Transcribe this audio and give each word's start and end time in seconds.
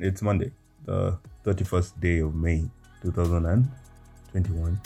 It's 0.00 0.22
Monday, 0.22 0.50
the 0.86 1.18
31st 1.44 2.00
day 2.00 2.20
of 2.20 2.34
May 2.34 2.64
2021. 3.02 4.78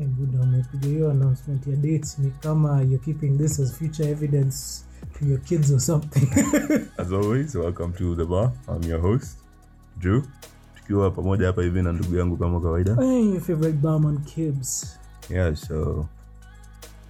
Eh, 0.00 0.06
buda 0.06 0.40
umepiga 0.42 0.86
hiyo 0.88 1.10
announcement 1.10 1.66
ya 1.66 1.76
dates 1.76 2.18
ni 2.18 2.30
kama 2.30 2.82
you're 2.82 2.98
keeping 3.04 3.38
this 3.38 3.60
as 3.60 3.72
future 3.74 4.10
evidence 4.10 4.84
to 5.18 5.24
your 5.26 5.40
kids 5.40 5.70
or 5.70 5.80
something 5.80 6.28
As 6.98 7.12
always, 7.12 7.54
welcome 7.54 7.92
to 7.92 8.14
the 8.14 8.24
bar. 8.24 8.52
I'm 8.68 8.82
your 8.90 9.00
host, 9.00 9.38
Drew. 9.98 10.22
Tukiwa 10.76 11.10
pamoja 11.10 11.46
hapa 11.46 11.62
hivi 11.62 11.82
na 11.82 11.92
ndugu 11.92 12.16
yangu 12.16 12.36
kama 12.36 12.60
kawaida. 12.60 12.94
hey, 12.94 13.24
your 13.30 13.40
favorite 13.40 13.78
barman 13.78 14.18
kibs 14.18 14.98
Yeah, 15.30 15.54
so 15.56 16.06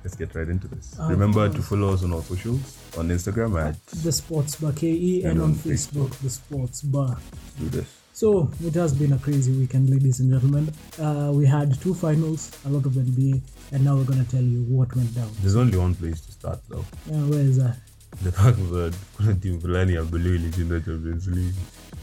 let's 0.08 0.16
get 0.16 0.34
right 0.34 0.48
into 0.48 0.66
this. 0.68 0.98
Of 0.98 1.10
Remember 1.10 1.48
to 1.50 1.62
follow 1.62 1.92
us 1.92 2.02
on 2.02 2.14
our 2.14 2.22
socials 2.22 2.78
on 2.96 3.08
Instagram 3.10 3.60
at 3.62 3.76
the 4.02 4.10
sports 4.10 4.56
bar 4.56 4.72
ke 4.72 4.82
and 4.84 5.24
And 5.26 5.40
on 5.42 5.50
on 5.50 5.54
facebook 5.54 6.12
the 6.24 6.30
sports 6.30 6.80
bar 6.82 7.18
do 7.60 7.68
this. 7.68 7.86
so 8.14 8.50
it 8.64 8.74
has 8.74 8.94
been 8.94 9.12
a 9.12 9.18
crazy 9.18 9.52
weekend 9.52 9.90
ladies 9.90 10.20
and 10.20 10.30
gentlemen 10.32 10.72
uh, 10.98 11.30
we 11.34 11.44
had 11.46 11.74
two 11.82 11.92
finals 12.04 12.50
a 12.64 12.70
lot 12.70 12.86
of 12.86 12.92
nba 12.92 13.38
and 13.72 13.84
now 13.84 13.96
we're 13.96 14.04
going 14.12 14.24
to 14.24 14.30
tell 14.30 14.42
you 14.54 14.62
what 14.78 14.96
went 14.96 15.14
down 15.14 15.28
There's 15.42 15.56
only 15.56 15.76
one 15.76 15.94
place 15.94 16.20
to 16.22 16.32
start 16.32 16.60
though. 16.70 16.84
yeah, 17.10 17.20
where 17.32 17.40
is 17.52 17.58
that 17.58 17.76
The 18.24 18.32
fact 18.32 18.56
that 18.76 18.94
kuna 19.18 19.34
team 19.34 19.60
fulani 19.60 19.94
ya 19.98 20.04
blue 20.04 20.34
ilishinda 20.38 20.80
Champions 20.86 21.28
League. 21.28 21.54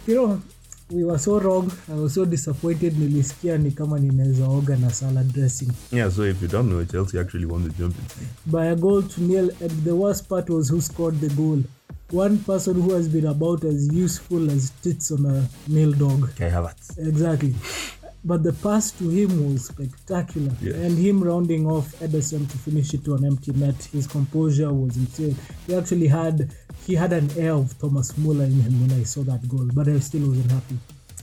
you 0.08 0.16
know 0.22 0.42
we 0.92 1.04
were 1.04 1.18
so 1.18 1.40
wrong. 1.40 1.72
I 1.92 1.94
was 1.96 2.14
so 2.14 2.26
disappointed. 2.26 3.00
Nilisikia 3.00 3.58
ni 3.58 3.72
kama 3.72 4.00
ninaweza 4.00 4.48
oga 4.48 4.76
na 4.78 4.90
salad 4.90 5.34
dressing. 5.34 5.72
Yeah, 5.92 6.12
so 6.12 6.26
if 6.26 6.42
you 6.42 6.48
don't 6.48 6.70
know, 6.70 6.86
Chelsea 6.86 7.20
actually 7.20 7.46
won 7.46 7.64
the 7.64 7.70
Champions 7.70 8.12
by 8.46 8.66
a 8.68 8.76
goal 8.76 9.02
to 9.04 9.22
nil 9.22 9.50
and 9.62 9.84
the 9.84 9.96
worst 9.96 10.30
part 10.30 10.50
was 10.50 10.70
who 10.70 10.82
scored 10.82 11.20
the 11.22 11.30
goal. 11.30 11.64
One 12.12 12.38
person 12.38 12.82
who 12.82 12.94
has 12.94 13.08
been 13.10 13.26
about 13.26 13.64
as 13.64 13.88
useful 13.92 14.52
as 14.52 14.72
tits 14.84 15.12
on 15.12 15.26
a 15.26 15.50
male 15.68 15.92
dog. 15.92 16.30
Havertz. 16.38 16.98
exactly 17.00 17.56
but 18.26 18.42
the 18.44 18.54
pass 18.54 18.92
to 18.92 19.08
him 19.10 19.32
was 19.48 19.66
spectacular 19.66 20.52
Yes. 20.62 20.76
and 20.76 20.98
him 20.98 21.24
rounding 21.24 21.68
off 21.68 21.88
Ederson 22.06 22.50
to 22.52 22.58
finish 22.58 22.94
it 22.96 23.06
to 23.06 23.14
an 23.16 23.24
empty 23.26 23.52
net 23.54 23.76
his 23.92 24.08
composure 24.08 24.74
was 24.74 24.98
insane 24.98 25.36
he 25.68 25.76
actually 25.76 26.08
had 26.08 26.52
he 26.88 26.94
had 26.96 27.14
an 27.14 27.30
air 27.38 27.54
of 27.54 27.78
Thomas 27.80 28.18
Muller 28.18 28.46
in 28.46 28.60
him 28.68 28.76
when 28.82 28.92
I 29.00 29.04
saw 29.04 29.22
that 29.32 29.48
goal 29.48 29.68
but 29.74 29.88
I 29.88 30.00
still 30.00 30.28
wasn't 30.30 30.52
happy 30.52 30.78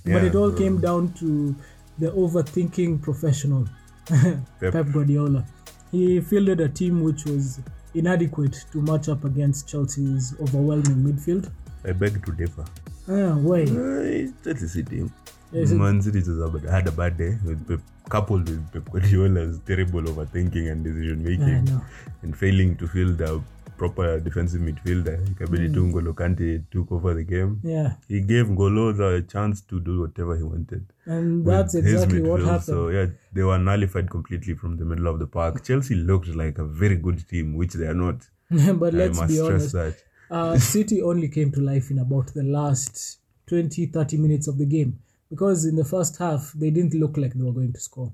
but 0.04 0.22
it 0.24 0.34
all 0.34 0.50
bro. 0.50 0.58
came 0.58 0.80
down 0.80 1.12
to 1.14 1.54
the 1.98 2.10
overthinking 2.12 3.02
professional 3.02 3.68
Pep. 4.06 4.72
Pep 4.72 4.86
Guardiola. 4.92 5.44
He 5.92 6.20
fielded 6.20 6.60
a 6.60 6.68
team 6.68 7.02
which 7.02 7.24
was 7.24 7.60
inadequate 7.94 8.64
to 8.72 8.80
match 8.82 9.08
up 9.08 9.24
against 9.24 9.68
Chelsea's 9.68 10.34
overwhelming 10.40 10.98
midfield. 11.06 11.50
I 11.84 11.92
beg 11.92 12.24
to 12.26 12.32
differ. 12.32 12.64
Ah, 13.08 13.34
why? 13.36 13.62
Uh, 13.62 14.26
Chelsea 14.42 14.82
team. 14.82 15.12
Yes, 15.52 15.70
Man 15.72 16.00
City 16.02 16.20
just 16.20 16.40
had- 16.40 16.70
had 16.70 16.88
a 16.88 16.92
bad 16.92 17.16
day 17.18 17.38
with 17.44 17.66
Pep, 17.68 17.80
coupled 18.08 18.48
with 18.48 18.72
Pep 18.72 18.84
Guardiola's 18.92 19.58
terrible 19.66 20.02
overthinking 20.02 20.70
and 20.72 20.82
decision 20.84 21.22
making 21.22 21.64
know. 21.64 21.80
and 22.22 22.36
failing 22.36 22.76
to 22.76 22.86
field 22.88 23.20
a 23.20 23.40
proper 23.76 24.20
defensive 24.20 24.60
midfielder. 24.62 25.18
Ikabidi 25.32 25.72
tu 25.74 25.80
N'Golo 25.86 26.14
Kante 26.14 26.62
took 26.70 26.90
over 26.92 27.14
the 27.14 27.24
game. 27.24 27.58
Yeah, 27.64 27.94
He 28.08 28.20
gave 28.20 28.46
Ngolo 28.48 28.96
the 28.96 29.22
chance 29.28 29.60
to 29.62 29.80
do 29.80 30.00
whatever 30.02 30.36
he 30.36 30.42
wanted. 30.42 30.84
and 31.06 31.44
that's 31.46 31.74
exactly 31.74 32.20
what 32.22 32.40
happened. 32.40 32.62
So 32.64 32.88
yeah, 32.90 33.06
they 33.32 33.42
were 33.42 33.58
nullified 33.58 34.08
completely 34.10 34.54
from 34.54 34.76
the 34.76 34.84
middle 34.84 35.06
of 35.08 35.18
the 35.18 35.26
park. 35.26 35.62
Chelsea 35.64 35.94
looked 35.96 36.28
like 36.28 36.58
a 36.58 36.64
very 36.64 36.96
good 36.96 37.26
team, 37.28 37.54
which 37.56 37.72
they 37.74 37.86
are 37.86 37.94
not. 37.94 38.26
but 38.50 38.94
I 38.94 38.98
let's 38.98 39.18
must 39.18 39.28
be 39.28 39.36
stress 39.38 39.50
honest, 39.50 39.72
that. 39.72 39.96
uh, 40.30 40.58
City 40.58 41.02
only 41.02 41.28
came 41.28 41.50
to 41.52 41.60
life 41.60 41.90
in 41.90 41.98
about 41.98 42.32
the 42.34 42.42
last 42.44 43.18
20 43.48 43.86
30 43.86 44.16
minutes 44.18 44.46
of 44.48 44.56
the 44.58 44.66
game 44.66 44.98
because 45.32 45.64
in 45.70 45.76
the 45.82 45.88
first 45.94 46.14
half 46.24 46.42
they 46.62 46.70
didn't 46.76 46.94
look 47.02 47.16
like 47.22 47.32
they 47.34 47.44
were 47.48 47.58
going 47.60 47.72
to 47.78 47.80
score. 47.88 48.10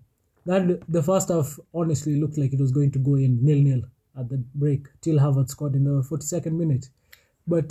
That 0.50 0.62
the 0.96 1.02
first 1.10 1.28
half 1.34 1.48
honestly 1.80 2.14
looked 2.22 2.38
like 2.42 2.52
it 2.56 2.60
was 2.66 2.72
going 2.78 2.92
to 2.96 3.00
go 3.08 3.14
in 3.26 3.32
nil 3.48 3.60
nil 3.68 3.82
at 4.20 4.28
the 4.32 4.38
break 4.62 4.82
till 5.04 5.18
Havertz 5.24 5.50
scored 5.56 5.74
in 5.80 5.84
the 5.88 5.96
42nd 6.10 6.52
minute. 6.62 6.86
But 7.54 7.68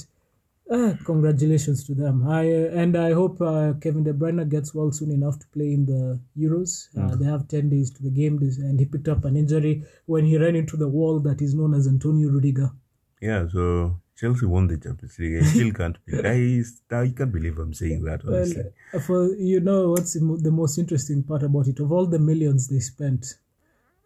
uh, 0.76 0.94
congratulations 1.06 1.84
to 1.88 1.94
them. 2.02 2.16
I 2.28 2.42
uh, 2.42 2.82
and 2.82 2.98
I 2.98 3.14
hope 3.20 3.40
uh, 3.42 3.74
Kevin 3.84 4.04
De 4.08 4.14
Bruyne 4.14 4.44
gets 4.56 4.74
well 4.78 4.92
soon 4.92 5.12
enough 5.12 5.38
to 5.40 5.48
play 5.56 5.70
in 5.78 5.86
the 5.92 6.02
Euros. 6.46 6.72
Uh, 6.98 7.16
They 7.20 7.26
have 7.34 7.48
10 7.48 7.70
days 7.76 7.90
to 7.92 8.04
the 8.04 8.10
game, 8.22 8.38
this- 8.42 8.58
and 8.68 8.78
he 8.82 8.86
picked 8.86 9.08
up 9.14 9.24
an 9.30 9.38
injury 9.44 9.74
when 10.08 10.26
he 10.26 10.38
ran 10.38 10.56
into 10.62 10.76
the 10.84 10.90
wall 10.98 11.20
that 11.28 11.42
is 11.42 11.54
known 11.60 11.74
as 11.74 11.88
Antonio 11.88 12.30
Rudiger. 12.30 12.70
Yeah, 13.22 13.48
so 13.56 13.66
Chelsea 14.18 14.46
won 14.46 14.68
the 14.68 14.78
Champions 14.78 15.18
League. 15.20 15.42
I 15.42 15.46
still 15.46 15.72
can't. 15.72 15.98
Be- 16.06 16.20
I, 16.92 16.98
I 17.04 17.10
can't 17.10 17.32
believe 17.32 17.58
I'm 17.60 17.74
saying 17.74 18.04
that. 18.06 18.22
Honestly, 18.26 18.64
uh, 18.94 19.00
for 19.00 19.28
you 19.36 19.60
know 19.60 19.92
what's 19.92 20.14
the 20.14 20.52
most 20.52 20.78
interesting 20.78 21.24
part 21.24 21.44
about 21.44 21.68
it 21.68 21.80
of 21.80 21.92
all 21.92 22.06
the 22.08 22.20
millions 22.20 22.68
they 22.68 22.80
spent, 22.80 23.36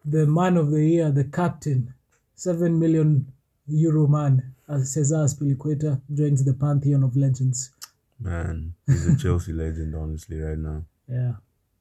the 0.04 0.26
man 0.26 0.56
of 0.56 0.70
the 0.70 0.84
year, 0.84 1.10
the 1.10 1.24
captain, 1.24 1.94
seven 2.34 2.78
million 2.78 3.26
euro 3.68 4.06
man, 4.06 4.54
uh, 4.68 4.82
Cesar 4.82 5.24
Azpilicueta 5.24 6.00
joins 6.12 6.44
the 6.44 6.52
pantheon 6.54 7.02
of 7.02 7.16
legends. 7.16 7.70
man, 8.20 8.74
he's 8.86 9.06
a 9.06 9.16
Chelsea 9.16 9.52
legend. 9.64 9.94
Honestly, 9.94 10.38
right 10.40 10.58
now. 10.58 10.84
Yeah, 11.08 11.32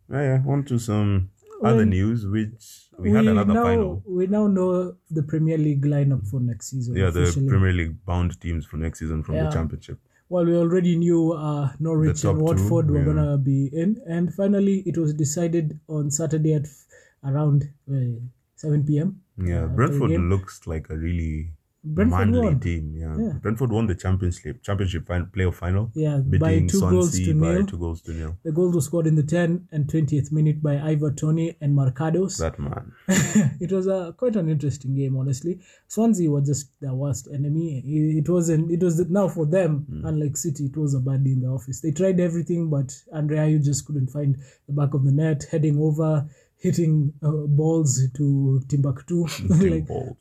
Yeah, 0.10 0.22
yeah. 0.22 0.44
On 0.48 0.64
to 0.66 0.80
some 0.80 1.30
other 1.64 1.86
news, 1.86 2.26
which 2.26 2.90
we, 2.98 3.12
had 3.12 3.26
another 3.26 3.54
now 3.54 3.64
final. 3.64 4.04
we 4.06 4.28
now 4.28 4.48
know 4.48 4.96
the 5.10 5.24
Premier 5.24 5.58
League 5.58 5.86
lineup 5.86 6.28
for 6.28 6.40
next 6.40 6.70
season. 6.72 6.96
Yeah, 6.96 7.10
the. 7.10 7.32
Premier 7.48 7.74
League 7.74 8.06
bound 8.06 8.40
teams 8.42 8.66
for 8.66 8.78
next 8.78 9.00
season 9.00 9.24
from 9.24 9.36
Yeah. 9.36 9.46
the 9.46 9.52
Championship. 9.52 10.00
Well, 10.30 10.46
we 10.46 10.56
already 10.56 10.96
knew 10.96 11.34
uh, 11.34 11.72
Norwich 11.80 12.24
and 12.24 12.40
two, 12.40 12.44
Watford 12.46 12.90
were 12.90 13.00
yeah. 13.00 13.06
gonna 13.06 13.38
be 13.38 13.70
in, 13.74 14.02
and 14.08 14.34
finally 14.34 14.78
it 14.86 14.98
was 14.98 15.14
decided 15.14 15.80
on 15.88 16.10
Saturday 16.10 16.54
at 16.54 16.64
f- 16.66 16.86
around 17.26 17.66
uh, 17.92 18.20
7 18.56 18.86
p.m. 18.86 19.22
Yeah, 19.38 19.62
the 19.62 19.68
Brentford 19.68 20.12
looks 20.12 20.66
like 20.68 20.90
a 20.90 20.96
really 20.98 21.52
Brentford 21.84 22.20
manly 22.30 22.40
won. 22.40 22.60
team. 22.60 22.94
Yeah. 22.96 23.16
Yeah. 23.18 23.34
Brentford 23.42 23.72
won 23.72 23.88
the 23.88 23.96
championship 23.96 24.62
championship 24.62 25.08
fin- 25.08 25.26
playoff 25.36 25.56
final, 25.56 25.92
Yeah, 25.96 26.18
by 26.20 26.60
two 26.60 26.80
goals 26.80 27.10
Swansea 27.14 27.26
to 27.34 27.40
by 27.42 27.54
nil. 27.56 27.66
two 27.66 27.78
goals 27.80 28.02
to 28.04 28.14
nil. 28.14 28.38
The 28.44 28.52
goals 28.52 28.76
were 28.76 28.82
scored 28.82 29.08
in 29.08 29.16
the 29.16 29.24
10 29.24 29.68
and 29.72 29.88
20th 29.88 30.32
minute 30.32 30.62
by 30.62 30.80
Ivan 30.80 31.16
Toney 31.16 31.56
and 31.60 31.76
Marcondes. 31.76 32.38
That 32.38 32.60
man. 32.60 32.92
it 33.60 33.72
was 33.72 33.88
a 33.88 34.14
quite 34.16 34.36
an 34.36 34.48
interesting 34.48 34.96
game, 34.96 35.18
honestly. 35.18 35.60
Swansea 35.88 36.30
were 36.30 36.42
just 36.42 36.80
their 36.82 36.94
worst 36.94 37.28
enemy. 37.34 37.82
It, 37.84 38.30
wasn't. 38.30 38.70
It 38.72 38.84
was 38.84 39.00
now 39.10 39.28
for 39.28 39.48
them, 39.48 39.88
unlike 40.06 40.38
City, 40.38 40.66
it 40.66 40.78
was 40.78 40.94
a 40.94 41.00
bad 41.00 41.24
day 41.24 41.32
in 41.32 41.42
the 41.42 41.48
office. 41.48 41.82
They 41.82 41.92
tried 41.92 42.20
everything, 42.20 42.70
but 42.70 42.88
André 43.14 43.38
Ayew 43.40 43.64
just 43.64 43.86
couldn't 43.88 44.12
find 44.12 44.38
the 44.68 44.74
back 44.74 44.94
of 44.94 45.04
the 45.04 45.12
net, 45.12 45.46
heading 45.52 45.80
over, 45.80 46.30
hitting 46.58 47.12
uh, 47.24 47.32
balls 47.48 48.00
to 48.18 48.62
Timbuktu. 48.68 49.26
Like 49.50 49.88
balls. 49.88 50.16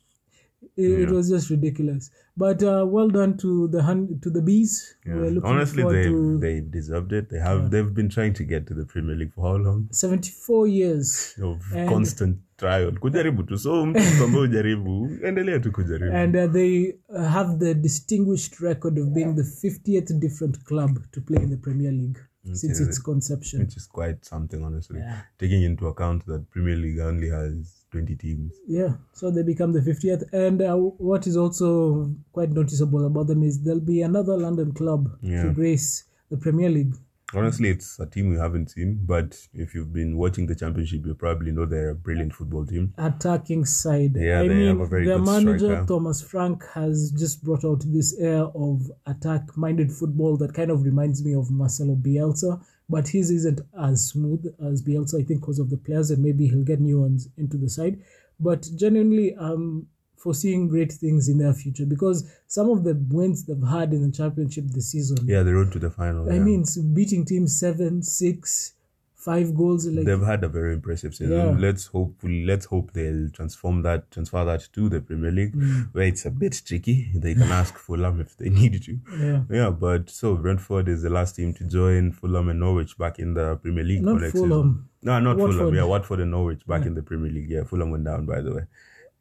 It, 0.83 0.99
it 1.01 1.09
was 1.11 1.29
just 1.29 1.49
ridiculous. 1.49 2.11
But 2.37 2.63
uh, 2.63 2.85
well 2.87 3.09
done 3.09 3.37
to 3.37 3.67
the 3.67 3.81
hun- 3.83 4.19
to 4.23 4.29
the 4.29 4.41
bees. 4.41 4.95
Yeah. 5.05 5.39
Honestly, 5.43 5.83
they 5.83 6.03
to 6.09 6.39
they 6.39 6.61
deserved 6.61 7.11
it. 7.13 7.29
They 7.29 7.39
have 7.39 7.69
they've 7.71 7.93
been 7.93 8.09
trying 8.09 8.33
to 8.33 8.43
get 8.43 8.67
to 8.67 8.73
the 8.73 8.85
Premier 8.85 9.15
League 9.15 9.33
for 9.35 9.43
how 9.49 9.57
long? 9.57 9.87
74 9.91 10.67
years. 10.67 11.35
Of 11.43 11.59
And- 11.75 11.89
constant 11.89 12.37
trial. 12.57 12.91
Kujaribu 12.91 13.43
tu. 13.43 13.57
So 13.57 13.85
mtu 13.85 13.99
ambaye 14.23 14.41
hujaribu, 14.47 15.09
endelea 15.23 15.59
tu 15.59 15.71
kujaribu. 15.71 16.15
and 16.15 16.35
uh, 16.35 16.51
they 16.53 16.93
uh, 17.09 17.21
have 17.23 17.57
the 17.65 17.73
distinguished 17.73 18.59
record 18.59 18.99
of 18.99 19.07
being 19.09 19.35
the 19.35 19.43
50th 19.67 20.19
different 20.19 20.63
club 20.63 20.99
to 21.11 21.21
play 21.21 21.43
in 21.43 21.49
the 21.49 21.57
Premier 21.57 21.91
League 21.91 22.19
since 22.43 22.79
its 22.79 22.99
conception. 22.99 23.59
which 23.59 23.77
is 23.77 23.85
quite 23.87 24.25
something, 24.25 24.63
honestly. 24.63 24.99
Yeah. 24.99 25.21
Taking 25.37 25.63
into 25.63 25.87
account 25.87 26.25
that 26.25 26.49
Premier 26.49 26.75
League 26.75 26.99
only 26.99 27.29
has 27.29 27.83
20 27.91 28.15
teams. 28.15 28.53
Yeah, 28.67 28.93
so 29.13 29.29
they 29.31 29.43
become 29.43 29.73
the 29.73 29.81
50th. 29.81 30.23
And 30.33 30.61
uh, 30.61 30.75
what 30.75 31.27
is 31.27 31.37
also 31.37 32.13
quite 32.31 32.49
noticeable 32.51 33.05
about 33.05 33.27
them 33.27 33.43
is 33.43 33.61
there'll 33.63 33.79
be 33.79 34.01
another 34.01 34.37
London 34.37 34.71
club 34.73 35.09
Yeah. 35.21 35.43
to 35.43 35.53
grace 35.53 36.05
the 36.29 36.37
Premier 36.37 36.69
League. 36.69 36.95
Honestly, 37.33 37.69
it's 37.69 37.99
a 37.99 38.05
team 38.05 38.29
we 38.29 38.37
haven't 38.37 38.71
seen, 38.71 38.99
but 39.05 39.37
if 39.53 39.73
you've 39.73 39.93
been 39.93 40.17
watching 40.17 40.47
the 40.47 40.55
championship, 40.55 41.05
you 41.05 41.13
probably 41.15 41.51
know 41.51 41.65
they're 41.65 41.91
a 41.91 41.95
brilliant 41.95 42.33
football 42.33 42.65
team. 42.65 42.93
Attacking 42.97 43.65
side. 43.65 44.15
Yeah, 44.15 44.41
I 44.41 44.47
they 44.47 44.53
mean, 44.53 44.67
have 44.67 44.79
a 44.79 44.85
very 44.85 45.05
their 45.05 45.17
good 45.17 45.25
manager, 45.25 45.59
striker. 45.59 45.85
Thomas 45.85 46.21
Frank, 46.21 46.63
has 46.73 47.11
just 47.17 47.43
brought 47.43 47.63
out 47.63 47.83
this 47.85 48.17
air 48.19 48.43
of 48.43 48.91
attack 49.05 49.55
minded 49.55 49.91
football 49.91 50.37
that 50.37 50.53
kind 50.53 50.71
of 50.71 50.83
reminds 50.83 51.23
me 51.23 51.33
of 51.33 51.49
Marcelo 51.51 51.95
Bielsa. 51.95 52.61
But 52.89 53.07
his 53.07 53.31
isn't 53.31 53.61
as 53.81 54.09
smooth 54.09 54.45
as 54.65 54.83
Bielsa, 54.83 55.21
I 55.21 55.23
think, 55.23 55.39
because 55.39 55.59
of 55.59 55.69
the 55.69 55.77
players, 55.77 56.11
and 56.11 56.21
maybe 56.21 56.47
he'll 56.47 56.65
get 56.65 56.81
new 56.81 56.99
ones 56.99 57.29
into 57.37 57.57
the 57.57 57.69
side. 57.69 58.01
But 58.37 58.67
genuinely, 58.75 59.33
um, 59.35 59.87
foreseeing 60.23 60.67
great 60.67 60.91
things 60.91 61.27
in 61.27 61.37
their 61.39 61.53
future 61.53 61.85
because 61.85 62.17
some 62.47 62.69
of 62.69 62.83
the 62.83 62.93
wins 63.09 63.45
they've 63.45 63.67
had 63.77 63.91
in 63.93 64.01
the 64.05 64.11
championship 64.11 64.65
this 64.67 64.91
season. 64.91 65.17
Yeah, 65.25 65.43
the 65.43 65.53
road 65.53 65.71
to 65.73 65.79
the 65.79 65.89
final. 65.89 66.29
I 66.29 66.35
yeah. 66.35 66.43
mean, 66.43 66.65
so 66.65 66.81
beating 66.81 67.25
teams 67.25 67.59
seven, 67.59 68.03
six, 68.03 68.73
five 69.15 69.53
goals. 69.55 69.85
Like 69.87 70.05
They've 70.05 70.21
had 70.33 70.43
a 70.43 70.47
very 70.49 70.73
impressive 70.73 71.13
season. 71.15 71.37
Yeah. 71.37 71.55
Let's 71.65 71.85
hopefully 71.87 72.45
let's 72.45 72.65
hope 72.65 72.93
they'll 72.93 73.29
transform 73.29 73.81
that, 73.83 74.09
transfer 74.11 74.43
that 74.45 74.67
to 74.73 74.89
the 74.89 74.99
Premier 75.01 75.31
League, 75.31 75.55
Mm. 75.55 75.89
where 75.93 76.05
it's 76.11 76.25
a 76.25 76.31
bit 76.31 76.61
tricky. 76.65 76.97
They 77.15 77.33
can 77.33 77.51
ask 77.61 77.75
Fulham 77.77 78.19
if 78.21 78.35
they 78.37 78.49
need 78.61 78.81
to. 78.83 78.99
yeah, 79.19 79.41
Yeah, 79.49 79.69
but 79.71 80.09
so 80.09 80.35
Brentford 80.35 80.87
is 80.87 81.01
the 81.03 81.09
last 81.09 81.35
team 81.35 81.53
to 81.55 81.63
join 81.65 82.11
Fulham 82.11 82.49
and 82.49 82.59
Norwich 82.59 82.97
back 82.97 83.19
in 83.19 83.33
the 83.33 83.55
Premier 83.57 83.83
League 83.83 84.03
not 84.03 84.21
next 84.21 84.33
season. 84.33 84.49
Fulham. 84.49 84.89
No, 85.03 85.19
not 85.19 85.37
Fulham. 85.37 85.57
Watford. 85.57 85.75
Yeah, 85.75 85.83
Watford 85.83 86.19
and 86.19 86.31
Norwich 86.31 86.65
back 86.67 86.85
in 86.85 86.93
the 86.95 87.01
Premier 87.03 87.31
League. 87.31 87.49
Yeah, 87.49 87.63
Fulham 87.63 87.89
went 87.91 88.05
down 88.05 88.25
by 88.27 88.41
the 88.41 88.53
way. 88.55 88.63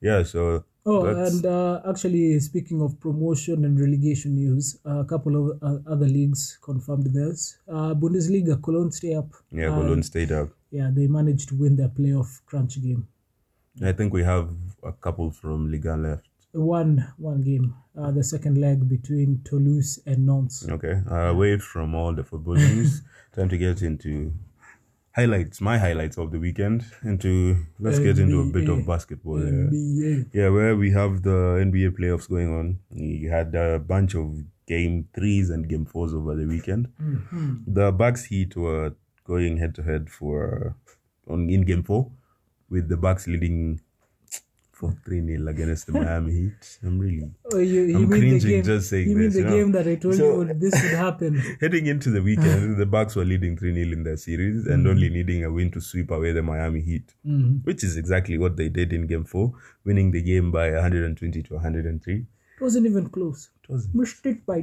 Yeah, 0.03 0.23
so 0.23 0.65
Oh, 0.87 1.05
that's- 1.05 1.35
and 1.35 1.47
uh, 1.47 1.83
actually, 1.89 2.39
speaking 2.41 2.81
of 2.83 2.99
promotion 3.01 3.65
and 3.65 3.79
relegation 3.79 4.35
news, 4.35 4.79
a 4.85 5.05
couple 5.05 5.37
of 5.37 5.63
uh, 5.63 5.79
other 5.91 6.07
leagues 6.09 6.59
confirmed 6.63 7.07
theirs. 7.13 7.59
Uh, 7.69 7.95
Bundesliga, 7.95 8.61
Cologne 8.63 8.91
stay 8.91 9.15
up. 9.15 9.29
yeah, 9.53 9.69
Uh, 9.71 9.75
Cologne 9.81 10.03
stayed 10.03 10.33
up. 10.33 10.49
Yeah, 10.71 10.91
they 10.93 11.07
managed 11.07 11.49
to 11.51 11.55
win 11.57 11.77
their 11.77 11.89
playoff 11.89 12.41
crunch 12.47 12.81
game. 12.83 13.07
I 13.83 13.93
think 13.93 14.13
we 14.13 14.23
have 14.23 14.51
a 14.83 14.93
couple 14.93 15.31
from 15.31 15.71
Liga 15.71 15.97
left. 15.97 16.27
One 16.53 17.07
one 17.19 17.43
game, 17.43 17.75
uh, 17.97 18.11
the 18.11 18.25
second 18.25 18.59
leg 18.59 18.89
between 18.89 19.41
Toulouse 19.45 20.01
and 20.07 20.27
Nantes. 20.27 20.67
Okay, 20.69 21.01
uh, 21.09 21.31
away 21.31 21.59
from 21.59 21.95
all 21.95 22.13
the 22.13 22.25
football 22.25 22.55
news, 22.57 23.03
time 23.37 23.49
to 23.51 23.57
get 23.59 23.83
into 23.83 24.33
highlights. 25.21 25.61
My 25.61 25.79
highlights 25.79 26.19
of 26.19 26.31
the 26.31 26.39
weekend. 26.39 26.85
Into 27.03 27.57
let's 27.79 27.99
get 27.99 28.19
into 28.19 28.41
a 28.41 28.47
bit 28.47 28.69
of 28.69 28.87
basketball. 28.87 29.39
NBA. 29.39 30.31
Yeah, 30.33 30.49
where 30.49 30.77
we 30.77 30.91
have 30.93 31.23
the 31.23 31.39
NBA 31.67 31.99
playoffs 31.99 32.29
going 32.29 32.55
on. 32.55 32.79
We 32.91 33.29
had 33.31 33.55
a 33.55 33.79
bunch 33.79 34.15
of 34.15 34.27
game 34.67 35.09
threes 35.15 35.51
and 35.51 35.69
game 35.69 35.85
fours 35.85 36.15
over 36.15 36.35
the 36.37 36.47
weekend. 36.47 36.89
Mm-hmm. 37.03 37.55
The 37.67 37.93
Bucks 37.93 38.25
Heat 38.25 38.57
were 38.57 38.95
going 39.25 39.59
head 39.59 39.75
to 39.77 39.83
head 39.83 40.11
for 40.11 40.77
on 41.29 41.49
in 41.51 41.63
game 41.63 41.83
four, 41.83 42.11
with 42.69 42.89
the 42.89 42.97
Bucks 42.97 43.27
leading 43.27 43.81
for 44.81 44.91
three 45.05 45.21
0 45.25 45.47
against 45.53 45.87
the 45.87 45.93
Miami 45.93 46.33
Heat. 46.33 46.79
I'm 46.83 46.99
really 46.99 47.31
Oh, 47.53 47.59
you, 47.59 47.83
you 47.83 47.97
I'm 47.97 48.01
mean 48.03 48.09
cringing 48.09 48.39
game? 48.39 48.63
just 48.65 48.89
saying 48.91 49.09
you 49.11 49.17
mean 49.17 49.27
this, 49.27 49.35
the 49.35 49.41
you 49.41 49.47
know? 49.47 49.57
game 49.57 49.73
that 49.73 49.87
I 49.87 49.95
told 49.97 50.15
So- 50.15 50.31
you 50.33 50.39
would, 50.39 50.61
this 50.61 50.73
would 50.83 50.93
happen? 50.93 51.37
heading 51.61 51.87
into 51.87 52.11
the 52.11 52.23
weekend. 52.23 52.79
the 52.79 52.87
Bucks 52.87 53.15
were 53.17 53.25
leading 53.33 53.57
three 53.59 53.75
0 53.75 53.93
in 53.93 54.03
their 54.05 54.17
series 54.17 54.67
and 54.67 54.87
only 54.87 55.11
needing 55.11 55.45
a 55.45 55.51
win 55.53 55.71
to 55.73 55.81
sweep 55.81 56.11
away 56.11 56.33
the 56.33 56.43
Miami 56.43 56.81
Heat, 56.81 57.15
Mhm. 57.27 57.65
which 57.65 57.85
is 57.85 57.97
exactly 57.97 58.39
what 58.39 58.57
they 58.57 58.69
did 58.71 58.93
in 58.93 59.07
game 59.07 59.25
four, 59.25 59.53
winning 59.85 60.11
the 60.13 60.23
game 60.23 60.51
by 60.51 60.71
120 60.71 61.43
to 61.43 61.55
103. 61.55 62.15
It 62.57 62.63
wasn't 62.69 62.87
even 62.87 63.09
close. 63.11 63.51
It 63.63 63.69
was 63.73 63.89
Missed 63.95 64.25
it 64.27 64.45
by 64.47 64.63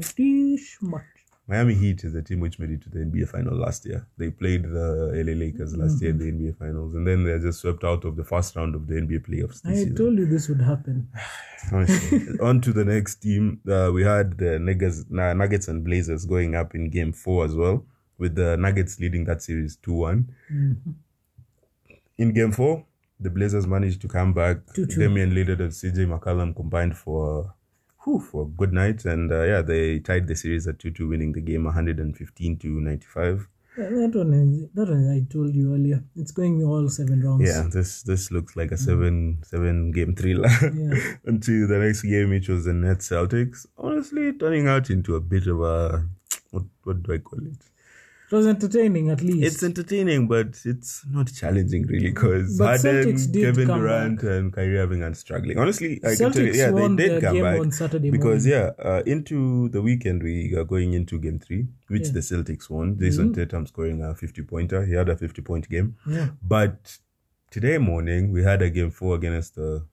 much. 0.81 1.16
Miami 1.49 1.75
Heat 1.75 2.03
is 2.03 2.11
the 2.11 2.21
team 2.21 2.41
which 2.41 2.59
made 2.59 2.71
it 2.71 2.81
to 2.81 2.89
the 2.89 2.99
NBA 2.99 3.29
final 3.29 3.55
last 3.57 3.85
year. 3.85 4.05
They 4.17 4.29
played 4.31 4.63
the 4.63 5.11
LA 5.15 5.31
Lakers 5.33 5.75
last 5.77 6.01
year 6.01 6.11
in 6.11 6.17
the 6.17 6.25
NBA 6.25 6.57
finals, 6.57 6.93
and 6.93 7.07
then 7.07 7.23
they're 7.23 7.39
just 7.39 7.61
swept 7.61 7.85
out 7.85 8.03
of 8.03 8.17
the 8.17 8.23
first 8.25 8.53
round 8.57 8.75
of 8.75 8.85
the 8.87 8.95
NBA 8.95 9.25
playoffs 9.27 9.61
this 9.61 9.65
I 9.65 9.73
season. 9.75 9.95
told 9.95 10.17
you 10.17 10.25
this 10.25 10.49
would 10.49 10.59
happen. 10.61 11.07
On 12.41 12.59
to 12.61 12.73
the 12.73 12.83
next 12.83 13.15
team. 13.15 13.61
Uh, 13.67 13.91
we 13.93 14.03
had 14.03 14.37
the 14.37 14.59
Nuggets, 14.59 15.05
Nuggets 15.09 15.69
and 15.69 15.85
Blazers 15.85 16.25
going 16.25 16.53
up 16.55 16.75
in 16.75 16.89
game 16.89 17.13
four 17.13 17.45
as 17.45 17.55
well, 17.55 17.85
with 18.17 18.35
the 18.35 18.57
Nuggets 18.57 18.99
leading 18.99 19.23
that 19.25 19.41
series 19.41 19.77
2 19.77 19.93
one 19.93 20.35
In 22.17 22.33
game 22.33 22.51
four, 22.51 22.85
the 23.19 23.29
Blazers 23.29 23.65
managed 23.67 24.01
to 24.01 24.07
come 24.07 24.33
back. 24.33 24.57
2-2. 24.75 24.97
Damian 24.99 25.31
Lillard 25.33 25.59
and 25.61 25.71
CJ 25.71 26.07
McCollum 26.07 26.55
combined 26.55 26.97
for 26.97 27.53
whew, 28.07 28.19
for 28.31 28.43
a 28.43 28.45
good 28.45 28.71
night, 28.73 29.03
and 29.05 29.31
uh, 29.31 29.43
yeah, 29.43 29.61
they 29.61 29.99
tied 29.99 30.27
the 30.27 30.35
series 30.35 30.65
at 30.67 30.79
2 30.79 30.91
2, 30.91 31.07
winning 31.09 31.33
the 31.33 31.41
game 31.41 31.65
115 31.65 32.57
to 32.59 32.67
95. 32.67 33.47
Yeah, 33.77 33.89
That 33.89 34.15
one, 34.15 34.33
is- 34.33 34.69
that 34.73 34.89
one 34.89 35.03
I 35.11 35.19
told 35.31 35.53
you 35.53 35.73
earlier. 35.75 36.03
It's 36.15 36.31
going 36.31 36.63
all 36.63 36.89
seven 36.89 37.21
rounds. 37.21 37.47
Yeah, 37.47 37.67
this 37.71 38.01
this 38.03 38.31
looks 38.31 38.55
like 38.55 38.71
a 38.71 38.77
seven 38.77 39.37
seven 39.43 39.91
game 39.91 40.15
thriller. 40.15 40.49
Yeah. 40.63 40.97
Until 41.25 41.67
the 41.67 41.77
next 41.85 42.01
game, 42.01 42.29
which 42.31 42.49
was 42.49 42.65
the 42.65 42.73
Nets 42.73 43.09
Celtics, 43.09 43.67
honestly 43.77 44.33
turning 44.33 44.67
out 44.67 44.89
into 44.89 45.15
a 45.15 45.21
bit 45.21 45.45
of 45.45 45.61
a 45.61 46.05
what 46.51 46.63
what 46.85 47.03
do 47.03 47.13
I 47.13 47.19
call 47.19 47.45
it? 47.45 47.61
It 48.29 48.35
was 48.35 48.45
entertaining 48.45 49.09
at 49.09 49.21
least. 49.21 49.43
It's 49.45 49.63
entertaining, 49.63 50.27
but 50.27 50.59
it's 50.65 51.05
not 51.09 51.31
challenging 51.33 51.87
really 51.87 52.09
because 52.09 52.59
Harden, 52.59 53.05
Celtics 53.05 53.33
Kevin 53.33 53.67
Durant, 53.67 54.23
and 54.23 54.51
Kyrie 54.51 54.77
Irving 54.79 55.01
are 55.03 55.13
struggling. 55.13 55.57
Honestly, 55.57 56.01
I 56.03 56.15
can 56.15 56.31
tell 56.33 56.43
you, 56.43 56.51
Celtics 56.51 56.55
yeah, 56.57 56.71
they 56.71 56.95
did 56.95 57.21
come 57.23 57.33
game 57.35 57.43
back 57.43 57.59
on 57.61 57.71
Saturday 57.71 58.11
because 58.11 58.45
morning. 58.45 58.73
yeah, 58.77 58.85
uh, 58.85 59.01
into 59.05 59.69
the 59.69 59.81
weekend 59.81 60.23
we 60.23 60.53
are 60.55 60.65
going 60.65 60.93
into 60.93 61.17
game 61.19 61.39
three, 61.39 61.67
which 61.87 62.09
the 62.09 62.19
Celtics 62.19 62.69
won. 62.69 62.95
Jayson 62.97 63.33
Tatum 63.33 63.65
scoring 63.65 64.03
a 64.03 64.13
fifty 64.13 64.41
pointer. 64.41 64.85
He 64.85 64.93
had 64.93 65.07
a 65.07 65.15
fifty 65.15 65.41
point 65.41 65.69
game. 65.69 65.95
Yeah. 66.05 66.29
But 66.41 66.97
today 67.49 67.77
morning 67.77 68.31
we 68.33 68.43
had 68.43 68.61
a 68.61 68.69
game 68.69 68.91
four 68.91 69.15
against 69.15 69.55
the, 69.55 69.85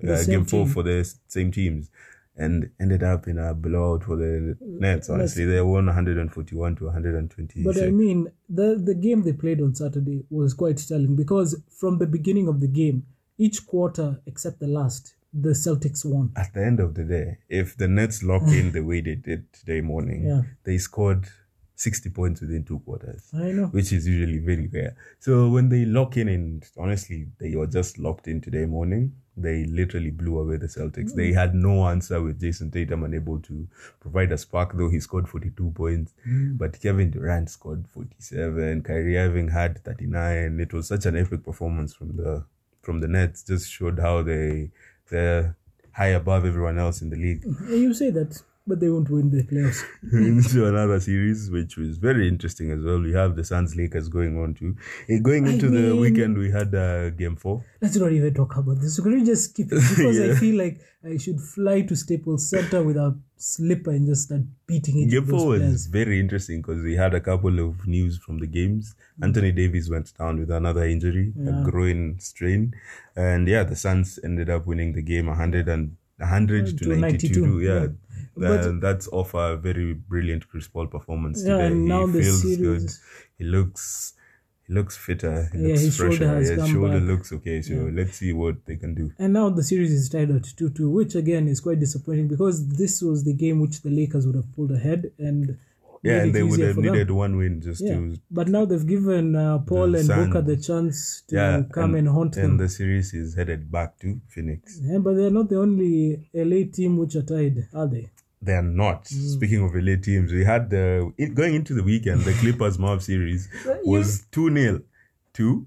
The 0.00 0.14
uh, 0.14 0.16
same 0.18 0.30
game 0.30 0.44
four 0.44 0.66
for 0.68 0.84
the 0.84 1.04
same 1.26 1.50
teams, 1.50 1.90
and 2.38 2.70
ended 2.80 3.02
up 3.02 3.26
in 3.26 3.36
a 3.38 3.52
blowout 3.52 4.04
for 4.04 4.16
the 4.16 4.56
Nets. 4.60 5.10
Honestly, 5.10 5.44
they 5.44 5.60
won 5.60 5.86
141 5.86 6.76
to 6.76 6.84
120. 6.84 7.64
But 7.64 7.82
I 7.82 7.90
mean, 7.90 8.28
the 8.48 8.80
the 8.82 8.94
game 8.94 9.22
they 9.22 9.32
played 9.32 9.60
on 9.60 9.74
Saturday 9.74 10.24
was 10.30 10.54
quite 10.54 10.78
telling 10.78 11.16
because 11.16 11.60
from 11.70 11.98
the 11.98 12.06
beginning 12.06 12.48
of 12.48 12.60
the 12.60 12.68
game, 12.68 13.04
each 13.38 13.66
quarter 13.66 14.20
except 14.26 14.60
the 14.60 14.68
last, 14.68 15.14
the 15.32 15.50
Celtics 15.50 16.04
won. 16.04 16.32
At 16.36 16.54
the 16.54 16.64
end 16.64 16.80
of 16.80 16.94
the 16.94 17.04
day, 17.04 17.38
if 17.48 17.76
the 17.76 17.88
Nets 17.88 18.22
lock 18.22 18.44
in 18.48 18.72
the 18.72 18.82
way 18.82 19.00
they 19.00 19.16
did 19.16 19.52
today 19.52 19.80
morning, 19.80 20.24
Yeah. 20.24 20.42
they 20.64 20.78
scored 20.78 21.28
60 21.78 22.10
points 22.10 22.40
within 22.40 22.64
two 22.64 22.80
quarters. 22.80 23.22
I 23.32 23.52
know. 23.52 23.66
which 23.66 23.92
is 23.92 24.06
usually 24.06 24.38
very 24.38 24.66
rare. 24.66 24.96
So 25.20 25.48
when 25.48 25.68
they 25.68 25.84
lock 25.84 26.16
in, 26.16 26.28
and 26.28 26.64
honestly, 26.76 27.28
they 27.38 27.54
were 27.54 27.68
just 27.68 27.98
locked 27.98 28.26
in 28.26 28.40
today 28.40 28.64
morning. 28.66 29.12
They 29.36 29.64
literally 29.66 30.10
blew 30.10 30.40
away 30.40 30.56
the 30.56 30.66
Celtics. 30.66 31.14
They 31.14 31.32
had 31.32 31.54
no 31.54 31.86
answer 31.86 32.20
with 32.20 32.40
Jayson 32.40 32.72
Tatum 32.72 33.04
unable 33.04 33.38
to 33.42 33.68
provide 34.00 34.32
a 34.32 34.38
spark, 34.38 34.76
though 34.76 34.88
he 34.90 34.98
scored 34.98 35.28
42 35.28 35.70
points. 35.70 36.12
Mm. 36.28 36.58
But 36.58 36.80
Kevin 36.80 37.12
Durant 37.12 37.48
scored 37.48 37.86
47. 37.86 38.82
Kyrie 38.82 39.16
Irving 39.16 39.48
had 39.50 39.78
39. 39.84 40.58
It 40.58 40.72
was 40.72 40.88
such 40.88 41.06
an 41.06 41.16
epic 41.16 41.44
performance 41.44 41.94
from 41.94 42.16
the 42.16 42.44
from 42.82 42.98
the 42.98 43.06
Nets. 43.06 43.44
Just 43.44 43.70
showed 43.70 44.00
how 44.00 44.22
they 44.22 44.72
they're 45.10 45.54
high 45.92 46.08
above 46.08 46.44
everyone 46.44 46.78
else 46.78 47.00
in 47.02 47.10
the 47.10 47.16
league. 47.16 47.44
You 47.68 47.94
say 47.94 48.10
that, 48.10 48.42
but 48.68 48.78
they 48.80 48.88
won't 48.88 49.08
win 49.10 49.30
the 49.30 49.42
playoffs. 49.44 49.82
into 50.12 50.66
another 50.66 51.00
series, 51.00 51.50
which 51.50 51.76
was 51.76 51.96
very 51.98 52.28
interesting 52.28 52.70
as 52.70 52.84
well. 52.84 53.00
We 53.00 53.12
have 53.14 53.34
the 53.34 53.44
Suns 53.44 53.74
Lakers 53.74 54.08
going 54.08 54.38
on 54.38 54.54
too. 54.54 54.76
Eh, 55.08 55.18
Going 55.20 55.46
into 55.46 55.68
the 55.68 55.80
mean- 55.90 56.00
weekend, 56.00 56.36
we 56.38 56.50
had 56.50 56.74
uh, 56.74 57.10
game 57.10 57.36
four. 57.36 57.64
Let's 57.80 57.96
not 57.96 58.12
even 58.12 58.34
talk 58.34 58.56
about 58.56 58.80
this. 58.80 59.00
Can 59.00 59.14
we 59.14 59.24
just 59.24 59.50
skip 59.50 59.68
it? 59.72 59.82
Because 59.96 60.20
I 60.20 60.34
feel 60.34 60.56
like 60.58 60.80
I 61.04 61.16
should 61.16 61.40
fly 61.40 61.82
to 61.82 61.94
Staples 61.96 62.50
Center 62.50 62.82
with 62.82 62.96
a 62.96 63.16
slipper 63.36 63.90
and 63.92 64.06
just 64.06 64.24
start 64.24 64.42
beating 64.66 65.00
it. 65.02 65.10
Game 65.10 65.24
four 65.26 65.46
was 65.46 65.60
players. 65.60 65.86
very 65.86 66.18
interesting 66.20 66.60
because 66.60 66.82
we 66.82 66.96
had 66.96 67.14
a 67.14 67.20
couple 67.20 67.58
of 67.60 67.86
news 67.86 68.18
from 68.18 68.38
the 68.40 68.46
games. 68.46 68.94
Anthony 69.22 69.52
Davis 69.52 69.88
went 69.88 70.12
down 70.18 70.38
with 70.40 70.50
another 70.50 70.84
injury, 70.84 71.32
a 71.46 71.62
groin 71.70 72.16
strain, 72.18 72.74
and 73.16 73.46
yeah, 73.48 73.62
the 73.62 73.76
Suns 73.76 74.18
ended 74.24 74.50
up 74.50 74.66
winning 74.66 74.92
the 74.92 75.02
game 75.02 75.26
100 75.26 75.68
and 75.68 75.96
100 76.18 76.62
uh, 76.62 76.66
to, 76.66 76.76
To 76.76 76.96
92. 76.96 77.40
92, 77.46 77.60
Yeah. 77.60 77.86
yeah. 78.36 78.68
And 78.68 78.82
that's 78.82 79.08
off 79.08 79.34
a 79.34 79.56
very 79.56 79.94
brilliant 79.94 80.48
Chris 80.48 80.68
Paul 80.68 80.86
performance 80.86 81.42
Yeah, 81.44 81.58
today. 81.58 81.74
now 81.74 82.06
he 82.06 82.12
the 82.12 82.22
feels 82.22 82.42
series- 82.42 82.58
good. 82.58 82.90
He 83.38 83.44
looks 83.44 84.14
he 84.66 84.74
looks 84.74 84.96
fitter. 84.98 85.48
He 85.52 85.58
Yeah, 85.62 85.68
looks 85.68 85.80
his 85.80 85.94
shoulder 85.96 86.16
fresher. 86.16 86.34
has 86.34 86.48
His 86.50 86.58
come 86.58 86.70
shoulder 86.72 86.98
back. 87.00 87.08
looks 87.08 87.32
okay. 87.32 87.62
So 87.62 87.74
let's 87.92 88.16
see 88.18 88.32
what 88.34 88.56
they 88.66 88.76
can 88.76 88.94
do. 88.94 89.12
And 89.18 89.32
now 89.32 89.48
the 89.48 89.62
series 89.62 89.92
is 89.92 90.08
tied 90.10 90.30
at 90.30 90.44
2 90.44 90.68
2, 90.70 90.90
which 90.90 91.14
again 91.14 91.48
is 91.48 91.60
quite 91.60 91.80
disappointing 91.80 92.28
because 92.28 92.68
this 92.68 93.00
was 93.00 93.24
the 93.24 93.32
game 93.32 93.60
which 93.60 93.80
the 93.82 93.90
Lakers 93.90 94.26
would 94.26 94.34
have 94.36 94.54
pulled 94.54 94.70
ahead 94.72 95.10
and 95.18 95.56
Yeah, 96.02 96.22
and 96.22 96.34
they 96.34 96.42
would 96.44 96.60
have 96.60 96.76
for 96.76 96.82
them. 96.82 96.92
needed 96.92 97.10
one 97.10 97.36
win 97.36 97.60
just 97.60 97.82
Yeah, 97.82 97.94
to 97.94 98.16
but 98.30 98.48
now 98.48 98.64
they've 98.64 98.86
given 98.86 99.34
uh, 99.34 99.58
Paul 99.58 99.94
and 99.96 100.06
Booker 100.08 100.42
the 100.42 100.56
chance 100.56 101.22
to 101.28 101.34
yeah 101.36 101.62
come 101.72 101.94
and, 101.96 102.08
haunt 102.08 102.34
them. 102.34 102.52
And 102.52 102.60
the 102.60 102.68
series 102.68 103.12
is 103.14 103.34
headed 103.34 103.70
back 103.70 103.98
to 104.00 104.20
Phoenix. 104.28 104.78
Yeah, 104.82 104.98
but 104.98 105.14
they're 105.16 105.30
not 105.30 105.48
the 105.48 105.58
only 105.58 106.28
LA 106.32 106.70
team 106.72 106.98
which 106.98 107.16
are 107.16 107.22
tied, 107.22 107.66
are 107.74 107.86
they? 107.88 108.10
They 108.40 108.52
are 108.52 108.62
not. 108.62 109.04
Mm. 109.06 109.34
Speaking 109.34 109.64
of 109.64 109.74
LA 109.74 109.96
teams, 109.96 110.32
we 110.32 110.44
had 110.44 110.70
the 110.70 111.12
it, 111.18 111.34
going 111.34 111.54
into 111.56 111.74
the 111.74 111.82
weekend. 111.82 112.20
The 112.22 112.32
Clippers 112.34 112.76
Mavs 112.84 113.02
series 113.02 113.48
was 113.84 114.26
two 114.30 114.54
0 114.54 114.82
to 115.34 115.66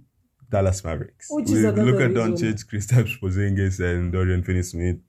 Dallas 0.50 0.82
Mavericks. 0.84 1.28
Which 1.30 1.46
is 1.46 1.52
We 1.52 1.60
another 1.60 1.84
look 1.86 2.02
at 2.02 2.12
reason- 2.12 2.36
Doncic, 2.36 2.66
Kristaps 2.70 3.20
Porzingis, 3.20 3.80
and 3.82 4.12
Dorian 4.14 4.44
Finney-Smith 4.44 5.00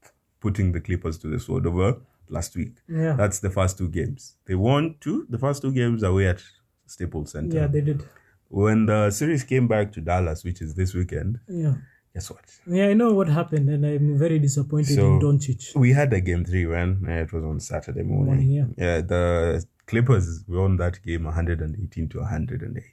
putting 0.41 0.73
the 0.73 0.81
Clippers 0.81 1.19
to 1.19 1.29
the 1.29 1.38
sword 1.38 1.67
over 1.67 2.00
last 2.32 2.56
week. 2.56 2.74
Yeah. 2.88 3.12
That's 3.14 3.38
the 3.40 3.50
first 3.50 3.78
two 3.78 3.88
games. 3.88 4.36
They 4.46 4.54
won 4.54 4.96
two. 5.00 5.26
The 5.28 5.38
first 5.38 5.62
two 5.62 5.72
games 5.72 6.02
away 6.02 6.26
at 6.28 6.42
Staples 6.86 7.32
Center. 7.32 7.56
Yeah, 7.58 7.66
they 7.68 7.80
did. 7.82 8.02
When 8.48 8.86
the 8.86 9.10
series 9.10 9.44
came 9.44 9.66
back 9.68 9.92
to 9.92 10.00
Dallas, 10.00 10.44
which 10.44 10.60
is 10.60 10.74
this 10.74 10.94
weekend, 10.94 11.38
Yeah. 11.48 11.74
guess 12.14 12.30
what? 12.30 12.44
Yeah, 12.66 12.86
I 12.88 12.94
know 12.94 13.12
what 13.14 13.28
happened, 13.28 13.68
and 13.70 13.84
I'm 13.86 14.18
very 14.18 14.38
disappointed 14.38 14.94
So- 14.96 15.14
in 15.14 15.20
Doncic. 15.20 15.74
We 15.76 15.92
had 15.92 16.12
a 16.12 16.20
game 16.20 16.44
three 16.44 16.66
when 16.66 17.04
it 17.06 17.32
was 17.32 17.44
on 17.44 17.60
Saturday 17.60 18.02
morning. 18.02 18.34
Morning, 18.34 18.74
yeah. 18.76 19.00
the 19.00 19.64
Clippers 19.86 20.44
won 20.48 20.76
that 20.76 21.02
game 21.02 21.24
118 21.24 22.08
to 22.10 22.20
108. 22.20 22.84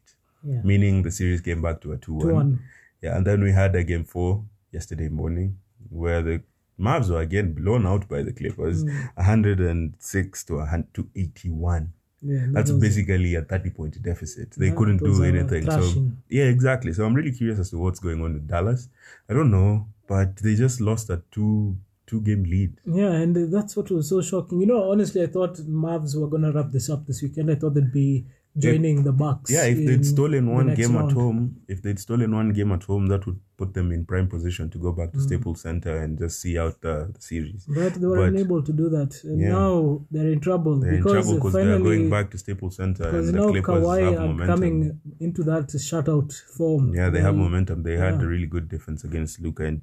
Yeah. 0.41 0.61
meaning 0.63 1.01
the 1.03 1.11
series 1.11 1.41
came 1.41 1.61
back 1.61 1.81
to 1.81 1.91
a 1.91 1.97
2 1.97 2.13
1. 2.13 2.25
2-1. 2.25 2.59
Yeah, 3.01 3.17
and 3.17 3.27
then 3.27 3.43
we 3.43 3.51
had 3.51 3.75
a 3.75 3.83
game 3.83 4.05
four 4.05 4.45
yesterday 4.71 5.09
morning 5.09 5.57
where 5.89 6.21
the 6.21 6.41
Mavs 6.79 7.09
were 7.09 7.19
again 7.21 7.53
blown 7.53 7.85
out 7.85 8.07
by 8.07 8.23
the 8.23 8.31
Clippers, 8.31 8.83
Mm. 8.83 9.09
106 9.17 10.43
to, 10.45 10.55
a 10.55 10.65
hun- 10.65 10.87
to 10.93 11.07
81. 11.15 11.91
Yeah, 12.21 12.47
That's 12.51 12.71
basically 12.71 13.35
a 13.35 13.41
30 13.43 13.69
point 13.69 14.01
deficit. 14.01 14.51
They 14.51 14.71
couldn't 14.71 14.97
do 14.97 15.23
anything. 15.23 15.69
So, 15.69 16.11
yeah, 16.29 16.45
exactly. 16.45 16.91
So 16.93 17.05
I'm 17.05 17.13
really 17.13 17.31
curious 17.31 17.59
as 17.59 17.69
to 17.69 17.77
what's 17.77 17.99
going 17.99 18.21
on 18.21 18.33
with 18.33 18.47
Dallas. 18.47 18.89
I 19.29 19.33
don't 19.33 19.51
know, 19.51 19.87
but 20.07 20.35
they 20.37 20.55
just 20.55 20.81
lost 20.81 21.09
a 21.09 21.21
two 21.31 21.77
two 22.07 22.19
game 22.21 22.43
lead. 22.43 22.73
Yeah, 22.85 23.11
and 23.11 23.35
that's 23.53 23.77
what 23.77 23.89
was 23.91 24.09
so 24.09 24.19
shocking. 24.21 24.59
You 24.59 24.65
know, 24.67 24.91
honestly, 24.91 25.21
I 25.23 25.27
thought 25.27 25.57
Mavs 25.59 26.19
were 26.19 26.27
gonna 26.27 26.51
wrap 26.51 26.71
this 26.71 26.89
up 26.89 27.05
this 27.07 27.21
weekend. 27.21 27.51
I 27.51 27.55
thought 27.55 27.75
they'd 27.75 27.91
be 27.93 28.25
joining 28.59 29.03
the 29.03 29.11
Bucks. 29.11 29.51
Yeah, 29.51 29.65
if 29.65 29.77
they'd 29.87 30.05
stolen 30.05 30.49
one 30.51 30.67
next 30.67 30.79
game 30.79 30.95
round. 30.95 31.11
at 31.11 31.15
home, 31.17 31.61
if 31.67 31.81
they'd 31.81 31.99
stolen 31.99 32.33
one 32.35 32.51
game 32.53 32.71
at 32.71 32.83
home, 32.83 33.07
that 33.07 33.25
would 33.25 33.39
put 33.57 33.73
them 33.73 33.91
in 33.91 34.05
prime 34.05 34.27
position 34.27 34.69
to 34.69 34.77
go 34.77 34.91
back 34.93 35.11
to 35.11 35.17
Mm. 35.17 35.21
Staples 35.23 35.61
Center 35.61 35.97
and 35.97 36.17
just 36.17 36.39
see 36.41 36.57
out 36.57 36.79
the, 36.81 37.11
the 37.13 37.21
series. 37.21 37.65
but 37.67 37.93
they 37.95 38.05
were 38.07 38.17
But- 38.17 38.29
unable 38.33 38.61
to 38.63 38.71
do 38.73 38.89
that, 38.89 39.21
and 39.23 39.39
Yeah. 39.41 39.49
now 39.49 40.05
they're 40.11 40.31
in 40.31 40.39
trouble 40.39 40.79
They're 40.79 40.91
in 40.93 40.97
because 41.03 41.13
trouble 41.25 41.35
because 41.35 41.53
they're 41.53 41.79
going 41.79 42.09
back 42.09 42.31
to 42.31 42.37
Staples 42.37 42.75
Center 42.77 43.07
and 43.09 43.27
the 43.27 43.31
now 43.33 43.49
Clippers 43.49 43.83
Kawhi 43.83 44.01
have 44.03 44.13
are 44.13 44.27
momentum. 44.27 44.47
coming 44.55 44.99
into 45.19 45.43
that 45.43 45.67
shutout 45.69 46.31
form. 46.57 46.93
Yeah, 46.95 47.09
they 47.09 47.21
have 47.21 47.35
momentum. 47.35 47.83
They 47.83 47.97
had 47.97 48.15
Yeah. 48.15 48.25
a 48.25 48.27
really 48.27 48.47
good 48.47 48.69
defense 48.69 49.03
against 49.03 49.41
Luka 49.41 49.63
and 49.65 49.81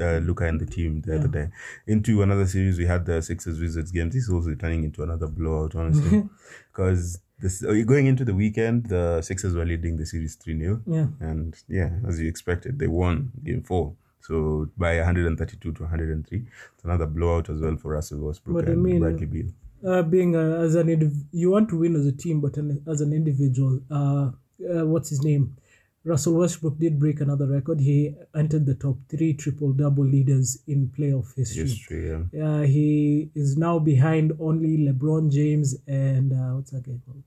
uh, 0.00 0.16
Luka 0.24 0.46
and 0.46 0.58
the 0.58 0.64
team 0.64 1.02
the 1.02 1.16
other 1.18 1.28
day. 1.28 1.48
Into 1.86 2.22
another 2.22 2.46
series, 2.46 2.78
we 2.78 2.86
had 2.86 3.04
the 3.04 3.20
Sixers 3.20 3.60
Wizards 3.60 3.90
game. 3.90 4.08
This 4.08 4.22
is 4.24 4.30
also 4.30 4.54
turning 4.54 4.84
into 4.84 5.02
another 5.02 5.26
blowout, 5.26 5.74
honestly, 5.74 6.22
because 6.72 7.18
this 7.42 7.62
uh, 7.64 7.72
going 7.86 8.06
into 8.06 8.24
the 8.24 8.34
weekend, 8.34 8.86
the 8.86 9.20
Sixers 9.22 9.54
were 9.54 9.64
leading 9.64 9.96
the 9.96 10.06
series 10.06 10.34
three 10.36 10.58
0 10.58 10.80
Yeah, 10.86 11.06
and 11.20 11.54
yeah, 11.68 11.90
as 12.08 12.20
you 12.20 12.28
expected, 12.28 12.78
they 12.78 12.86
won 12.86 13.32
game 13.44 13.62
four. 13.62 13.94
So 14.20 14.68
by 14.76 14.96
132 14.96 15.72
to 15.72 15.82
103, 15.82 16.44
it's 16.74 16.84
another 16.84 17.06
blowout 17.06 17.50
as 17.50 17.60
well 17.60 17.76
for 17.76 17.88
Russell 17.92 18.20
Westbrook 18.20 18.54
But 18.56 18.68
I 18.68 18.72
and 18.72 18.82
mean, 18.82 19.00
Bradley 19.00 19.26
Beal. 19.26 19.48
uh, 19.84 20.02
being 20.02 20.36
uh, 20.36 20.60
as 20.66 20.76
an 20.76 20.86
indiv- 20.86 21.24
you 21.32 21.50
want 21.50 21.68
to 21.70 21.78
win 21.78 21.96
as 21.96 22.06
a 22.06 22.12
team, 22.12 22.40
but 22.40 22.56
an, 22.56 22.82
as 22.86 23.00
an 23.00 23.12
individual, 23.12 23.80
uh, 23.90 24.30
uh, 24.74 24.86
what's 24.86 25.10
his 25.10 25.22
name? 25.24 25.56
Russell 26.04 26.34
Westbrook 26.34 26.78
did 26.78 26.98
break 27.00 27.20
another 27.20 27.46
record. 27.46 27.80
He 27.80 28.14
entered 28.34 28.66
the 28.66 28.74
top 28.74 28.96
three 29.08 29.34
triple 29.34 29.72
double 29.72 30.04
leaders 30.04 30.58
in 30.66 30.88
playoff 30.96 31.34
history. 31.36 31.62
History, 31.62 32.02
yeah. 32.10 32.44
Uh, 32.46 32.62
he 32.62 33.30
is 33.36 33.56
now 33.56 33.78
behind 33.78 34.32
only 34.40 34.78
LeBron 34.78 35.30
James 35.32 35.76
and 35.86 36.32
uh, 36.32 36.54
what's 36.56 36.70
that 36.72 36.84
guy 36.84 36.98
called? 37.06 37.22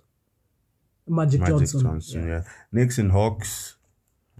Magic, 1.07 1.41
Magic 1.41 1.57
Johnson. 1.57 1.81
Johnson. 1.81 2.27
yeah. 2.27 2.43
Knicks 2.71 2.97
and 2.97 3.11
Hawks, 3.11 3.75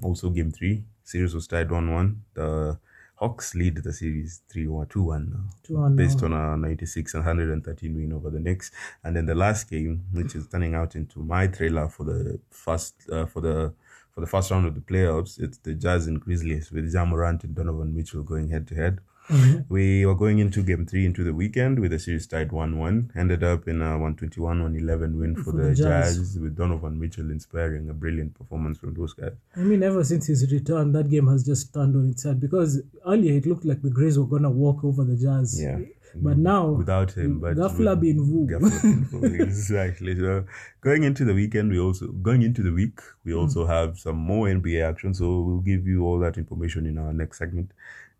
also 0.02 0.30
game 0.30 0.52
three. 0.52 0.84
Series 1.04 1.36
was 1.36 1.48
tied 1.48 1.70
1 1.72 1.92
1. 1.92 2.22
The 2.34 2.80
Hawks 3.16 3.56
lead 3.56 3.78
the 3.78 3.94
series 3.94 4.42
3 4.50 4.68
1 4.68 4.88
2 4.88 5.04
1 5.04 5.30
now. 5.30 5.78
2-1 5.78 5.96
Based 5.96 6.22
now. 6.22 6.38
on 6.38 6.54
a 6.64 6.68
96 6.68 7.14
and 7.14 7.26
113 7.26 7.96
win 7.96 8.14
over 8.14 8.30
the 8.30 8.40
Knicks. 8.40 8.72
And 9.04 9.16
then 9.16 9.26
the 9.26 9.36
last 9.36 9.70
game, 9.70 10.04
which 10.12 10.36
is 10.36 10.48
turning 10.48 10.74
out 10.76 10.96
into 10.96 11.20
my 11.20 11.48
trailer 11.48 11.88
for 11.88 12.04
the 12.04 12.40
first 12.50 12.96
uh, 13.12 13.26
for 13.26 13.42
the 13.42 13.74
for 14.12 14.22
the 14.22 14.28
first 14.28 14.50
round 14.50 14.66
of 14.66 14.76
the 14.76 14.82
playoffs, 14.82 15.40
it's 15.40 15.58
the 15.60 15.74
Jazz 15.74 16.08
and 16.08 16.20
Grizzlies 16.20 16.72
with 16.72 16.92
Ja 16.92 17.06
Morant 17.06 17.44
and 17.44 17.54
Donovan 17.54 17.96
Mitchell 17.96 18.24
going 18.24 18.50
head 18.50 18.68
to 18.68 18.76
head. 18.76 19.00
Mm-hmm. 19.30 19.74
We 19.74 20.06
were 20.06 20.16
going 20.16 20.40
into 20.40 20.62
game 20.62 20.86
three 20.86 21.06
into 21.06 21.24
the 21.24 21.34
weekend 21.34 21.80
with 21.80 21.92
the 21.92 22.00
series 22.00 22.28
tied 22.28 22.52
1 22.52 22.78
1. 22.78 23.12
Ended 23.16 23.44
up 23.44 23.68
in 23.68 23.82
a 23.82 23.98
121 23.98 24.62
111 24.62 25.20
win 25.20 25.36
for, 25.36 25.44
For 25.46 25.52
the, 25.54 25.64
the 25.70 25.76
Jazz. 25.76 26.18
Jazz, 26.18 26.40
with 26.40 26.56
Donovan 26.56 27.00
Mitchell 27.00 27.32
inspiring 27.32 27.90
a 27.90 27.94
brilliant 27.94 28.36
performance 28.38 28.78
from 28.78 28.94
those 28.94 29.14
guys. 29.14 29.34
I 29.56 29.62
mean, 29.62 29.82
ever 29.84 30.04
since 30.04 30.28
his 30.28 30.52
return, 30.52 30.92
that 30.94 31.10
game 31.10 31.28
has 31.28 31.44
just 31.44 31.74
turned 31.74 31.96
on 31.96 32.10
its 32.10 32.24
head 32.24 32.40
because 32.40 32.82
earlier 33.08 33.34
it 33.38 33.46
looked 33.48 33.66
like 33.66 33.82
the 33.82 33.90
Grays 33.90 34.20
were 34.20 34.26
gonna 34.28 34.52
walk 34.52 34.84
over 34.84 35.04
the 35.04 35.16
Jazz. 35.18 35.60
Yeah. 35.62 35.80
But 36.18 36.38
now, 36.38 36.70
Without 36.70 37.12
him, 37.12 37.40
but 37.42 37.58
Gafla 37.58 38.00
bin 38.00 38.24
Vu. 38.24 38.48
Gafla 38.48 38.82
bin 38.82 39.04
Vu, 39.06 39.26
exactly. 39.44 40.18
So 40.18 40.46
going 40.80 41.04
into 41.04 41.26
the 41.26 41.34
weekend, 41.34 41.72
we 41.72 41.80
also 41.80 42.08
going 42.08 42.42
into 42.42 42.62
the 42.64 42.72
week, 42.72 43.00
we 43.26 43.34
Hmm. 43.34 43.40
also 43.40 43.66
have 43.66 44.00
some 44.00 44.16
more 44.18 44.48
NBA 44.48 44.82
action. 44.88 45.14
So 45.14 45.42
we'll 45.42 45.60
give 45.60 45.86
you 45.86 46.06
all 46.06 46.20
that 46.20 46.38
information 46.38 46.86
in 46.86 46.98
our 46.98 47.12
next 47.12 47.40
segment, 47.40 47.72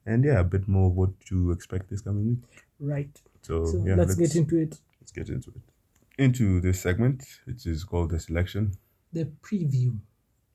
and 0.06 0.24
yeah, 0.24 0.40
a 0.40 0.44
bit 0.44 0.68
more 0.68 0.88
of 0.90 0.96
what 0.96 1.20
to 1.30 1.52
expect 1.52 1.90
this 1.90 2.02
coming 2.02 2.26
week. 2.30 2.64
right. 2.80 3.22
So, 3.42 3.66
So 3.66 3.84
yeah, 3.86 3.96
let's, 3.96 4.16
get 4.16 4.36
into 4.36 4.58
it. 4.58 4.80
let's 5.02 5.12
get 5.12 5.30
into 5.30 5.52
it. 5.52 5.62
Into 6.18 6.60
this 6.62 6.80
segment, 6.82 7.24
which 7.46 7.66
is 7.68 7.84
called 7.84 8.10
the 8.12 8.20
selection. 8.20 8.72
The 9.14 9.26
preview. 9.44 9.98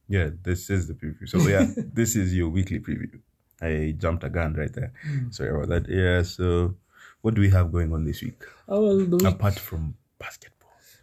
Yeah, 0.09 0.31
this 0.43 0.71
is 0.71 0.89
the 0.89 0.95
preview. 0.95 1.29
So 1.29 1.39
yeah, 1.49 1.67
this 1.95 2.17
is 2.17 2.35
your 2.35 2.49
weekly 2.49 2.81
preview. 2.81 3.21
I 3.63 3.95
jumped 3.97 4.25
a 4.25 4.29
gun 4.31 4.55
right 4.55 4.73
there. 4.73 4.93
Hmm. 5.07 5.31
Sorry 5.31 5.51
about 5.51 5.69
that. 5.69 5.89
Yeah. 5.89 6.23
So, 6.23 6.75
what 7.21 7.35
do 7.35 7.41
we 7.43 7.51
have 7.51 7.71
going 7.71 7.93
on 7.93 8.05
this 8.05 8.23
week 8.23 8.43
Oh, 8.69 8.83
well, 8.87 8.99
the 9.07 9.17
week, 9.19 9.27
apart 9.35 9.59
from 9.59 9.95
basketball? 10.19 10.60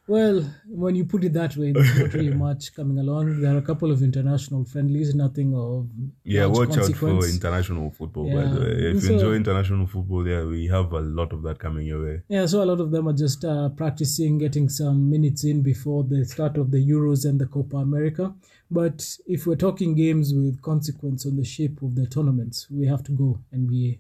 Well, 0.08 0.42
when 0.68 0.96
you 0.96 1.06
put 1.06 1.24
it 1.26 1.34
that 1.34 1.56
way, 1.58 1.72
there's 1.74 2.00
not 2.00 2.14
really 2.14 2.34
much 2.48 2.74
coming 2.74 2.98
along. 3.00 3.42
There 3.42 3.54
are 3.54 3.58
a 3.58 3.62
couple 3.62 3.92
of 3.92 4.02
international 4.02 4.64
friendlies, 4.66 5.14
nothing 5.14 5.54
of 5.56 5.88
Yeah, 6.24 6.46
watch 6.46 6.78
out 6.78 6.94
for 6.96 7.26
international 7.26 7.92
football. 7.92 8.32
By 8.34 8.46
the 8.46 8.60
way, 8.62 8.72
if 8.92 9.02
So- 9.04 9.08
you 9.10 9.14
enjoy 9.16 9.34
international 9.36 9.86
football, 9.88 10.28
yeah, 10.28 10.44
we 10.46 10.68
have 10.68 10.94
a 10.94 11.02
lot 11.02 11.34
of 11.34 11.44
that 11.44 11.60
coming 11.60 11.86
your 11.88 12.04
way. 12.06 12.22
Yeah, 12.30 12.46
so 12.46 12.64
a 12.64 12.68
lot 12.72 12.80
of 12.80 12.92
them 12.92 13.08
are 13.08 13.14
just 13.14 13.44
uh, 13.44 13.70
practicing, 13.70 14.38
getting 14.38 14.70
some 14.70 15.10
minutes 15.10 15.44
in 15.44 15.62
before 15.62 16.04
the 16.04 16.24
start 16.26 16.58
of 16.58 16.72
the 16.72 16.78
Euros 16.90 17.26
and 17.26 17.40
the 17.40 17.46
Copa 17.48 17.78
America. 17.78 18.34
But 18.70 19.18
if 19.26 19.46
we're 19.48 19.56
talking 19.56 19.96
games 19.96 20.34
with 20.34 20.62
consequence 20.62 21.26
on 21.26 21.36
the 21.38 21.46
shape 21.46 21.82
of 21.82 21.96
the 21.96 22.06
tournaments, 22.06 22.68
we 22.70 22.86
have 22.88 23.04
to 23.04 23.12
go 23.12 23.40
NBA. 23.54 24.00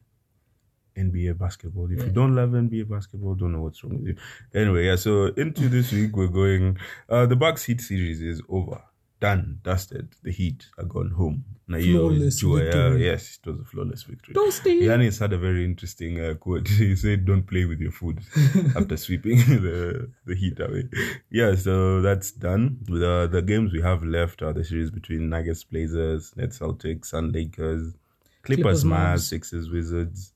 NBA 0.97 1.37
basketball. 1.37 1.91
If 1.91 1.99
Yeah. 1.99 2.05
you 2.05 2.11
don't 2.11 2.35
love 2.35 2.49
NBA 2.55 2.89
basketball, 2.89 3.35
don't 3.35 3.51
know 3.53 3.61
what's 3.61 3.83
wrong 3.83 3.97
with 3.99 4.07
you. 4.07 4.15
Anyway, 4.53 4.85
yeah. 4.85 4.95
So 4.95 5.27
into 5.27 5.69
this 5.69 5.91
week, 5.91 6.15
we're 6.15 6.27
going. 6.27 6.77
Uh, 7.09 7.25
the 7.25 7.35
Bucks 7.35 7.63
Heat 7.65 7.81
series 7.81 8.21
is 8.21 8.41
over, 8.49 8.81
done, 9.19 9.59
dusted. 9.63 10.09
The 10.23 10.31
Heat 10.31 10.65
are 10.77 10.85
gone 10.85 11.11
home. 11.11 11.45
Nayo 11.69 12.13
yeah, 12.17 12.29
victory. 12.29 13.03
yes, 13.05 13.39
it 13.43 13.49
was 13.49 13.59
a 13.59 13.65
flawless 13.65 14.03
victory. 14.03 14.33
Toasty! 14.33 14.83
Giannis 14.83 15.19
had 15.19 15.33
a 15.33 15.37
very 15.37 15.65
interesting 15.65 16.17
uh, 16.17 16.33
quote. 16.35 16.65
He 16.83 16.95
said, 16.95 17.25
"Don't 17.25 17.43
play 17.45 17.65
with 17.65 17.81
your 17.81 17.91
food." 17.91 18.19
after 18.77 18.95
sweeping 18.95 19.37
the 19.65 20.09
the 20.25 20.35
Heat 20.35 20.57
away. 20.61 20.85
Yeah, 21.29 21.55
so 21.55 22.01
that's 22.01 22.31
done. 22.31 22.77
With 22.87 23.03
uh, 23.03 23.27
the 23.27 23.41
games 23.41 23.73
we 23.73 23.81
have 23.81 24.01
left 24.03 24.41
are 24.41 24.53
the 24.53 24.63
series 24.63 24.91
between 24.91 25.27
Nuggets, 25.29 25.65
Blazers, 25.65 26.33
Nets, 26.37 26.57
Celtics, 26.59 27.07
Sun 27.07 27.33
Lakers, 27.33 27.95
Clippers, 28.43 28.63
Clippers, 28.63 28.83
Mavs. 28.85 29.19
Sixers, 29.27 29.69
Wizards, 29.69 30.31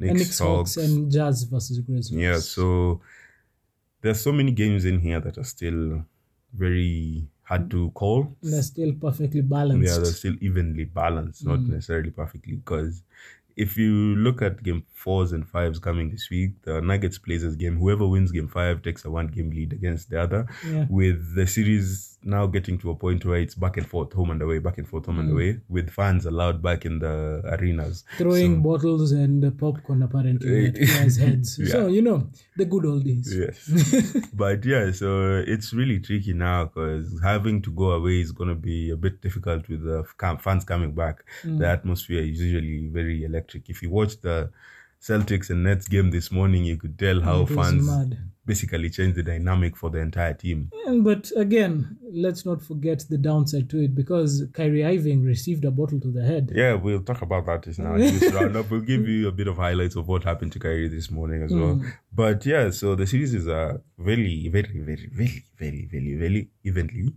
and 0.00 0.18
Hawks, 0.18 0.38
Hawks. 0.38 0.76
and 0.76 1.10
Jazz 1.10 1.42
versus 1.44 1.78
Grizzlies. 1.80 2.12
Yeah, 2.20 2.38
so 2.38 3.00
there's 4.00 4.20
so 4.20 4.32
many 4.32 4.52
games 4.52 4.84
in 4.84 5.00
here 5.00 5.20
that 5.20 5.38
are 5.38 5.44
still 5.44 6.04
very 6.54 7.26
hard 7.42 7.70
to 7.70 7.90
call. 7.92 8.36
they're 8.42 8.62
still 8.62 8.92
perfectly 8.94 9.40
balanced. 9.40 9.88
Yeah, 9.90 9.96
they're 10.02 10.12
still 10.12 10.36
evenly 10.40 10.84
balanced, 10.84 11.44
not 11.46 11.58
Mm. 11.60 11.68
necessarily 11.70 12.10
perfectly. 12.10 12.56
Because 12.56 13.02
if 13.56 13.76
you 13.76 14.14
look 14.16 14.40
at 14.42 14.62
game 14.62 14.84
fours 14.92 15.32
and 15.32 15.46
fives 15.48 15.78
coming 15.78 16.10
this 16.10 16.28
week, 16.30 16.52
the 16.62 16.80
Nuggets 16.80 17.18
Blazers 17.18 17.56
game, 17.56 17.78
whoever 17.78 18.06
wins 18.06 18.30
game 18.30 18.48
five 18.48 18.82
takes 18.82 19.04
a 19.04 19.10
one 19.10 19.26
game 19.28 19.50
lead 19.50 19.72
against 19.72 20.10
the 20.10 20.20
other. 20.20 20.46
Yeah. 20.66 20.86
With 20.88 21.34
the 21.34 21.46
series 21.46 22.17
now 22.22 22.46
getting 22.46 22.76
to 22.78 22.90
a 22.90 22.94
point 22.96 23.24
where 23.24 23.38
it's 23.38 23.54
back 23.54 23.76
and 23.76 23.86
forth, 23.86 24.12
home 24.12 24.30
and 24.30 24.42
away, 24.42 24.58
back 24.58 24.76
and 24.78 24.88
forth, 24.88 25.06
home 25.06 25.20
and 25.20 25.28
Mm. 25.30 25.32
away, 25.32 25.60
with 25.68 25.88
fans 25.90 26.26
allowed 26.26 26.60
back 26.60 26.84
in 26.84 26.98
the 26.98 27.40
arenas. 27.44 28.04
Throwing 28.16 28.56
So- 28.56 28.60
bottles 28.62 29.12
and 29.12 29.56
popcorn 29.58 30.02
apparently 30.02 30.66
at 30.66 30.74
players' 30.76 31.16
heads. 31.16 31.58
Yeah. 31.58 31.66
So, 31.68 31.86
you 31.86 32.02
know, 32.02 32.28
the 32.56 32.64
good 32.64 32.84
old 32.86 33.04
days. 33.04 33.34
Yes. 33.36 34.16
but 34.34 34.64
yeah, 34.64 34.90
so 34.90 35.42
it's 35.46 35.72
really 35.72 36.00
tricky 36.00 36.32
now 36.32 36.64
because 36.64 37.20
having 37.22 37.62
to 37.62 37.70
go 37.70 37.92
away 37.92 38.20
is 38.20 38.32
going 38.32 38.48
to 38.48 38.56
be 38.56 38.90
a 38.90 38.96
bit 38.96 39.20
difficult 39.22 39.68
with 39.68 39.84
the 39.84 40.04
fans 40.40 40.64
coming 40.64 40.92
back. 40.94 41.24
Mm. 41.44 41.58
The 41.60 41.68
atmosphere 41.68 42.22
is 42.22 42.40
usually 42.40 42.88
very 42.88 43.24
electric. 43.24 43.70
If 43.70 43.82
you 43.82 43.90
watch 43.90 44.20
the 44.20 44.50
Celtics 45.00 45.50
and 45.50 45.62
Nets 45.62 45.86
game 45.86 46.10
this 46.10 46.32
morning, 46.32 46.64
you 46.64 46.76
could 46.76 46.98
tell 46.98 47.20
how 47.20 47.46
fans 47.46 47.86
mad. 47.86 48.18
Basically 48.48 48.90
change 48.90 49.14
the 49.14 49.22
dynamic 49.22 49.76
for 49.76 49.90
the 49.90 49.98
entire 49.98 50.34
team. 50.34 50.70
But 51.08 51.30
again, 51.36 51.98
let's 52.12 52.44
not 52.44 52.62
forget 52.62 53.04
the 53.08 53.18
downside 53.18 53.68
to 53.70 53.78
it 53.84 53.94
because 53.94 54.30
Kyrie 54.54 54.84
Irving 54.84 55.22
received 55.22 55.64
a 55.64 55.70
bottle 55.70 56.00
to 56.00 56.10
the 56.10 56.24
head. 56.24 56.50
Yeah, 56.54 56.74
we'll 56.74 57.02
talk 57.02 57.22
about 57.22 57.46
that 57.46 57.62
just 57.64 57.78
now. 57.78 57.94
in 57.94 58.00
This 58.00 58.32
roundup, 58.32 58.70
we'll 58.70 58.80
give 58.80 59.06
you 59.06 59.28
a 59.28 59.32
bit 59.32 59.48
of 59.48 59.56
highlights 59.56 59.96
of 59.96 60.08
what 60.08 60.24
happened 60.24 60.52
to 60.52 60.58
Kyrie 60.58 60.88
this 60.88 61.10
morning 61.10 61.42
as 61.42 61.52
well. 61.52 61.80
But 62.12 62.44
yeah, 62.46 62.70
so 62.70 62.94
the 62.94 63.06
series 63.06 63.34
is 63.34 63.46
uh, 63.46 63.78
very, 63.98 64.48
very, 64.48 64.80
very, 64.80 65.08
very, 65.12 65.44
very, 65.58 65.88
very, 65.90 66.14
very 66.16 66.48
evenly. 66.64 67.12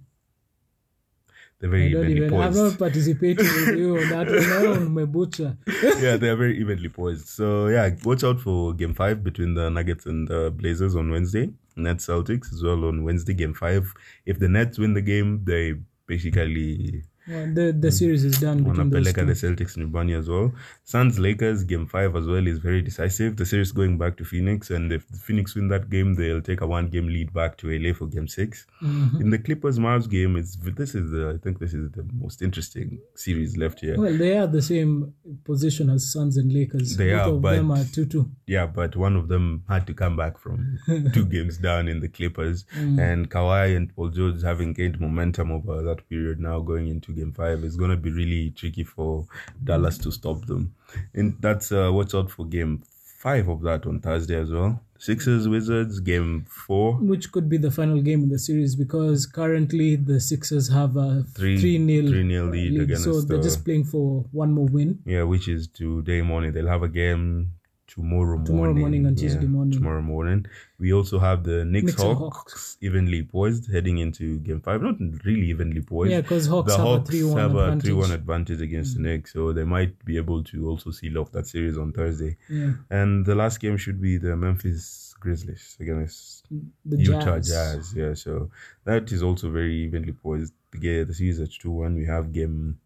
They're 1.62 1.70
very 1.70 1.92
evenly 1.92 2.18
even, 2.18 2.34
I'm 2.34 2.52
poised. 2.54 2.58
not 2.58 2.80
participating 2.80 3.46
with 3.46 3.78
you 3.78 3.98
on 4.00 4.10
that 4.10 4.28
one. 4.28 4.78
on 4.78 4.94
my 4.94 5.06
butcher. 5.06 5.56
yeah, 6.00 6.18
they 6.18 6.30
are 6.30 6.36
very 6.36 6.60
evenly 6.60 6.90
poised. 6.90 7.28
So 7.28 7.68
yeah, 7.68 7.92
watch 8.04 8.24
out 8.24 8.40
for 8.42 8.74
game 8.74 8.96
five 8.96 9.24
between 9.24 9.54
the 9.54 9.70
Nuggets 9.70 10.08
and 10.08 10.28
the 10.28 10.50
Blazers 10.50 10.96
on 10.96 11.12
Wednesday. 11.12 11.52
Nets 11.76 12.08
Celtics 12.08 12.52
as 12.52 12.64
well 12.64 12.86
on 12.86 13.04
Wednesday, 13.04 13.36
game 13.36 13.54
five. 13.54 13.94
If 14.26 14.40
the 14.40 14.50
Nets 14.50 14.80
win 14.80 14.96
the 14.96 15.02
game, 15.02 15.44
they 15.46 15.76
basically 16.08 17.04
Well, 17.32 17.48
the 17.54 17.66
the 17.86 17.92
series 17.92 18.24
is 18.26 18.40
done 18.40 18.64
between 18.64 18.90
those 18.90 19.14
two. 19.14 19.26
the 19.26 19.34
Celtics 19.34 19.78
nyumbani 19.78 20.14
as 20.20 20.28
well. 20.30 20.52
Suns 20.84 21.18
Lakers 21.20 21.64
game 21.64 21.86
five 21.88 22.16
as 22.16 22.26
well 22.28 22.46
is 22.54 22.60
very 22.60 22.82
decisive. 22.82 23.38
The 23.38 23.46
series 23.46 23.72
going 23.72 23.98
back 23.98 24.18
to 24.18 24.26
Phoenix, 24.26 24.70
and 24.70 24.92
if 24.92 25.04
Phoenix 25.28 25.56
win 25.56 25.68
that 25.70 25.90
game, 25.90 26.16
they'll 26.16 26.42
take 26.42 26.62
a 26.62 26.68
one 26.68 26.90
game 26.90 27.08
lead 27.08 27.34
back 27.34 27.58
to 27.60 27.70
LA 27.80 27.94
for 27.94 28.08
game 28.08 28.28
6 28.28 28.68
Mm-hmm. 28.84 29.22
In 29.22 29.30
the 29.30 29.38
Clippers 29.38 29.78
Mavs 29.80 30.10
game, 30.10 30.36
it's 30.36 30.56
this 30.82 30.94
is 30.96 31.12
the 31.12 31.24
I 31.36 31.38
think 31.44 31.60
this 31.60 31.74
is 31.74 31.92
the 31.92 32.06
most 32.24 32.42
interesting 32.42 33.00
series 33.16 33.56
left 33.58 33.80
here. 33.82 33.98
Well, 33.98 34.18
they 34.18 34.38
are 34.38 34.48
the 34.48 34.62
same 34.62 35.14
position 35.46 35.90
as 35.90 36.12
Suns 36.12 36.38
and 36.38 36.52
Lakers. 36.52 36.98
They 36.98 37.12
Both 37.12 37.22
are, 37.28 37.30
of 37.36 37.42
but- 37.42 37.56
them 37.56 37.72
are 37.72 37.84
two 37.86 38.06
two. 38.06 38.30
Yeah, 38.48 38.66
but 38.66 38.96
one 38.96 39.16
of 39.16 39.28
them 39.30 39.64
had 39.70 39.88
to 39.88 39.94
come 39.94 40.16
back 40.18 40.38
from 40.38 40.80
two 41.14 41.26
games 41.26 41.58
down 41.58 41.88
in 41.88 42.00
the 42.02 42.10
Clippers, 42.10 42.66
Mm. 42.82 43.00
and 43.00 43.30
Kawhi 43.30 43.76
and 43.78 43.94
Paul 43.96 44.10
George 44.10 44.42
having 44.44 44.74
gained 44.74 45.00
momentum 45.00 45.52
over 45.52 45.82
that 45.84 46.08
period 46.10 46.40
now 46.40 46.60
going 46.62 46.88
into 46.88 47.14
Game 47.22 47.34
Five 47.34 47.64
is 47.64 47.76
going 47.78 47.92
to 47.92 47.98
be 47.98 48.12
really 48.12 48.52
tricky 48.52 48.84
for 48.84 49.26
Dallas 49.64 49.98
to 50.00 50.12
stop 50.12 50.46
them. 50.48 50.74
And 51.14 51.38
that's 51.40 51.72
uh, 51.72 51.90
watch 51.94 52.14
out 52.16 52.32
for 52.32 52.46
Game 52.46 52.84
Five 53.20 53.48
of 53.48 53.62
that 53.62 53.86
on 53.86 54.00
Thursday 54.00 54.36
as 54.42 54.52
well. 54.52 54.82
Sixers 54.98 55.48
Wizards 55.48 56.00
Game 56.00 56.46
Four. 56.48 56.94
Which 56.96 57.32
could 57.32 57.48
be 57.50 57.58
the 57.58 57.72
final 57.72 58.02
game 58.02 58.24
in 58.24 58.30
the 58.30 58.40
series 58.40 58.76
because 58.76 59.26
currently 59.26 59.96
the 59.96 60.20
Sixers 60.20 60.70
have 60.72 60.96
a 60.98 61.24
Three- 61.36 61.60
3 61.60 61.78
nil 61.80 62.06
3-0 62.12 62.52
lead 62.52 62.82
against 62.82 63.04
So 63.04 63.22
they're 63.22 63.38
the- 63.38 63.44
just 63.44 63.64
playing 63.66 63.86
for 63.86 64.26
one 64.32 64.52
more 64.54 64.66
win. 64.68 65.00
Yeah, 65.06 65.24
which 65.24 65.48
is 65.48 65.68
today 65.68 66.22
morning. 66.22 66.54
They'll 66.54 66.68
have 66.68 66.84
a 66.84 66.90
game 66.90 67.54
tomorrow, 67.94 68.42
Tomorrow 68.44 68.74
morning 68.74 69.06
and 69.06 69.18
Tuesday 69.18 69.46
morning. 69.46 69.78
Tomorrow 69.78 70.02
morning. 70.02 70.46
We 70.80 70.94
also 70.94 71.20
have 71.20 71.44
the 71.44 71.66
Knicks, 71.66 71.88
Knicks 71.88 72.02
Hawks, 72.02 72.20
Hawks. 72.20 72.78
evenly 72.82 73.24
poised 73.24 73.72
heading 73.72 73.98
into 73.98 74.40
game 74.40 74.62
five. 74.62 74.82
Not 74.82 74.96
really 75.26 75.48
evenly 75.48 75.82
poised. 75.82 76.12
Yeah, 76.12 76.22
because 76.22 76.48
Hawks 76.48 76.72
the 76.72 76.78
have 76.78 76.88
Hawks 76.88 77.10
a 77.10 77.12
3 77.12 77.24
1 77.24 77.38
have 77.38 77.56
a 77.56 77.60
advantage. 77.60 77.86
3 77.86 77.94
1 77.94 78.12
advantage 78.12 78.62
against 78.62 78.96
the 78.96 79.00
mm. 79.00 79.04
Knicks, 79.04 79.34
so 79.34 79.52
they 79.52 79.64
might 79.64 79.94
be 80.06 80.18
able 80.18 80.44
to 80.46 80.70
also 80.70 80.92
seal 80.92 81.18
off 81.18 81.32
that 81.34 81.48
series 81.48 81.78
on 81.78 81.92
Thursday. 81.92 82.38
Yeah. 82.50 82.74
And 82.90 83.26
the 83.26 83.36
last 83.36 83.60
game 83.60 83.78
should 83.78 84.02
be 84.02 84.18
the 84.18 84.36
Memphis 84.36 85.14
Grizzlies 85.20 85.78
against 85.80 86.48
The 86.86 86.98
Utah 86.98 87.38
Jazz. 87.38 87.50
Jazz. 87.50 87.94
Yeah, 87.96 88.14
so 88.14 88.50
that 88.86 89.12
is 89.12 89.22
also 89.22 89.50
very 89.50 89.76
evenly 89.76 90.14
poised. 90.14 90.54
The, 90.72 91.04
the 91.04 91.14
series 91.14 91.40
at 91.40 91.52
2 91.52 91.70
1. 91.70 91.96
We 91.96 92.06
have 92.06 92.32
game 92.32 92.80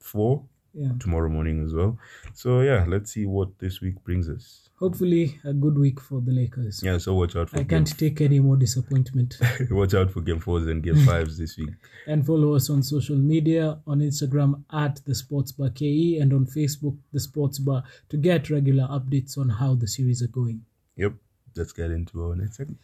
four 0.00 0.44
Yeah. 0.78 0.92
tomorrow 1.00 1.28
morning 1.28 1.64
as 1.64 1.74
well. 1.74 1.98
So 2.34 2.60
yeah, 2.60 2.84
let's 2.86 3.10
see 3.12 3.26
what 3.26 3.58
this 3.58 3.80
week 3.80 4.02
brings 4.04 4.28
us. 4.28 4.68
Hopefully, 4.78 5.40
a 5.44 5.52
good 5.52 5.76
week 5.76 5.98
for 6.00 6.20
the 6.20 6.30
Lakers. 6.30 6.80
Yeah, 6.84 6.98
so 6.98 7.14
watch 7.14 7.34
out 7.34 7.50
for 7.50 7.58
I 7.58 7.64
can't 7.64 7.98
take 7.98 8.20
any 8.20 8.38
more 8.38 8.56
disappointment. 8.56 9.36
watch 9.72 9.94
out 9.94 10.12
for 10.12 10.20
game 10.20 10.38
fours 10.38 10.68
and 10.68 10.80
game 10.84 11.04
fives 11.04 11.36
this 11.36 11.56
week. 11.56 11.70
and 12.06 12.24
follow 12.24 12.54
us 12.54 12.70
on 12.70 12.84
social 12.84 13.16
media 13.16 13.80
on 13.88 13.98
Instagram 13.98 14.62
at 14.72 15.00
the 15.04 15.16
Sports 15.16 15.50
Bar 15.50 15.70
KE 15.70 16.18
and 16.20 16.32
on 16.32 16.46
Facebook 16.46 16.96
the 17.12 17.18
Sports 17.18 17.58
Bar 17.58 17.82
to 18.08 18.16
get 18.16 18.50
regular 18.50 18.86
updates 18.86 19.36
on 19.36 19.48
how 19.48 19.74
the 19.74 19.88
series 19.88 20.22
are 20.22 20.28
going. 20.28 20.64
Yep. 20.96 21.14
Let's 21.56 21.72
get 21.72 21.90
into 21.90 22.24
our 22.24 22.36
next 22.36 22.58
segment. 22.58 22.78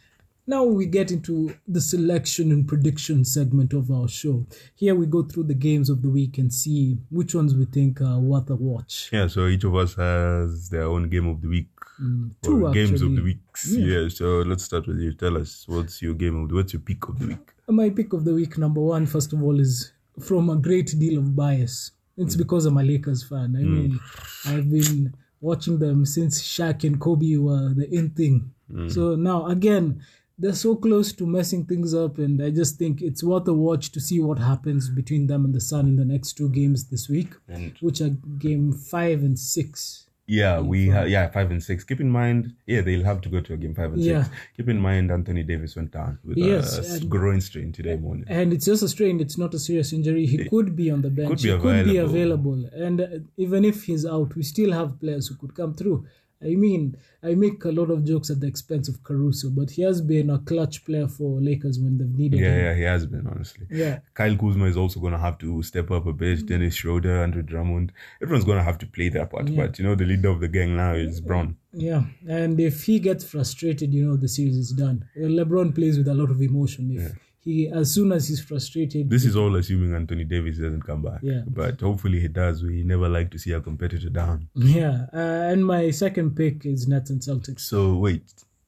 Now 0.46 0.64
we 0.64 0.84
get 0.84 1.10
into 1.10 1.54
the 1.66 1.80
selection 1.80 2.52
and 2.52 2.68
prediction 2.68 3.24
segment 3.24 3.72
of 3.72 3.90
our 3.90 4.08
show. 4.08 4.46
Here 4.74 4.94
we 4.94 5.06
go 5.06 5.22
through 5.22 5.44
the 5.44 5.54
games 5.54 5.88
of 5.88 6.02
the 6.02 6.10
week 6.10 6.36
and 6.36 6.52
see 6.52 6.98
which 7.10 7.34
ones 7.34 7.54
we 7.54 7.64
think 7.64 8.02
are 8.02 8.18
worth 8.18 8.50
a 8.50 8.54
watch. 8.54 9.08
Yeah, 9.10 9.26
so 9.26 9.46
each 9.46 9.64
of 9.64 9.74
us 9.74 9.94
has 9.94 10.68
their 10.68 10.84
own 10.84 11.08
game 11.08 11.28
of 11.28 11.40
the 11.40 11.48
week. 11.48 11.68
Mm, 11.98 12.32
two, 12.42 12.66
or 12.66 12.72
games 12.72 13.00
of 13.00 13.14
the 13.16 13.22
weeks. 13.22 13.72
Yeah. 13.72 14.08
so 14.08 14.40
let's 14.40 14.64
start 14.64 14.86
with 14.86 14.98
you. 14.98 15.14
Tell 15.14 15.38
us 15.38 15.64
what's 15.66 16.02
your 16.02 16.14
game 16.14 16.42
of 16.42 16.48
the 16.50 16.56
what's 16.56 16.72
your 16.72 16.82
pick 16.82 17.08
of 17.08 17.18
the 17.18 17.28
week? 17.28 17.52
My 17.68 17.88
pick 17.88 18.12
of 18.12 18.24
the 18.24 18.34
week, 18.34 18.58
number 18.58 18.80
one, 18.80 19.06
first 19.06 19.32
of 19.32 19.42
all, 19.42 19.58
is 19.58 19.92
from 20.20 20.50
a 20.50 20.56
great 20.56 20.94
deal 20.98 21.18
of 21.18 21.34
bias. 21.34 21.92
It's 22.18 22.34
mm. 22.34 22.38
because 22.38 22.66
I'm 22.66 22.76
a 22.76 22.82
Lakers 22.82 23.22
fan. 23.22 23.56
I 23.56 23.62
mm. 23.62 23.76
mean, 23.76 24.00
I've 24.46 24.70
been 24.70 25.14
watching 25.40 25.78
them 25.78 26.04
since 26.04 26.42
Shaq 26.42 26.84
and 26.84 27.00
Kobe 27.00 27.36
were 27.36 27.72
the 27.72 27.88
in 27.90 28.10
thing. 28.10 28.50
So 28.88 29.14
now, 29.14 29.46
again, 29.46 30.02
they're 30.38 30.52
so 30.54 30.74
close 30.76 31.12
to 31.12 31.26
messing 31.26 31.64
things 31.64 31.94
up, 31.94 32.18
and 32.18 32.42
I 32.42 32.50
just 32.50 32.76
think 32.78 33.00
it's 33.02 33.22
worth 33.22 33.46
a 33.48 33.54
watch 33.54 33.92
to 33.92 34.00
see 34.00 34.20
what 34.20 34.38
happens 34.38 34.88
between 34.88 35.26
them 35.28 35.44
and 35.44 35.54
the 35.54 35.60
Sun 35.60 35.86
in 35.86 35.96
the 35.96 36.04
next 36.04 36.32
two 36.34 36.48
games 36.50 36.88
this 36.88 37.08
week, 37.08 37.34
And 37.48 37.72
which 37.80 38.00
are 38.00 38.10
game 38.38 38.72
five 38.72 39.20
and 39.22 39.38
six. 39.38 40.00
yeah, 40.26 40.58
we 40.58 40.88
have 40.88 41.08
yeah 41.08 41.30
five 41.30 41.50
and 41.50 41.62
six. 41.62 41.84
Keep 41.84 42.00
in 42.00 42.10
mind, 42.10 42.54
yeah, 42.66 42.80
they'll 42.80 43.04
have 43.04 43.20
to 43.20 43.28
go 43.28 43.40
to 43.42 43.52
a 43.52 43.56
game 43.58 43.74
five 43.74 43.92
and 43.92 44.02
Yeah. 44.02 44.22
six. 44.24 44.36
Keep 44.56 44.68
in 44.70 44.80
mind, 44.80 45.10
Anthony 45.12 45.42
Davis 45.42 45.76
went 45.76 45.92
down 45.92 46.18
with 46.24 46.38
Yes, 46.38 47.02
a 47.02 47.04
groin 47.04 47.40
strain 47.42 47.70
today 47.72 47.96
morning. 47.96 48.24
And 48.26 48.52
it's 48.54 48.64
just 48.64 48.82
a 48.82 48.88
strain. 48.88 49.20
It's 49.20 49.36
not 49.38 49.52
a 49.54 49.58
serious 49.58 49.92
injury. 49.92 50.24
He 50.26 50.38
could 50.48 50.74
be 50.74 50.90
on 50.90 51.02
the 51.02 51.10
bench. 51.10 51.42
be 51.42 51.50
he 51.50 51.58
could 51.58 51.84
be 51.84 51.98
available. 51.98 52.54
available. 52.64 52.86
And 52.86 53.00
uh, 53.02 53.06
even 53.36 53.64
if 53.66 53.84
he's 53.84 54.06
out, 54.06 54.34
we 54.34 54.42
still 54.42 54.72
have 54.72 54.98
players 54.98 55.28
who 55.28 55.36
could 55.36 55.54
come 55.54 55.74
through. 55.74 56.06
I 56.44 56.54
mean, 56.56 56.96
I 57.22 57.34
make 57.34 57.64
a 57.64 57.70
lot 57.72 57.90
of 57.90 58.04
jokes 58.04 58.28
at 58.30 58.40
the 58.40 58.46
expense 58.46 58.86
of 58.88 59.02
Caruso, 59.02 59.48
but 59.50 59.70
he 59.70 59.82
has 59.82 60.00
been 60.02 60.28
a 60.30 60.38
clutch 60.38 60.84
player 60.84 61.08
for 61.08 61.40
Lakers 61.40 61.78
when 61.78 61.96
they've 61.98 62.18
needed 62.18 62.40
Yeah, 62.40 62.46
him. 62.52 62.58
yeah, 62.58 62.64
yeah, 62.70 62.74
he 62.76 62.82
has 62.82 63.06
been 63.06 63.26
honestly. 63.26 63.66
Yeah. 63.70 64.00
Kyle 64.14 64.36
Kuzma 64.36 64.66
is 64.66 64.76
also 64.76 65.00
going 65.00 65.12
to 65.14 65.18
have 65.18 65.38
to 65.38 65.62
step 65.62 65.90
up 65.90 66.06
a 66.06 66.12
bit. 66.12 66.44
Dennis 66.46 66.74
Schroeder, 66.74 67.22
Andre 67.22 67.42
Drummond, 67.42 67.92
everyone's 68.22 68.44
going 68.44 68.58
to 68.58 68.64
have 68.64 68.78
to 68.78 68.86
play 68.86 69.08
their 69.08 69.26
part. 69.26 69.54
But 69.56 69.78
you 69.78 69.84
know, 69.84 69.94
the 69.94 70.04
leader 70.04 70.28
of 70.28 70.40
the 70.40 70.48
gang 70.48 70.76
now 70.76 70.92
is 70.94 71.20
Brown. 71.20 71.56
Yeah, 71.72 72.04
and 72.28 72.60
if 72.60 72.84
he 72.84 72.98
gets 73.00 73.24
frustrated, 73.24 73.92
you 73.92 74.04
know 74.06 74.16
the 74.16 74.28
series 74.28 74.56
is 74.56 74.70
done. 74.70 75.06
Uh, 75.16 75.22
LeBron 75.26 75.74
plays 75.74 75.96
with 75.98 76.06
a 76.08 76.14
lot 76.14 76.30
of 76.30 76.40
emotion. 76.40 76.90
If 76.92 77.12
he, 77.44 77.68
as 77.68 77.92
soon 77.92 78.10
as 78.12 78.28
he's 78.28 78.40
frustrated, 78.40 79.10
This 79.10 79.24
is 79.24 79.36
all 79.36 79.54
assuming 79.56 79.94
Anthony 79.94 80.24
Davis 80.24 80.56
doesn't 80.58 80.82
come 80.82 81.02
back. 81.02 81.20
Yeah. 81.22 81.42
But 81.46 81.80
hopefully 81.80 82.20
he 82.20 82.28
does. 82.28 82.62
We 82.62 82.82
never 82.84 83.08
like 83.08 83.30
to 83.32 83.38
see 83.38 83.52
a 83.52 83.60
competitor 83.60 84.08
down. 84.10 84.48
yeah. 84.54 85.06
Uh, 85.12 85.50
and 85.52 85.64
my 85.66 85.90
second 85.90 86.36
pick 86.36 86.64
is 86.66 86.88
Nets 86.88 87.10
and 87.10 87.20
Celtics. 87.20 87.60
So 87.60 87.96
wait, 87.96 88.22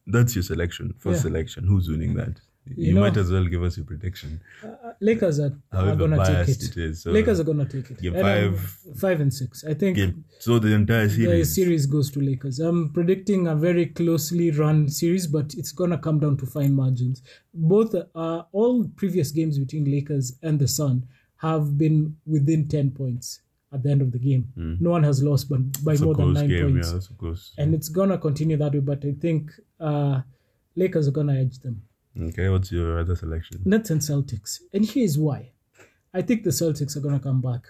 that's 0.05 0.35
your 0.35 0.43
selection. 0.43 0.93
First 0.99 1.17
Yeah. 1.19 1.23
selection. 1.23 1.65
Who's 1.65 1.89
winning 1.89 2.13
that? 2.15 2.39
You, 2.75 2.87
You 2.87 2.93
know- 2.93 3.01
might 3.01 3.17
as 3.17 3.31
well 3.31 3.45
give 3.45 3.63
us 3.63 3.77
your 3.77 3.85
prediction. 3.85 4.39
Uh, 4.63 4.67
Lakers 4.99 5.39
are, 5.39 5.53
are 5.71 5.95
gonna 5.95 6.17
take 6.25 6.49
it. 6.55 6.63
it 6.63 6.77
is. 6.77 7.01
So 7.03 7.11
Lakers 7.11 7.39
are 7.39 7.43
gonna 7.43 7.65
take 7.65 7.89
it. 7.91 8.01
Game 8.01 8.15
And 8.15 8.23
five- 8.57 8.59
five 8.99 9.21
and 9.21 9.33
six. 9.33 9.63
I 9.63 9.73
think 9.73 9.95
game, 9.97 10.23
so 10.39 10.59
the 10.59 10.73
entire 10.73 11.07
the 11.07 11.13
series. 11.15 11.55
series 11.55 11.85
goes 11.85 12.11
to 12.11 12.19
Lakers. 12.21 12.59
I'm 12.59 12.89
predicting 12.93 13.47
a 13.47 13.55
very 13.55 13.85
closely 13.87 14.51
run 14.51 14.89
series, 14.89 15.27
but 15.27 15.53
it's 15.55 15.71
gonna 15.71 15.97
come 15.97 16.19
down 16.19 16.37
to 16.37 16.45
fine 16.45 16.73
margins. 16.73 17.21
Both 17.53 17.95
uh, 17.95 18.43
all 18.51 18.87
previous 18.95 19.31
games 19.31 19.57
between 19.59 19.85
Lakers 19.91 20.37
and 20.41 20.59
the 20.59 20.67
Sun 20.67 21.05
have 21.37 21.77
been 21.77 22.15
within 22.25 22.67
ten 22.67 22.91
points 22.91 23.41
at 23.73 23.83
the 23.83 23.91
end 23.91 24.01
of 24.01 24.11
the 24.11 24.19
game. 24.19 24.47
No 24.55 24.89
one 24.91 25.03
has 25.03 25.21
lost 25.21 25.49
by, 25.49 25.57
by 25.83 25.93
It's 25.93 26.01
more 26.01 26.15
than 26.15 26.33
nine 26.33 26.47
game. 26.47 26.71
points, 26.71 26.87
Yeah, 26.87 26.93
that's 26.93 27.09
a 27.09 27.13
close. 27.13 27.51
and 27.57 27.75
it's 27.75 27.89
gonna 27.89 28.17
continue 28.17 28.57
that 28.57 28.73
way. 28.73 28.79
But 28.79 29.03
I 29.05 29.11
think 29.13 29.51
uh, 29.79 30.21
Lakers 30.75 31.07
are 31.07 31.11
gonna 31.11 31.35
edge 31.35 31.59
them. 31.59 31.81
Okay, 32.19 32.49
what's 32.49 32.71
your 32.71 32.99
other 32.99 33.15
selection? 33.15 33.61
Nets 33.65 33.89
and 33.89 34.01
Celtics. 34.01 34.59
And 34.73 34.85
here's 34.85 35.17
why. 35.17 35.51
I 36.13 36.21
think 36.21 36.43
the 36.43 36.49
Celtics 36.49 36.95
are 36.95 36.99
going 36.99 37.17
to 37.17 37.23
come 37.23 37.41
back. 37.41 37.61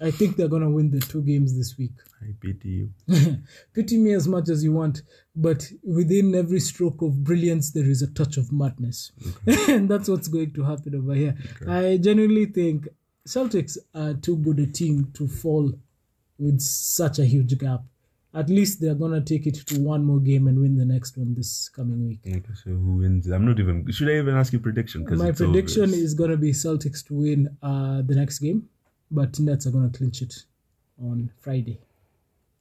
I 0.00 0.10
think 0.10 0.36
they're 0.36 0.48
going 0.48 0.62
to 0.62 0.68
win 0.68 0.90
the 0.90 0.98
two 0.98 1.22
games 1.22 1.56
this 1.56 1.78
week. 1.78 1.92
I 2.22 2.34
pity 2.40 2.88
you. 3.08 3.38
Pity 3.74 3.98
me 3.98 4.12
as 4.12 4.26
much 4.26 4.48
as 4.48 4.64
you 4.64 4.72
want, 4.72 5.02
but 5.36 5.70
within 5.84 6.34
every 6.34 6.58
stroke 6.58 7.00
of 7.00 7.22
brilliance, 7.22 7.70
there 7.70 7.88
is 7.88 8.02
a 8.02 8.08
touch 8.08 8.36
of 8.36 8.50
madness. 8.50 9.12
and 9.68 9.88
that's 9.88 10.08
what's 10.08 10.26
going 10.26 10.52
to 10.54 10.64
happen 10.64 10.96
over 10.96 11.14
here. 11.14 11.36
I 11.68 11.98
genuinely 11.98 12.46
think 12.46 12.88
Celtics 13.26 13.78
are 13.94 14.14
too 14.14 14.36
good 14.38 14.58
a 14.58 14.66
team 14.66 15.12
to 15.14 15.28
fall 15.28 15.72
with 16.38 16.60
such 16.60 17.20
a 17.20 17.24
huge 17.24 17.56
gap. 17.58 17.82
At 18.34 18.48
least 18.50 18.80
they're 18.80 18.94
going 18.96 19.12
to 19.12 19.20
take 19.20 19.46
it 19.46 19.54
to 19.68 19.80
one 19.80 20.04
more 20.04 20.18
game 20.18 20.48
and 20.48 20.58
win 20.60 20.74
the 20.76 20.84
next 20.84 21.16
one 21.16 21.34
this 21.34 21.68
coming 21.68 22.06
week. 22.08 22.20
Okay, 22.26 22.42
so 22.54 22.70
who 22.70 22.96
wins? 22.96 23.28
I'm 23.28 23.46
not 23.46 23.60
even. 23.60 23.90
Should 23.92 24.08
I 24.08 24.18
even 24.18 24.34
ask 24.34 24.52
you 24.52 24.58
prediction? 24.58 25.04
My 25.16 25.30
prediction 25.30 25.84
obvious. 25.84 26.00
is 26.00 26.14
going 26.14 26.30
to 26.30 26.36
be 26.36 26.50
Celtics 26.50 27.06
to 27.06 27.14
win 27.14 27.56
uh, 27.62 28.02
the 28.04 28.14
next 28.16 28.40
game, 28.40 28.68
but 29.10 29.38
Nets 29.38 29.66
are 29.66 29.70
going 29.70 29.90
to 29.90 29.96
clinch 29.96 30.20
it 30.22 30.34
on 31.00 31.30
Friday. 31.40 31.80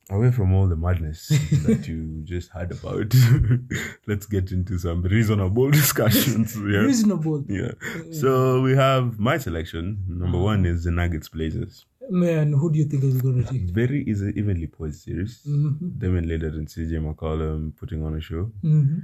away 0.09 0.31
from 0.31 0.53
all 0.53 0.67
the 0.67 0.75
madness 0.75 1.27
that 1.65 1.87
you 1.87 2.21
just 2.23 2.49
heard 2.49 2.71
about. 2.71 3.13
let's 4.07 4.25
get 4.25 4.51
into 4.51 4.77
some 4.77 5.01
reasonable 5.03 5.71
discussions. 5.81 6.55
Yeah. 6.55 6.79
Reasonable. 6.79 7.45
Yeah. 7.47 7.71
So 8.11 8.61
we 8.61 8.75
have 8.75 9.17
my 9.19 9.37
selection. 9.37 10.03
Number 10.07 10.37
one 10.37 10.65
is 10.65 10.83
the 10.83 10.91
Nuggets 10.91 11.29
Blazers. 11.29 11.85
Man, 12.09 12.53
who 12.53 12.71
do 12.71 12.79
you 12.79 12.85
think 12.85 13.03
is 13.03 13.21
going 13.21 13.43
to 13.43 13.51
take? 13.51 13.69
Very 13.69 14.03
easy, 14.03 14.33
evenly 14.35 14.67
poised 14.67 15.03
series. 15.03 15.41
Mm-hmm. 15.47 15.89
Damian 15.97 16.25
Lillard 16.25 16.53
and 16.55 16.67
CJ 16.67 17.01
McCollum 17.01 17.75
putting 17.77 18.03
on 18.05 18.15
a 18.15 18.21
show. 18.21 18.51
hmm 18.61 18.99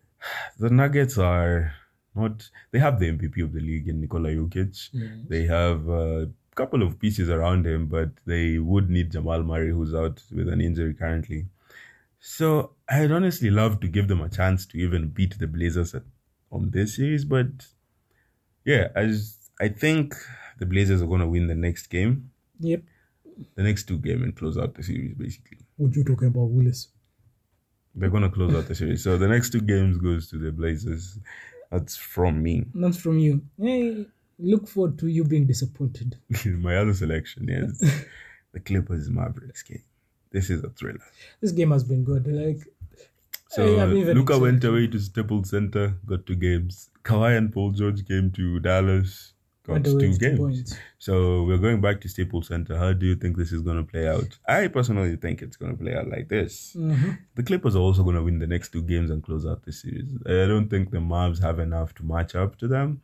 The 0.58 0.70
Nuggets 0.70 1.18
are 1.18 1.74
not. 2.14 2.48
They 2.70 2.78
have 2.78 2.98
the 2.98 3.10
MVP 3.12 3.42
of 3.42 3.52
the 3.52 3.60
league 3.60 3.88
in 3.88 4.00
Nikola 4.00 4.30
Jokic. 4.30 5.28
They 5.28 5.44
have 5.44 5.88
a 5.88 6.30
couple 6.54 6.82
of 6.82 6.98
pieces 6.98 7.28
around 7.30 7.66
him, 7.66 7.86
but 7.86 8.10
they 8.24 8.58
would 8.58 8.88
need 8.88 9.12
Jamal 9.12 9.42
Murray, 9.42 9.70
who's 9.70 9.94
out 9.94 10.22
with 10.34 10.48
an 10.48 10.60
injury 10.60 10.94
currently. 10.94 11.46
So 12.18 12.72
I'd 12.88 13.12
honestly 13.12 13.50
love 13.50 13.80
to 13.80 13.88
give 13.88 14.08
them 14.08 14.20
a 14.22 14.28
chance 14.28 14.66
to 14.66 14.78
even 14.78 15.08
beat 15.08 15.38
the 15.38 15.46
Blazers 15.46 15.94
at, 15.94 16.02
on 16.50 16.70
this 16.70 16.96
series, 16.96 17.24
but 17.24 17.48
yeah, 18.64 18.88
I 18.96 19.06
just 19.06 19.50
I 19.60 19.68
think 19.68 20.14
the 20.58 20.66
Blazers 20.66 21.02
are 21.02 21.06
going 21.06 21.20
to 21.20 21.28
win 21.28 21.46
the 21.46 21.54
next 21.54 21.86
game, 21.88 22.30
Yep. 22.60 22.82
the 23.54 23.62
next 23.62 23.84
two 23.84 23.98
game, 23.98 24.22
and 24.22 24.34
close 24.36 24.56
out 24.58 24.74
the 24.74 24.82
series. 24.82 25.14
Basically, 25.14 25.58
What 25.76 25.94
you 25.94 26.04
talking 26.04 26.28
about, 26.28 26.48
Willis? 26.50 26.88
they're 27.94 28.10
to 28.10 28.28
close 28.30 28.54
out 28.54 28.66
the 28.68 28.74
series. 28.74 29.02
So 29.02 29.16
the 29.16 29.28
next 29.28 29.50
two 29.50 29.60
games 29.60 29.96
goes 29.98 30.28
to 30.30 30.38
the 30.38 30.52
Blazers. 30.52 31.18
That's 31.70 31.96
from 31.96 32.42
me. 32.42 32.64
That's 32.74 32.96
from 32.98 33.18
you. 33.18 33.42
Hey, 33.60 34.06
look 34.38 34.68
forward 34.68 34.98
to 35.00 35.06
you 35.08 35.24
being 35.24 35.46
disappointed. 35.46 36.16
My 36.46 36.76
other 36.76 36.92
selection 36.94 37.48
is 37.48 37.78
the 38.52 38.60
Clippers 38.60 39.08
Mavericks 39.10 39.62
game. 39.62 39.82
This 40.30 40.50
is 40.50 40.62
a 40.62 40.68
thriller. 40.70 41.00
This 41.40 41.52
game 41.52 41.70
has 41.70 41.84
been 41.84 42.04
good. 42.04 42.26
Like, 42.26 42.60
So 43.48 43.78
I- 43.80 43.84
Luka 43.86 44.38
went 44.38 44.62
away 44.64 44.86
to 44.88 44.98
Staples 44.98 45.50
Center, 45.50 45.94
got 46.06 46.26
two 46.26 46.36
games. 46.36 46.90
Kawhi 47.02 47.36
and 47.38 47.52
Paul 47.52 47.70
George 47.72 48.06
came 48.06 48.30
to 48.32 48.60
Dallas, 48.60 49.32
got 49.66 49.84
two 49.84 50.16
games. 50.18 50.38
points. 50.38 50.74
So 50.98 51.44
we're 51.44 51.58
going 51.58 51.80
back 51.80 52.00
to 52.02 52.08
Staples 52.08 52.48
Center. 52.48 52.76
How 52.76 52.92
do 52.92 53.06
you 53.06 53.16
think 53.16 53.36
this 53.36 53.52
is 53.52 53.62
going 53.62 53.76
to 53.76 53.82
play 53.90 54.08
out? 54.08 54.38
I 54.48 54.68
personally 54.68 55.16
think 55.16 55.42
it's 55.42 55.56
going 55.56 55.76
to 55.76 55.82
play 55.82 55.94
out 55.94 56.08
like 56.08 56.28
this. 56.28 56.74
Mhm. 56.78 57.18
The 57.34 57.42
Clippers 57.42 57.76
are 57.76 57.80
also 57.80 58.02
going 58.02 58.16
to 58.16 58.22
win 58.22 58.38
the 58.38 58.46
next 58.46 58.70
two 58.72 58.82
games 58.82 59.10
and 59.10 59.22
close 59.22 59.44
out 59.46 59.62
the 59.64 59.72
series. 59.72 60.16
I 60.26 60.46
don't 60.46 60.68
think 60.68 60.90
the 60.90 60.98
Mavs 60.98 61.40
have 61.42 61.58
enough 61.58 61.94
to 61.96 62.04
match 62.04 62.34
up 62.34 62.56
to 62.58 62.68
them 62.68 63.00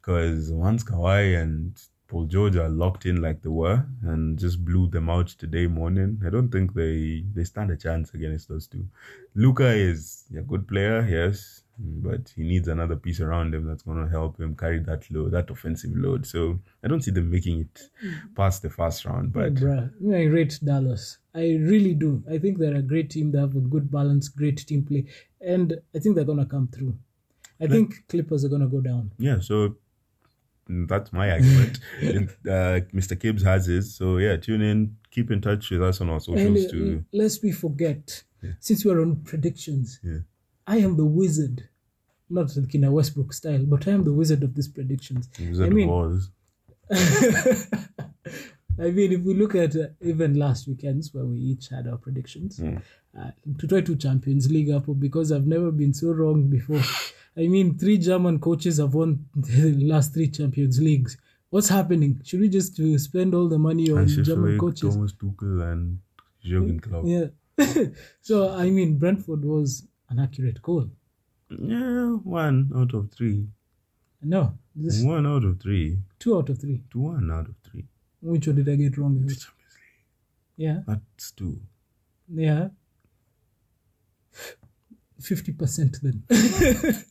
because 0.00 0.50
once 0.52 0.82
Kawhi 0.84 1.40
and 1.40 1.78
Paul 2.08 2.26
George 2.26 2.54
are 2.56 2.68
locked 2.68 3.04
in 3.04 3.20
like 3.20 3.42
they 3.42 3.48
were 3.48 3.84
and 4.02 4.38
just 4.38 4.64
blew 4.64 4.86
them 4.88 5.10
out 5.10 5.26
today 5.26 5.66
morning, 5.66 6.20
I 6.24 6.30
don't 6.30 6.50
think 6.50 6.72
they, 6.72 7.24
they 7.34 7.42
stand 7.42 7.72
a 7.72 7.76
chance 7.76 8.14
against 8.14 8.48
those 8.48 8.68
two. 8.68 8.86
Luka 9.34 9.66
is 9.74 10.24
a 10.36 10.40
good 10.42 10.68
player, 10.68 11.04
yes, 11.08 11.62
but 11.78 12.32
he 12.34 12.42
needs 12.42 12.68
another 12.68 12.96
piece 12.96 13.20
around 13.20 13.54
him 13.54 13.66
that's 13.66 13.82
going 13.82 14.02
to 14.02 14.10
help 14.10 14.40
him 14.40 14.56
carry 14.56 14.78
that 14.80 15.10
load, 15.10 15.32
that 15.32 15.50
offensive 15.50 15.90
load. 15.94 16.26
So 16.26 16.58
I 16.82 16.88
don't 16.88 17.02
see 17.02 17.10
them 17.10 17.30
making 17.30 17.60
it 17.60 17.82
past 18.34 18.62
the 18.62 18.70
first 18.70 19.04
round, 19.04 19.32
but 19.32 19.52
I 19.62 20.22
rate 20.24 20.58
Dallas. 20.64 21.18
I 21.34 21.56
really 21.56 21.94
do. 21.94 22.22
I 22.30 22.38
think 22.38 22.58
they're 22.58 22.76
a 22.76 22.82
great 22.82 23.10
team. 23.10 23.30
They 23.32 23.38
have 23.38 23.54
a 23.56 23.60
good 23.60 23.90
balance, 23.90 24.28
great 24.28 24.58
team 24.66 24.84
play, 24.84 25.04
and 25.40 25.78
I 25.94 25.98
think 25.98 26.16
they're 26.16 26.24
gonna 26.24 26.46
come 26.46 26.68
through. 26.68 26.96
I 27.60 27.66
think 27.66 28.06
Clippers 28.08 28.44
are 28.44 28.48
gonna 28.48 28.68
go 28.68 28.80
down. 28.80 29.12
yeah, 29.18 29.40
so 29.40 29.76
mm, 30.70 30.88
that's 30.88 31.12
my 31.12 31.30
argument. 31.30 31.78
And, 32.00 32.28
uh, 32.46 32.80
Mr. 32.94 33.18
Gibbs 33.18 33.42
has 33.42 33.66
his. 33.66 33.94
So 33.94 34.16
yeah, 34.18 34.36
tune 34.36 34.62
in, 34.62 34.96
keep 35.10 35.30
in 35.30 35.40
touch 35.42 35.70
with 35.70 35.82
us 35.82 36.00
on 36.00 36.08
our 36.10 36.20
socials 36.20 36.64
uh, 36.66 36.70
too. 36.70 37.04
lest 37.12 37.42
we 37.42 37.52
forget, 37.52 38.22
since 38.60 38.84
we're 38.84 39.00
on 39.02 39.16
predictions, 39.24 40.00
Yeah. 40.02 40.18
I 40.66 40.78
am 40.78 40.96
the 40.96 41.04
wizard. 41.04 41.68
Not 42.28 42.56
in 42.56 42.84
a 42.84 42.90
Westbrook 42.90 43.32
style, 43.32 43.64
but 43.64 43.86
I 43.86 43.92
am 43.92 44.02
the 44.02 44.12
wizard 44.12 44.42
of 44.42 44.54
these 44.54 44.66
predictions. 44.66 45.28
Wizard 45.38 45.66
I 45.66 45.70
mean, 45.70 45.88
Oz. 45.88 46.30
I 48.78 48.90
mean, 48.90 49.12
if 49.12 49.22
we 49.22 49.34
look 49.34 49.54
at 49.54 49.76
uh, 49.76 49.88
even 50.00 50.34
last 50.38 50.66
weekends 50.68 51.14
where 51.14 51.24
we 51.24 51.38
each 51.38 51.68
had 51.68 51.86
our 51.86 51.96
predictions, 51.96 52.60
uh, 52.60 53.30
to 53.58 53.66
try 53.66 53.80
to 53.80 53.96
Champions 53.96 54.50
League 54.50 54.70
up 54.70 54.84
because 54.98 55.32
I've 55.32 55.46
never 55.46 55.70
been 55.70 55.94
so 55.94 56.12
wrong 56.12 56.48
before. 56.48 56.82
I 57.36 57.46
mean, 57.46 57.78
three 57.78 57.98
German 57.98 58.40
coaches 58.40 58.78
have 58.78 58.94
won 58.94 59.26
the 59.36 59.72
last 59.84 60.12
three 60.12 60.28
Champions 60.28 60.80
Leagues. 60.80 61.16
What's 61.50 61.68
happening? 61.68 62.20
Should 62.24 62.40
we 62.40 62.48
just 62.48 62.78
uh, 62.80 62.98
spend 62.98 63.34
all 63.34 63.48
the 63.48 63.58
money 63.58 63.90
on 63.90 64.08
German 64.08 64.58
coaches? 64.58 64.94
Thomas 64.94 65.12
Tuchel, 65.12 65.72
and 65.72 66.00
Jurgen 66.42 66.80
Klopp. 66.80 67.04
Yeah. 67.06 67.26
so 68.20 68.54
I 68.54 68.68
mean, 68.70 68.98
Brentford 68.98 69.44
was 69.44 69.86
an 70.08 70.18
accurate 70.18 70.62
call. 70.62 70.88
Yeah, 71.50 72.10
one 72.24 72.70
out 72.74 72.94
of 72.94 73.12
three. 73.12 73.46
No, 74.22 74.54
this 74.74 75.02
One 75.02 75.26
out 75.26 75.44
of 75.44 75.60
three. 75.60 75.98
two 76.18 76.36
out 76.36 76.48
of 76.48 76.58
three. 76.58 76.82
To 76.92 76.98
one 76.98 77.30
out 77.30 77.48
of 77.48 77.54
three. 77.62 77.84
Which 78.20 78.46
one 78.46 78.56
did 78.56 78.68
I 78.68 78.74
get 78.76 78.96
wrong? 78.98 79.24
With? 79.24 79.46
Yeah, 80.56 80.80
That's 80.86 81.30
two. 81.32 81.60
yeah. 82.32 82.68
Fifty 85.20 85.52
percent 85.52 85.98
then. 86.02 86.24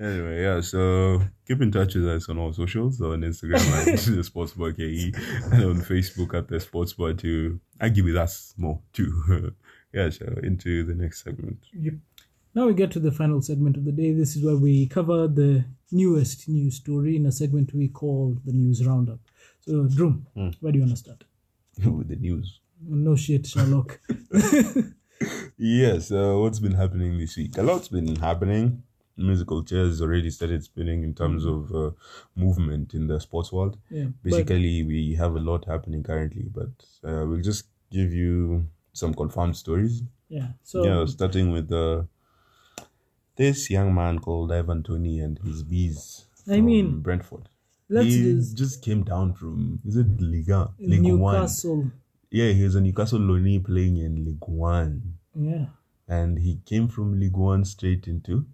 Anyway, 0.00 0.42
yeah, 0.42 0.60
so 0.60 1.22
keep 1.46 1.60
in 1.62 1.70
touch 1.70 1.94
with 1.94 2.08
us 2.08 2.28
on 2.28 2.36
all 2.36 2.52
socials 2.52 3.00
on 3.00 3.20
Instagram 3.20 3.60
at 3.78 3.84
the 3.86 4.74
KE 4.76 5.12
and 5.54 5.62
on 5.64 5.80
Facebook 5.82 6.34
at 6.36 6.48
the 6.48 6.56
Sportsbar 6.56 7.16
to 7.20 7.60
argue 7.80 8.02
with 8.02 8.16
us 8.16 8.54
more 8.56 8.80
too. 8.92 9.54
yeah, 9.94 10.10
so 10.10 10.24
into 10.42 10.82
the 10.82 10.94
next 10.96 11.22
segment. 11.22 11.58
Yep. 11.72 11.94
Now 12.54 12.66
we 12.66 12.74
get 12.74 12.90
to 12.92 13.00
the 13.00 13.10
final 13.10 13.42
segment 13.42 13.76
of 13.76 13.84
the 13.84 13.92
day. 13.92 14.12
This 14.12 14.36
is 14.36 14.44
where 14.44 14.56
we 14.56 14.86
cover 14.86 15.26
the 15.26 15.64
newest 15.90 16.48
news 16.48 16.76
story 16.76 17.16
in 17.16 17.26
a 17.26 17.32
segment 17.32 17.74
we 17.74 17.88
call 17.88 18.36
the 18.44 18.52
News 18.52 18.86
Roundup. 18.86 19.18
So, 19.60 19.84
Drum, 19.88 20.26
where 20.60 20.72
do 20.72 20.78
you 20.78 20.84
want 20.84 20.92
to 20.92 20.96
start? 20.96 21.24
with 21.84 22.08
the 22.08 22.16
news. 22.16 22.60
No 22.86 23.16
shit, 23.16 23.46
Sherlock. 23.46 24.00
Yes, 25.56 26.10
uh, 26.10 26.34
what's 26.36 26.58
been 26.58 26.74
happening 26.74 27.16
this 27.16 27.36
week? 27.36 27.56
A 27.56 27.62
lot's 27.62 27.88
been 27.88 28.16
happening. 28.16 28.82
Musical 29.16 29.62
chairs 29.62 30.02
already 30.02 30.28
started 30.28 30.62
spinning 30.64 31.04
in 31.04 31.14
terms 31.14 31.46
of 31.46 31.72
uh, 31.72 31.90
movement 32.34 32.92
in 32.94 33.06
the 33.06 33.20
sports 33.20 33.52
world. 33.52 33.78
Yeah, 33.90 34.06
Basically, 34.22 34.82
we 34.82 35.14
have 35.14 35.36
a 35.36 35.38
lot 35.38 35.64
happening 35.66 36.02
currently, 36.02 36.46
but 36.52 36.72
uh, 37.08 37.24
we'll 37.26 37.40
just 37.40 37.66
give 37.92 38.12
you 38.12 38.66
some 38.92 39.14
confirmed 39.14 39.56
stories. 39.56 40.02
yeah. 40.28 40.48
So, 40.64 40.84
yeah, 40.84 41.06
starting 41.06 41.52
with 41.52 41.72
uh, 41.72 42.02
this 43.36 43.70
young 43.70 43.94
man 43.94 44.18
called 44.18 44.52
Ivan 44.52 44.82
Toney 44.82 45.20
and 45.20 45.38
his 45.40 45.62
bees. 45.62 46.26
I 46.48 46.60
mean, 46.60 47.00
Brentford. 47.00 47.48
he 47.88 48.22
just- 48.34 48.56
just 48.56 48.82
came 48.82 49.02
down 49.04 49.34
from 49.34 49.80
is 49.84 49.96
it 49.96 50.20
Liga 50.20 50.72
One? 50.78 51.02
Newcastle. 51.34 51.90
Yeah, 52.30 52.50
he 52.52 52.64
was 52.64 52.74
a 52.74 52.80
Newcastle 52.80 53.20
loanee 53.20 53.62
playing 53.64 53.96
in 53.98 54.24
League 54.24 54.46
One, 54.48 55.14
Yeah. 55.34 55.66
and 56.08 56.38
he 56.38 56.60
came 56.64 56.88
from 56.88 57.18
League 57.20 57.36
One 57.36 57.64
straight 57.64 58.08
into 58.08 58.46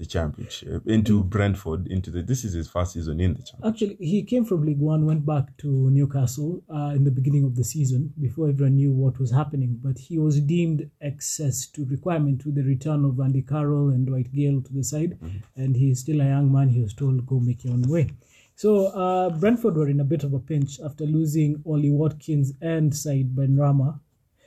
the 0.00 0.06
Championship, 0.06 0.82
into 0.86 1.22
Brentford, 1.22 1.86
into 1.88 2.10
the. 2.10 2.22
This 2.22 2.42
is 2.42 2.54
his 2.54 2.68
first 2.68 2.94
season 2.94 3.20
in 3.20 3.34
the 3.34 3.42
Championship. 3.42 3.66
Actually, 3.68 4.06
he 4.06 4.22
came 4.22 4.46
from 4.46 4.64
League 4.64 4.80
One, 4.80 5.04
went 5.04 5.26
back 5.26 5.54
to 5.58 5.68
Newcastle 5.90 6.62
uh, 6.74 6.92
in 6.96 7.04
the 7.04 7.10
beginning 7.10 7.44
of 7.44 7.54
the 7.54 7.64
season 7.64 8.12
before 8.18 8.48
everyone 8.48 8.76
knew 8.76 8.92
what 8.92 9.20
was 9.20 9.30
happening. 9.30 9.78
But 9.82 9.98
he 9.98 10.18
was 10.18 10.40
deemed 10.40 10.90
excess 11.02 11.66
to 11.74 11.84
requirement 11.84 12.46
with 12.46 12.54
the 12.54 12.62
return 12.62 13.04
of 13.04 13.20
Andy 13.20 13.42
Carroll 13.42 13.90
and 13.90 14.06
Dwight 14.06 14.32
Gayle 14.32 14.62
to 14.62 14.72
the 14.72 14.82
side. 14.82 15.18
And 15.56 15.76
he's 15.76 16.00
still 16.00 16.22
a 16.22 16.24
young 16.24 16.50
man. 16.50 16.70
He 16.70 16.80
was 16.80 16.94
told, 16.94 17.26
go 17.26 17.38
make 17.38 17.64
your 17.64 17.74
own 17.74 17.82
way. 17.82 18.08
So 18.56 18.86
uh, 18.86 19.28
Brentford 19.38 19.76
were 19.76 19.88
in 19.88 20.00
a 20.00 20.04
bit 20.04 20.24
of 20.24 20.32
a 20.32 20.38
pinch 20.38 20.80
after 20.82 21.04
losing 21.04 21.62
Ollie 21.66 21.90
Watkins 21.90 22.54
and 22.62 22.94
Said 22.96 23.34
Benrahma. 23.36 24.00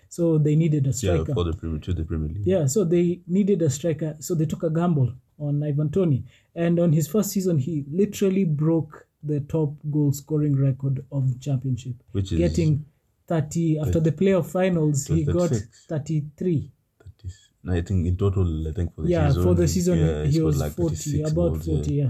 So 0.09 0.37
they 0.37 0.55
needed 0.55 0.85
a 0.85 0.93
striker. 0.93 1.25
Yeah, 1.27 1.33
for 1.33 1.43
the 1.43 1.53
Premier 1.53 1.79
to 1.79 1.93
the 1.93 2.03
Premier 2.03 2.29
League. 2.29 2.45
Yeah, 2.45 2.67
so 2.67 2.83
they 2.83 3.21
needed 3.25 3.63
a 3.63 3.69
striker, 3.69 4.15
so 4.19 4.35
they 4.35 4.45
took 4.45 4.61
a 4.61 4.69
gamble 4.69 5.11
on 5.39 5.63
Ivan 5.63 5.89
Toney. 5.89 6.23
And 6.55 6.79
on 6.79 6.93
his 6.93 7.07
first 7.07 7.31
season, 7.31 7.57
he 7.57 7.85
literally 7.91 8.45
broke 8.45 9.07
the 9.23 9.39
top 9.41 9.73
goal 9.89 10.11
scoring 10.11 10.55
record 10.55 11.05
of 11.11 11.31
the 11.31 11.39
championship, 11.39 11.95
Which 12.11 12.31
is 12.31 12.37
getting 12.37 12.85
30. 13.27 13.79
After 13.79 13.99
the 13.99 14.11
playoff 14.11 14.51
finals, 14.51 15.07
he 15.07 15.23
got 15.23 15.49
36. 15.49 15.85
33. 15.87 16.71
That 16.99 17.25
is, 17.25 17.49
I 17.67 17.81
think 17.81 18.07
in 18.07 18.17
total, 18.17 18.67
I 18.67 18.71
think 18.73 18.93
for 18.93 19.03
the 19.03 19.09
Yeah, 19.09 19.27
season, 19.29 19.43
for 19.43 19.55
the 19.55 19.67
season, 19.67 19.99
yeah, 19.99 20.23
he 20.25 20.31
scored 20.33 20.45
was 20.45 20.57
like 20.57 20.71
40, 20.73 20.95
36 20.95 21.31
about 21.31 21.35
goals, 21.35 21.65
40, 21.65 21.93
yeah. 21.93 22.03
yeah. 22.03 22.09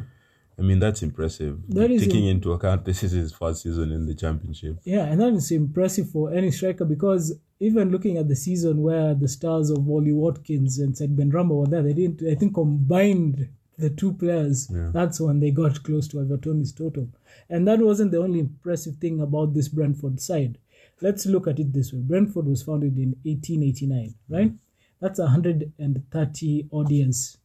I 0.58 0.62
mean, 0.62 0.80
that's 0.80 1.02
impressive. 1.02 1.60
That 1.70 1.90
is 1.90 2.04
Taking 2.04 2.28
into 2.28 2.54
account 2.54 2.86
this 2.86 3.04
is 3.04 3.12
his 3.12 3.34
first 3.34 3.64
season 3.64 3.92
in 3.92 4.06
the 4.06 4.14
Championship. 4.14 4.78
Yeah, 4.84 5.06
and 5.06 5.20
that 5.20 5.34
is 5.34 5.52
impressive 5.52 6.10
for 6.10 6.32
any 6.32 6.52
striker 6.52 6.86
because 6.86 7.36
even 7.60 7.90
looking 7.92 8.18
at 8.18 8.28
the 8.28 8.36
season 8.36 8.82
where 8.82 9.16
the 9.16 9.28
stars 9.28 9.70
of 9.70 9.86
Wally 9.86 10.12
Watkins 10.12 10.80
and 10.80 10.98
Said 10.98 11.16
Ben 11.16 11.32
were 11.32 11.66
there, 11.66 11.82
they 11.82 11.94
didn't, 11.94 12.22
I 12.30 12.36
think, 12.36 12.54
combined 12.54 13.50
the 13.78 13.90
two 13.90 14.14
players. 14.14 14.70
Yeah. 14.72 14.92
That's 14.94 15.20
when 15.20 15.40
they 15.40 15.52
got 15.52 15.84
close 15.84 16.08
to 16.10 16.20
Everton's 16.20 16.72
total. 16.72 17.08
And 17.50 17.68
that 17.68 17.80
wasn't 17.80 18.12
the 18.12 18.20
only 18.20 18.40
impressive 18.40 18.98
thing 18.98 19.22
about 19.22 19.54
this 19.54 19.70
Brentford 19.70 20.22
side. 20.22 20.58
Let's 21.02 21.26
look 21.26 21.48
at 21.48 21.60
it 21.60 21.74
this 21.74 21.92
way 21.92 22.00
Brentford 22.00 22.46
was 22.46 22.64
founded 22.64 22.98
in 22.98 23.16
1889, 23.24 24.14
right? 24.30 24.54
That's 25.02 25.20
130 25.20 26.68
audience 26.72 27.38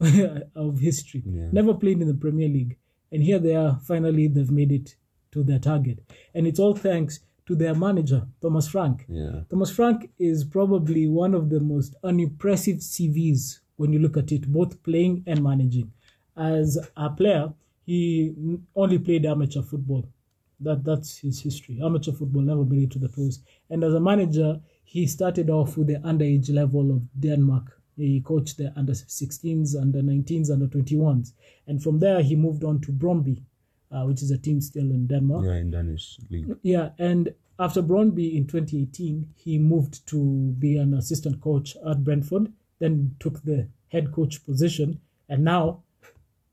of 0.56 0.80
history. 0.80 1.22
Yeah. 1.26 1.48
Never 1.52 1.74
played 1.74 2.00
in 2.00 2.08
the 2.08 2.14
Premier 2.14 2.48
League. 2.48 2.76
And 3.12 3.22
here 3.22 3.38
they 3.38 3.54
are, 3.54 3.78
finally, 3.82 4.28
they've 4.28 4.50
made 4.50 4.72
it 4.72 4.96
to 5.32 5.42
their 5.42 5.58
target. 5.58 5.98
And 6.34 6.46
it's 6.46 6.60
all 6.60 6.74
thanks 6.74 7.20
to 7.46 7.54
their 7.54 7.74
manager, 7.74 8.26
Thomas 8.40 8.68
Frank. 8.68 9.04
Yeah. 9.08 9.40
Thomas 9.50 9.70
Frank 9.70 10.10
is 10.18 10.44
probably 10.44 11.08
one 11.08 11.34
of 11.34 11.50
the 11.50 11.60
most 11.60 11.96
unimpressive 12.04 12.78
CVs 12.78 13.60
when 13.76 13.92
you 13.92 13.98
look 13.98 14.16
at 14.16 14.30
it, 14.30 14.46
both 14.46 14.82
playing 14.82 15.24
and 15.26 15.42
managing. 15.42 15.92
As 16.36 16.78
a 16.96 17.10
player, 17.10 17.52
he 17.84 18.32
only 18.76 18.98
played 18.98 19.26
amateur 19.26 19.62
football. 19.62 20.08
That 20.60 20.84
that's 20.84 21.18
his 21.18 21.40
history. 21.40 21.80
Amateur 21.82 22.12
football 22.12 22.42
never 22.42 22.64
made 22.64 22.84
it 22.84 22.90
to 22.92 22.98
the 22.98 23.08
pros. 23.08 23.40
And 23.70 23.82
as 23.82 23.94
a 23.94 24.00
manager, 24.00 24.60
he 24.84 25.06
started 25.06 25.50
off 25.50 25.76
with 25.76 25.86
the 25.88 25.96
underage 25.96 26.52
level 26.54 26.90
of 26.90 27.02
Denmark. 27.18 27.79
He 28.06 28.20
coached 28.20 28.56
the 28.56 28.72
under 28.76 28.92
16s, 28.94 29.80
under 29.80 30.00
19s, 30.02 30.50
under 30.50 30.66
21s, 30.66 31.32
and 31.66 31.82
from 31.82 31.98
there 32.00 32.22
he 32.22 32.34
moved 32.36 32.64
on 32.64 32.80
to 32.82 32.92
Brøndby, 32.92 33.42
uh, 33.92 34.04
which 34.04 34.22
is 34.22 34.30
a 34.30 34.38
team 34.38 34.60
still 34.60 34.90
in 34.90 35.06
Denmark. 35.06 35.44
Yeah, 35.44 35.56
in 35.56 35.70
Danish 35.70 36.18
league. 36.30 36.56
Yeah, 36.62 36.90
and 36.98 37.34
after 37.58 37.82
Brøndby 37.82 38.34
in 38.36 38.46
2018, 38.46 39.28
he 39.36 39.58
moved 39.58 40.06
to 40.08 40.18
be 40.58 40.76
an 40.78 40.94
assistant 40.94 41.40
coach 41.40 41.76
at 41.86 42.02
Brentford, 42.04 42.50
then 42.78 43.14
took 43.20 43.42
the 43.42 43.68
head 43.88 44.12
coach 44.12 44.44
position, 44.46 44.98
and 45.28 45.44
now, 45.44 45.82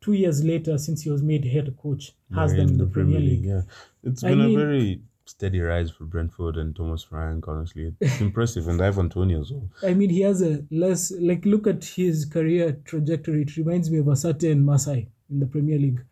two 0.02 0.14
years 0.14 0.44
later, 0.44 0.78
since 0.78 1.02
he 1.04 1.10
was 1.10 1.24
made 1.24 1.46
head 1.46 1.76
coach, 1.82 2.14
has 2.36 2.52
They're 2.52 2.62
them 2.66 2.70
in 2.74 2.78
the 2.78 2.88
Premier 2.88 3.20
League. 3.20 3.46
Yeah, 3.46 3.62
it's 4.04 4.24
I 4.24 4.30
been 4.30 4.40
mean- 4.40 4.60
a 4.60 4.66
very 4.66 5.02
steady 5.30 5.60
rise 5.60 5.92
for 5.92 6.06
Brentford 6.06 6.58
and 6.58 6.76
Thomas 6.76 7.04
Frank. 7.04 7.48
Honestly, 7.48 7.94
it's 8.00 8.22
impressive, 8.22 8.68
and 8.68 8.82
Ivan 8.82 9.10
Toney 9.10 9.36
as 9.36 9.52
well. 9.52 9.70
I 9.84 9.94
mean, 9.94 10.10
he 10.10 10.22
has 10.22 10.42
a 10.42 10.66
less 10.72 11.12
like 11.20 11.46
look 11.46 11.68
at 11.68 11.84
his 11.84 12.26
career 12.26 12.78
trajectory. 12.86 13.42
It 13.42 13.58
reminds 13.58 13.90
me 13.90 14.00
of 14.00 14.08
a 14.08 14.16
certain 14.16 14.66
Masai 14.66 15.10
in 15.30 15.40
the 15.40 15.46
Premier 15.46 15.78
League, 15.78 16.04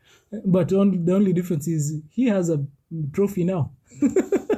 but 0.45 0.73
only, 0.73 0.97
the 0.97 1.15
only 1.15 1.34
difference 1.34 1.67
is 1.67 2.01
he 2.10 2.25
has 2.28 2.49
a 2.49 2.65
trophy 3.13 3.43
now. 3.43 3.71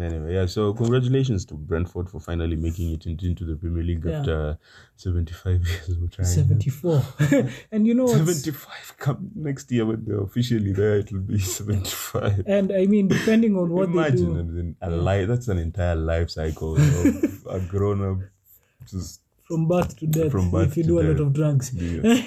Anyway, 0.00 0.34
yeah. 0.34 0.46
So 0.46 0.74
congratulations 0.74 1.44
to 1.46 1.54
Brentford 1.54 2.10
for 2.10 2.20
finally 2.20 2.56
making 2.56 2.92
it 2.92 3.06
into, 3.06 3.26
into 3.26 3.44
the 3.44 3.56
Premier 3.56 3.82
League 3.82 4.04
Yeah. 4.04 4.18
after 4.18 4.58
seventy-five 4.96 5.66
years 5.66 5.88
of 5.88 6.10
trying. 6.10 6.26
Seventy-four, 6.28 7.02
and 7.72 7.86
you 7.86 7.94
know 7.94 8.04
what's, 8.04 8.16
75 8.42 8.94
come 8.98 9.30
next 9.34 9.70
year 9.72 9.86
when 9.86 10.04
they're 10.04 10.20
officially 10.20 10.72
there 10.72 10.96
it'll 10.98 11.20
be 11.20 11.38
75 11.60 12.42
and 12.46 12.72
I 12.72 12.86
mean, 12.86 13.08
depending 13.08 13.56
on 13.56 13.70
what 13.70 13.84
imagine 13.88 14.34
they 14.34 14.42
do 14.42 14.58
an- 14.60 14.76
a 14.82 14.90
life 14.90 15.28
that's 15.28 15.48
an 15.48 15.58
entire 15.58 15.96
life 15.96 16.30
cycle 16.30 16.76
of 16.76 17.46
a 17.48 17.60
grown-up 17.60 18.18
just 18.90 19.20
from 19.44 19.66
birth 19.68 19.96
to 19.98 20.06
death, 20.06 20.32
From 20.32 20.50
birth 20.50 20.70
if 20.72 20.76
you 20.76 20.82
to 20.82 20.88
do 20.88 21.00
a 21.00 21.02
lot 21.02 21.12
death. 21.12 21.20
of 21.20 21.32
drugs. 21.32 21.72
Yeah. 21.74 22.22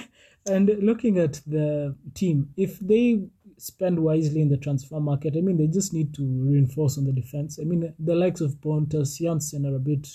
and 0.49 0.69
looking 0.81 1.19
at 1.19 1.41
the 1.45 1.95
team, 2.13 2.49
if 2.55 2.79
they 2.79 3.21
spend 3.59 3.99
wisely 3.99 4.41
in 4.41 4.49
the 4.49 4.57
transfer 4.57 4.99
market, 4.99 5.35
I 5.37 5.41
mean, 5.41 5.57
they 5.57 5.67
just 5.67 5.93
need 5.93 6.13
to 6.15 6.23
reinforce 6.23 6.97
on 6.97 7.05
the 7.05 7.11
defense. 7.11 7.59
I 7.59 7.63
mean, 7.63 7.93
the 7.99 8.15
likes 8.15 8.41
of 8.41 8.61
Pontus 8.61 9.19
Jansson 9.19 9.69
are 9.69 9.75
a 9.75 9.79
bit 9.79 10.07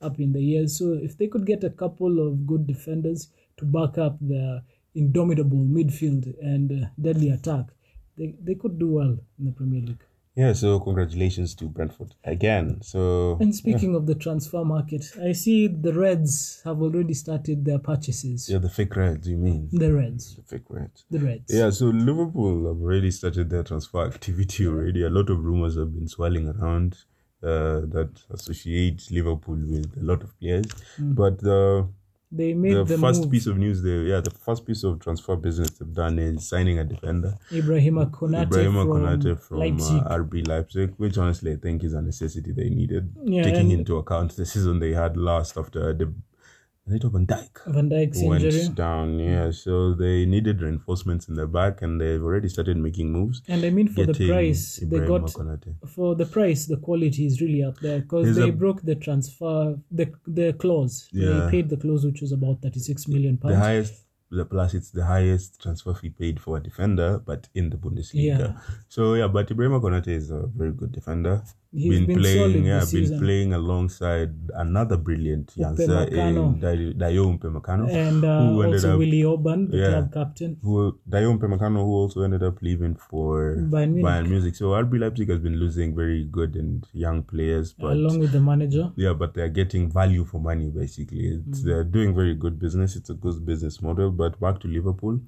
up 0.00 0.18
in 0.18 0.32
the 0.32 0.42
years. 0.42 0.78
So 0.78 0.92
if 0.94 1.16
they 1.16 1.26
could 1.26 1.46
get 1.46 1.64
a 1.64 1.70
couple 1.70 2.26
of 2.26 2.46
good 2.46 2.66
defenders 2.66 3.28
to 3.58 3.64
back 3.64 3.98
up 3.98 4.16
their 4.20 4.62
indomitable 4.94 5.58
midfield 5.58 6.34
and 6.40 6.84
uh, 6.84 6.86
deadly 7.00 7.30
attack, 7.30 7.66
they, 8.16 8.34
they 8.42 8.54
could 8.54 8.78
do 8.78 8.88
well 8.88 9.16
in 9.38 9.44
the 9.46 9.52
Premier 9.52 9.80
League. 9.80 10.04
Yeah 10.34 10.52
so 10.54 10.80
congratulations 10.80 11.54
to 11.54 11.66
Brentford 11.66 12.14
again 12.24 12.80
so 12.82 13.36
And 13.40 13.54
speaking 13.54 13.94
of 13.94 14.06
the 14.06 14.14
transfer 14.14 14.64
market, 14.64 15.04
I 15.22 15.32
see 15.32 15.68
the 15.68 15.92
Reds 15.92 16.62
have 16.64 16.80
already 16.80 17.14
started 17.14 17.64
their 17.64 17.78
purchases. 17.78 18.48
yeah 18.48 18.58
the 18.58 18.70
fake 18.70 18.96
reds 18.96 19.28
you 19.28 19.36
mean 19.36 19.68
The 19.72 19.92
Reds. 19.92 20.36
the 20.36 20.42
fake 20.42 20.68
reds 20.70 21.04
The 21.10 21.18
Reds. 21.18 21.52
yeah 21.54 21.70
so 21.70 21.86
Liverpool 21.86 22.66
have 22.68 22.80
already 22.80 23.10
started 23.10 23.50
their 23.50 23.62
transfer 23.62 24.06
activity 24.06 24.66
already 24.66 25.02
a 25.04 25.10
lot 25.10 25.28
of 25.30 25.44
rumors 25.44 25.76
have 25.76 25.92
been 25.94 26.08
swirling 26.08 26.48
around 26.48 26.96
uh, 27.42 27.80
that 27.96 28.10
associate 28.30 29.02
Liverpool 29.10 29.56
with 29.66 29.96
a 30.00 30.04
lot 30.04 30.22
of 30.22 30.38
players 30.40 30.66
but 30.98 31.40
the 31.40 31.86
They 32.34 32.54
made 32.54 32.74
the 32.74 32.84
the, 32.84 32.96
first 32.98 33.22
move. 33.22 33.30
piece 33.30 33.46
of 33.46 33.58
news 33.58 33.82
they 33.82 33.96
yeah 34.10 34.20
the 34.20 34.30
first 34.30 34.64
piece 34.66 34.82
of 34.84 35.00
transfer 35.00 35.36
business 35.36 35.70
they've 35.72 35.92
done 35.92 36.18
is 36.18 36.48
signing 36.48 36.78
a 36.78 36.84
defender 36.84 37.36
Ibrahima 37.50 38.10
Konate 38.10 38.48
Ibrahima 38.48 38.82
from, 38.86 39.02
Konate 39.02 39.38
from 39.40 39.58
Leipzig. 39.58 40.02
uh, 40.02 40.18
RB 40.22 40.48
Leipzig 40.48 40.94
which 40.96 41.18
honestly 41.18 41.52
I 41.52 41.56
think 41.56 41.84
is 41.84 41.92
a 41.92 42.00
necessity 42.00 42.52
they 42.52 42.70
needed 42.70 43.12
Yeah, 43.22 43.42
taking 43.42 43.70
into 43.70 43.96
account 43.98 44.34
the 44.36 44.46
season 44.46 44.78
they 44.78 44.92
had 44.92 45.16
last 45.16 45.58
after 45.58 45.92
the 45.92 46.12
Renato 46.86 47.10
Van 47.10 47.24
Dijk 47.26 47.62
Van 47.66 47.88
Dijk's 47.88 48.22
went 48.22 48.42
injury. 48.42 48.68
down 48.74 49.18
yeah 49.18 49.46
mm. 49.46 49.52
so 49.54 49.94
they 49.94 50.26
needed 50.26 50.60
reinforcements 50.60 51.28
in 51.28 51.34
the 51.36 51.46
back 51.46 51.80
and 51.82 52.00
they've 52.00 52.22
already 52.24 52.48
started 52.48 52.76
making 52.76 53.12
moves 53.12 53.40
And 53.48 53.64
I 53.64 53.70
mean, 53.70 53.88
for 53.88 54.04
the 54.06 54.26
price 54.26 54.80
they 54.90 54.98
got, 55.06 55.30
for 55.94 56.16
the 56.16 56.26
price, 56.26 56.66
the 56.66 56.76
quality 56.76 57.24
is 57.26 57.40
really 57.40 57.62
up 57.62 57.78
there 57.80 58.00
because 58.00 58.34
they 58.34 58.48
a- 58.48 58.52
broke 58.52 58.82
the 58.82 58.96
transfer, 58.96 59.78
the 59.90 60.06
the 60.26 60.52
clause. 60.54 61.08
Yeah. 61.12 61.28
They 61.32 61.50
paid 61.50 61.68
the 61.68 61.76
clause, 61.76 62.04
which 62.04 62.20
was 62.20 62.32
about 62.32 62.60
thirty 62.62 62.80
six 62.80 63.06
million 63.08 63.36
pounds. 63.38 63.54
the 63.54 63.60
highest 63.60 63.94
the 64.30 64.44
plus 64.44 64.74
it's 64.74 64.90
the 64.90 65.04
highest 65.04 65.60
transfer 65.62 65.94
fee 65.94 66.10
paid 66.10 66.40
for 66.40 66.56
a 66.56 66.60
defender 66.62 67.20
but 67.24 67.48
in 67.54 67.68
the 67.70 67.76
Bundesliga 67.76 68.38
Yeah. 68.38 68.52
so 68.88 69.14
yeah 69.14 69.28
but 69.28 69.48
Ibrahima 69.50 69.78
Konate 69.80 70.08
is 70.08 70.30
a 70.30 70.46
very 70.56 70.72
good 70.72 70.90
defender 70.92 71.42
He's 71.72 72.06
been 72.06 72.22
solid 72.22 72.22
playing 72.22 72.64
yeah 72.66 72.78
been 72.80 72.86
season. 72.86 73.18
playing 73.18 73.54
alongside 73.54 74.34
another 74.54 74.96
brilliant 74.96 75.52
youngster 75.56 76.02
in 76.04 76.60
Dayot 76.60 76.98
Dayot 76.98 77.38
Upamecano 77.38 77.88
and 77.90 78.24
uh, 78.24 78.40
who 78.42 78.62
ended 78.62 78.84
also 78.84 78.92
up 78.92 78.98
Willi 78.98 79.24
Orban, 79.24 79.70
the 79.70 79.78
yeah. 79.78 79.88
club 79.88 80.12
captain. 80.12 80.58
who 80.62 80.98
Dayot 81.08 81.38
Upamecano 81.38 81.76
who 81.84 81.94
also 81.94 82.22
ended 82.22 82.42
up 82.42 82.60
leaving 82.60 82.94
for 82.96 83.56
Bayern 83.70 83.94
Munich. 83.94 84.28
Munich 84.28 84.56
so 84.56 84.66
RB 84.66 85.00
Leipzig 85.00 85.30
has 85.30 85.38
been 85.38 85.56
losing 85.56 85.94
very 85.96 86.24
good 86.24 86.56
and 86.56 86.86
young 86.92 87.22
players 87.22 87.72
but 87.72 87.92
along 87.92 88.18
with 88.18 88.32
the 88.32 88.40
manager. 88.40 88.92
yeah, 88.96 89.12
but 89.12 89.34
they're 89.34 89.48
getting 89.48 89.90
value 89.90 90.24
for 90.24 90.38
money 90.40 90.70
basically. 90.70 91.40
It's, 91.48 91.62
They're 91.62 91.84
doing 91.84 92.14
very 92.14 92.34
good 92.34 92.58
business. 92.58 92.96
It's 92.96 93.10
a 93.10 93.14
good 93.14 93.44
business 93.46 93.80
model. 93.80 94.10
But 94.10 94.40
back 94.40 94.60
to 94.60 94.68
Liverpool, 94.68 95.20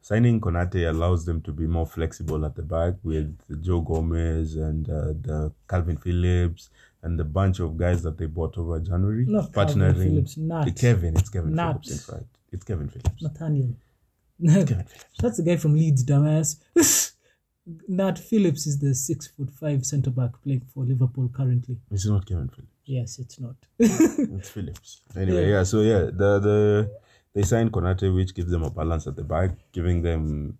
signing 0.00 0.40
Konate 0.40 0.88
allows 0.88 1.24
them 1.24 1.40
to 1.42 1.52
be 1.52 1.66
more 1.66 1.86
flexible 1.86 2.44
at 2.44 2.54
the 2.54 2.62
back 2.62 2.94
with 3.02 3.36
Joe 3.62 3.80
Gomez 3.80 4.56
and 4.56 4.88
uh, 4.88 5.12
the 5.20 5.52
Kalvin 5.68 6.00
Phillips 6.02 6.70
and 7.02 7.18
the 7.18 7.24
bunch 7.24 7.60
of 7.60 7.76
guys 7.76 8.02
that 8.02 8.18
they 8.18 8.26
bought 8.26 8.58
over 8.58 8.78
January. 8.80 9.24
Not 9.26 9.52
Kalvin 9.52 9.94
Phillips. 9.94 10.34
The 10.34 10.74
Kevin, 10.76 11.16
it's 11.16 11.28
Kevin 11.28 11.54
Nat. 11.54 11.72
Phillips, 11.72 11.90
in 11.90 12.14
fact. 12.14 12.26
It's 12.52 12.64
Kevin 12.64 12.88
Phillips. 12.88 13.22
Nathaniel. 13.22 13.74
Kevin 14.44 14.66
Phillips. 14.66 15.04
That's 15.20 15.36
the 15.36 15.42
guy 15.42 15.56
from 15.56 15.74
Leeds, 15.74 16.04
dumbass. 16.04 16.56
Nat 17.88 18.18
Phillips 18.18 18.66
is 18.66 18.80
the 18.80 18.94
six 18.94 19.28
foot 19.28 19.50
five 19.50 19.84
centre 19.86 20.10
back 20.10 20.30
playing 20.42 20.62
for 20.74 20.84
Liverpool 20.84 21.30
currently. 21.34 21.76
It's 21.90 22.06
not 22.06 22.26
Kevin 22.26 22.48
Phillips. 22.48 22.72
Yes, 22.84 23.18
it's 23.18 23.38
not. 23.38 23.54
It's 23.78 24.48
Phillips. 24.50 25.02
Anyway, 25.16 25.50
yeah. 25.50 25.62
So 25.62 25.80
yeah, 25.82 26.04
the 26.06 26.38
the 26.40 26.90
they 27.34 27.42
signed 27.42 27.72
Konate, 27.72 28.14
which 28.14 28.34
gives 28.34 28.50
them 28.50 28.62
a 28.62 28.70
balance 28.70 29.06
at 29.06 29.16
the 29.16 29.24
back, 29.24 29.50
giving 29.72 30.02
them 30.02 30.56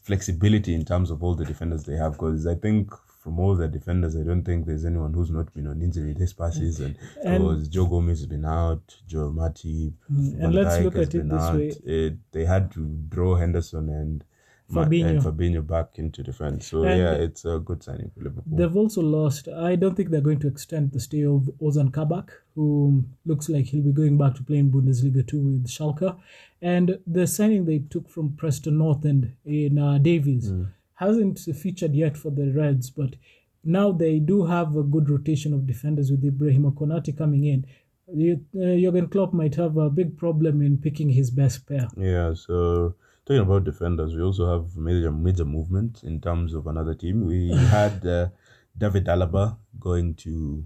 flexibility 0.00 0.74
in 0.74 0.84
terms 0.84 1.10
of 1.10 1.22
all 1.22 1.34
the 1.34 1.44
defenders 1.44 1.84
they 1.84 1.96
have. 1.96 2.12
Because 2.12 2.46
I 2.46 2.54
think 2.54 2.92
from 3.20 3.38
all 3.38 3.54
the 3.54 3.68
defenders, 3.68 4.16
I 4.16 4.22
don't 4.24 4.42
think 4.42 4.66
there's 4.66 4.84
anyone 4.84 5.12
who's 5.14 5.30
not 5.30 5.52
been 5.54 5.68
on 5.68 5.80
injury 5.80 6.12
this 6.12 6.32
past 6.32 6.58
season. 6.58 6.96
And- 7.24 7.38
Because 7.42 7.68
Joe 7.68 7.86
Gomez 7.86 8.18
has 8.18 8.26
been 8.26 8.44
out, 8.44 8.96
Joe 9.06 9.30
Matip, 9.30 9.92
mm, 10.12 10.32
Van 10.36 10.44
and 10.44 10.54
let's 10.54 10.76
Dijk 10.76 10.84
look 10.84 10.96
at 10.96 11.14
it 11.14 11.28
this 11.28 11.40
out. 11.42 11.54
way. 11.54 11.72
It, 11.84 12.14
they 12.32 12.44
had 12.44 12.72
to 12.72 12.80
draw 13.08 13.36
Henderson 13.36 13.88
and. 13.88 14.24
Fabinho. 14.74 15.08
and 15.10 15.20
Fabinho 15.22 15.66
back 15.66 15.98
into 15.98 16.22
defense. 16.22 16.66
So 16.68 16.82
And- 16.84 16.98
yeah, 17.00 17.12
it's 17.14 17.44
a 17.44 17.58
good 17.58 17.82
signing 17.82 18.10
for 18.14 18.22
Liverpool. 18.24 18.56
They've 18.56 18.76
also 18.76 19.02
lost. 19.02 19.48
I 19.48 19.76
don't 19.76 19.94
think 19.96 20.10
they're 20.10 20.20
going 20.20 20.40
to 20.40 20.48
extend 20.48 20.92
the 20.92 21.00
stay 21.00 21.24
of 21.24 21.50
Ozan 21.60 21.92
Kabak, 21.92 22.30
who 22.54 23.04
looks 23.26 23.48
like 23.48 23.66
he'll 23.66 23.84
be 23.84 23.92
going 23.92 24.16
back 24.18 24.34
to 24.36 24.42
playing 24.42 24.70
Bundesliga 24.70 25.26
2 25.26 25.40
with 25.40 25.66
Schalke. 25.68 26.16
And 26.60 26.98
the 27.06 27.26
signing 27.26 27.64
they 27.64 27.80
took 27.80 28.08
from 28.08 28.32
Preston 28.36 28.78
North 28.78 29.04
End 29.04 29.32
in 29.44 29.78
uh, 29.78 29.98
Davies 29.98 30.52
hasn't 30.94 31.38
featured 31.40 31.94
yet 31.94 32.16
for 32.16 32.30
the 32.30 32.52
Reds, 32.52 32.90
but 32.90 33.16
now 33.64 33.90
they 33.92 34.18
do 34.18 34.44
have 34.46 34.76
a 34.76 34.82
good 34.82 35.08
rotation 35.10 35.52
of 35.52 35.66
defenders 35.66 36.10
with 36.10 36.24
Ibrahim 36.24 36.70
Konate 36.72 37.16
coming 37.16 37.44
in. 37.44 37.66
You- 38.14 38.44
Uh, 38.54 38.76
Jurgen 38.76 39.08
Klopp 39.08 39.32
might 39.32 39.54
have 39.56 39.76
a 39.76 39.88
big 39.90 40.16
problem 40.16 40.60
in 40.62 40.78
picking 40.78 41.08
his 41.10 41.30
best 41.30 41.66
pair. 41.66 41.88
Yeah, 41.96 42.34
so 42.34 42.94
talking 43.26 43.42
about 43.42 43.64
defenders, 43.64 44.14
we 44.14 44.22
also 44.22 44.50
have 44.50 44.76
major 44.76 45.10
major 45.10 45.44
movement 45.44 46.02
in 46.04 46.20
terms 46.20 46.54
of 46.54 46.66
another 46.66 46.94
team. 46.94 47.26
We 47.26 47.48
had 47.76 48.04
uh, 48.06 48.28
David 48.76 49.06
Alaba 49.06 49.56
going 49.80 50.14
to 50.16 50.64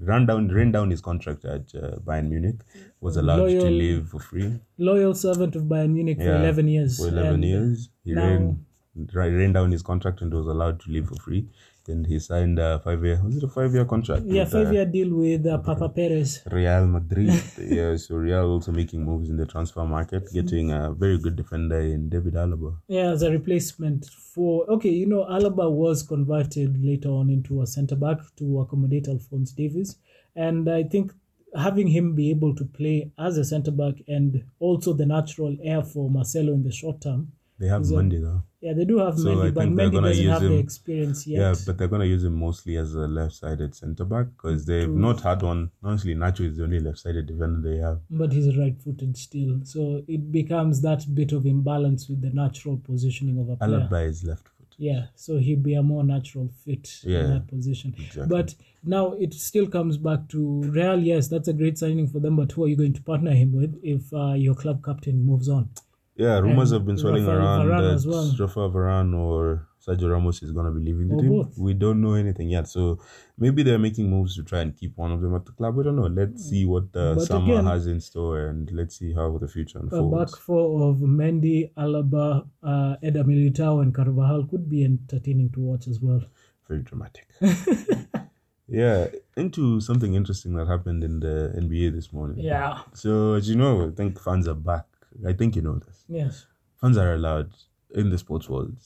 run 0.00 0.26
down, 0.26 0.48
rain 0.48 0.72
down 0.72 0.90
his 0.90 1.00
contract 1.00 1.44
at 1.44 1.74
uh, 1.74 1.96
Bayern 2.04 2.28
Munich. 2.28 2.56
Was 3.00 3.16
allowed 3.16 3.48
to 3.48 3.70
leave 3.70 4.08
for 4.08 4.18
free 4.20 4.60
Loyal 4.78 5.14
servant 5.14 5.56
of 5.56 5.64
Bayern 5.64 5.92
Munich 5.92 6.18
for 6.18 6.34
11 6.36 6.68
years. 6.68 6.98
for 6.98 7.08
eleven 7.08 7.34
and 7.34 7.44
years. 7.44 7.90
He 8.04 8.12
now- 8.12 8.22
ran 8.26 8.66
ra- 9.12 9.24
ran 9.24 9.52
down 9.52 9.70
his 9.72 9.82
contract 9.82 10.20
and 10.22 10.32
was 10.32 10.46
allowed 10.46 10.80
to 10.80 10.90
leave 10.90 11.08
for 11.08 11.16
free. 11.16 11.46
Then 11.86 12.04
he 12.04 12.18
signed 12.18 12.58
a 12.58 12.80
five 12.80 13.04
year. 13.04 13.20
Was 13.22 13.36
it 13.36 13.44
a 13.44 13.48
five 13.48 13.72
year 13.74 13.84
contract? 13.84 14.22
Yeah, 14.24 14.42
uh, 14.42 14.46
five 14.46 14.72
year 14.72 14.86
deal 14.86 15.14
with 15.14 15.46
uh, 15.46 15.58
Papa 15.58 15.88
Perez. 15.90 16.42
Real 16.50 16.86
Madrid. 16.96 17.42
yeah, 17.58 17.96
so 17.96 18.16
Real 18.16 18.46
also 18.46 18.72
making 18.72 19.04
moves 19.04 19.28
in 19.28 19.36
the 19.36 19.46
transfer 19.46 19.84
market, 19.84 20.32
getting 20.32 20.72
a 20.72 20.92
very 20.92 21.18
good 21.18 21.36
defender 21.36 21.80
in 21.80 22.08
David 22.08 22.34
Alaba. 22.34 22.76
Yeah, 22.88 23.10
as 23.10 23.22
a 23.22 23.30
replacement 23.30 24.06
for 24.06 24.64
okay, 24.70 24.90
you 24.90 25.06
know, 25.06 25.24
Alaba 25.24 25.70
was 25.70 26.02
converted 26.02 26.82
later 26.82 27.10
on 27.10 27.28
into 27.28 27.60
a 27.62 27.66
centre 27.66 27.96
back 27.96 28.18
to 28.36 28.60
accommodate 28.60 29.08
Alphonso 29.08 29.54
Davies, 29.56 29.96
and 30.34 30.68
I 30.70 30.84
think 30.84 31.12
having 31.56 31.86
him 31.88 32.14
be 32.14 32.30
able 32.30 32.54
to 32.56 32.64
play 32.64 33.12
as 33.18 33.36
a 33.38 33.44
centre 33.44 33.70
back 33.70 33.94
and 34.08 34.42
also 34.58 34.92
the 34.92 35.06
natural 35.06 35.56
heir 35.62 35.82
for 35.82 36.10
Marcelo 36.10 36.52
in 36.52 36.62
the 36.64 36.72
short 36.72 37.00
term. 37.00 37.32
They 37.58 37.68
have 37.68 37.88
Monday 37.88 38.18
though. 38.20 38.42
Yeah, 38.60 38.72
they 38.72 38.84
do 38.84 38.98
have 38.98 39.18
So 39.18 39.30
I 39.30 39.34
Mendy, 39.34 39.54
but 39.54 39.60
think 39.64 39.76
they're 39.76 39.88
Mendy 39.88 39.92
gonna 39.92 40.08
doesn't 40.08 40.22
use 40.24 40.32
have 40.32 40.42
the 40.42 40.48
him- 40.48 40.58
experience 40.58 41.26
yet. 41.26 41.38
Yeah, 41.40 41.54
but 41.66 41.78
they're 41.78 41.88
gonna 41.88 42.04
use 42.06 42.24
him 42.24 42.34
mostly 42.34 42.76
as 42.76 42.94
a 42.94 43.06
left-sided 43.06 43.74
centre 43.74 44.04
back 44.06 44.26
because 44.36 44.64
they've 44.64 44.88
not 44.88 45.20
had 45.20 45.42
one. 45.42 45.70
Honestly, 45.82 46.14
Nacho 46.14 46.40
is 46.48 46.56
the 46.56 46.64
only 46.64 46.80
left-sided 46.80 47.26
defender 47.26 47.60
they 47.70 47.76
have. 47.78 48.00
but 48.10 48.32
he's 48.32 48.56
right-footed 48.56 49.16
still, 49.16 49.60
so 49.64 50.02
it 50.08 50.32
becomes 50.32 50.80
that 50.80 51.04
bit 51.14 51.32
of 51.32 51.44
imbalance 51.46 52.08
with 52.08 52.22
the 52.22 52.30
natural 52.30 52.78
positioning 52.78 53.38
of 53.38 53.50
a 53.50 53.56
player. 53.56 53.80
Alaba 53.88 54.08
is 54.08 54.24
left-footed. 54.24 54.50
Yeah, 54.76 55.06
so 55.14 55.36
he'd 55.38 55.62
be 55.62 55.74
a 55.74 55.82
more 55.82 56.02
natural 56.02 56.48
fit 56.64 57.00
Yeah, 57.04 57.20
in 57.20 57.30
that 57.34 57.46
position. 57.46 57.94
exactly. 57.96 58.26
But 58.26 58.54
now 58.82 59.12
it 59.12 59.32
still 59.34 59.68
comes 59.68 59.98
back 59.98 60.26
to 60.30 60.62
Real. 60.62 60.98
Yes, 60.98 61.28
that's 61.28 61.46
a 61.48 61.52
great 61.52 61.78
signing 61.78 62.08
for 62.08 62.18
them. 62.18 62.34
But 62.34 62.50
who 62.50 62.64
are 62.64 62.68
you 62.68 62.74
going 62.76 62.94
to 62.94 63.02
partner 63.02 63.30
him 63.32 63.52
with 63.52 63.78
if 63.84 64.12
uh, 64.12 64.32
your 64.32 64.56
club 64.56 64.84
captain 64.84 65.22
moves 65.24 65.48
on? 65.48 65.68
Yeah, 66.16 66.38
rumors 66.38 66.70
And 66.70 66.78
have 66.80 66.86
been 66.86 66.96
swirling 66.96 67.26
around 67.26 67.66
Varane 67.66 68.02
that 68.02 68.08
well. 68.08 68.36
Rafael 68.38 68.70
Varane 68.70 69.14
or 69.18 69.66
Sergio 69.84 70.10
Ramos 70.12 70.42
is 70.44 70.52
going 70.52 70.66
to 70.66 70.72
be 70.72 70.80
leaving 70.84 71.08
the 71.08 71.16
Or 71.16 71.20
team. 71.20 71.30
both. 71.30 71.58
We 71.58 71.74
don't 71.74 72.00
know 72.00 72.14
anything 72.14 72.48
yet, 72.50 72.68
so 72.68 73.00
maybe 73.36 73.64
they're 73.64 73.80
making 73.80 74.08
moves 74.08 74.36
to 74.36 74.44
try 74.44 74.60
and 74.60 74.74
keep 74.76 74.96
one 74.96 75.10
of 75.10 75.20
them 75.20 75.34
at 75.34 75.44
the 75.44 75.52
club. 75.52 75.74
We 75.74 75.82
don't 75.82 75.96
know. 75.96 76.06
Let's 76.06 76.48
see 76.48 76.64
what 76.64 76.84
uh, 76.94 77.14
But 77.16 77.26
summer 77.26 77.54
again- 77.54 77.66
has 77.66 77.86
in 77.88 78.00
store, 78.00 78.46
and 78.46 78.70
let's 78.72 78.96
see 78.96 79.12
how 79.12 79.36
the 79.38 79.48
future 79.48 79.78
unfolds. 79.80 80.14
A 80.14 80.16
back 80.36 80.40
four 80.40 80.88
of 80.88 80.98
Mendy, 80.98 81.72
Alaba, 81.76 82.46
uh, 82.62 82.96
Eder 83.02 83.24
Militao, 83.24 83.82
and 83.82 83.92
Carvajal 83.92 84.46
could 84.46 84.68
be 84.70 84.84
entertaining 84.84 85.50
to 85.50 85.60
watch 85.60 85.88
as 85.88 85.98
well. 86.00 86.22
Very 86.68 86.82
dramatic. 86.82 87.26
yeah, 88.68 89.08
into 89.36 89.80
something 89.80 90.14
interesting 90.14 90.54
that 90.54 90.66
happened 90.68 91.04
in 91.04 91.20
the 91.20 91.52
NBA 91.56 91.92
this 91.92 92.12
morning. 92.12 92.38
Yeah. 92.38 92.78
So 92.94 93.34
as 93.34 93.48
you 93.48 93.56
know, 93.56 93.86
I 93.88 93.90
think 93.90 94.18
fans 94.20 94.48
are 94.48 94.54
back. 94.54 94.86
I 95.26 95.32
think 95.32 95.56
you 95.56 95.62
know 95.62 95.78
this. 95.78 96.04
Yes. 96.08 96.46
fans 96.80 96.96
are 96.98 97.14
allowed 97.14 97.50
in 97.94 98.10
the 98.10 98.18
sports 98.18 98.48
world, 98.48 98.76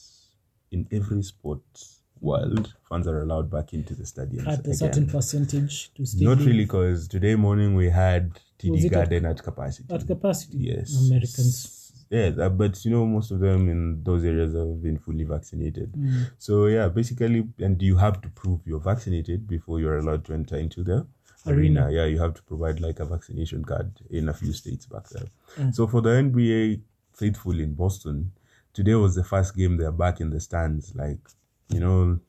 in 0.71 0.87
every 0.91 1.21
sports 1.23 2.01
world, 2.21 2.73
fans 2.87 3.07
are 3.07 3.21
allowed 3.21 3.49
back 3.49 3.73
into 3.73 3.93
the 3.95 4.03
stadiums 4.03 4.47
At 4.47 4.67
a 4.67 4.73
certain 4.73 5.07
percentage 5.07 5.93
to 5.95 6.05
still 6.05 6.29
Not 6.35 6.39
really, 6.45 6.65
because 6.65 7.07
today 7.07 7.35
morning 7.35 7.75
we 7.75 7.89
had 7.89 8.39
TD 8.59 8.77
it 8.77 8.85
at- 8.85 8.91
Garden 8.91 9.25
at 9.25 9.41
capacity. 9.43 9.93
at 9.93 10.05
capacity. 10.05 10.57
yes, 10.59 11.07
Americans. 11.07 11.75
Yeah, 12.11 12.31
uh, 12.39 12.49
but 12.49 12.83
you 12.85 12.91
know 12.91 13.05
most 13.05 13.29
of 13.31 13.39
them 13.39 13.69
in 13.69 14.03
those 14.03 14.25
areas 14.25 14.53
have 14.55 14.81
been 14.81 14.97
fully 14.97 15.23
vaccinated. 15.25 15.91
Mm. 15.93 16.31
So 16.39 16.65
yeah, 16.65 16.87
basically, 16.89 17.47
and 17.59 17.79
you 17.81 17.97
have 17.97 18.19
to 18.21 18.29
prove 18.29 18.61
you're 18.65 18.79
vaccinated 18.79 19.47
before 19.47 19.79
you're 19.79 19.97
allowed 19.99 20.25
to 20.25 20.33
enter 20.33 20.57
into 20.57 20.83
the 20.83 21.05
arena. 21.47 21.85
Arena. 21.85 21.91
Yeah, 21.91 22.05
you 22.05 22.19
have 22.19 22.33
to 22.35 22.43
provide 22.43 22.79
like 22.79 22.99
a 22.99 23.05
vaccination 23.05 23.63
card 23.63 23.91
in 24.09 24.29
a 24.29 24.33
few 24.33 24.53
states 24.53 24.85
back 24.85 25.07
there. 25.09 25.27
Mm. 25.57 25.73
So 25.73 25.87
for 25.87 26.01
the 26.01 26.09
NBA 26.09 26.81
faithful 27.13 27.59
in 27.59 27.73
Boston, 27.73 28.31
today 28.73 28.95
was 28.95 29.15
the 29.15 29.23
first 29.23 29.55
game 29.55 29.77
they're 29.77 29.91
back 29.91 30.19
in 30.21 30.29
the 30.29 30.39
stands. 30.39 30.93
Like, 30.95 31.19
you 31.69 31.79
know, 31.79 32.19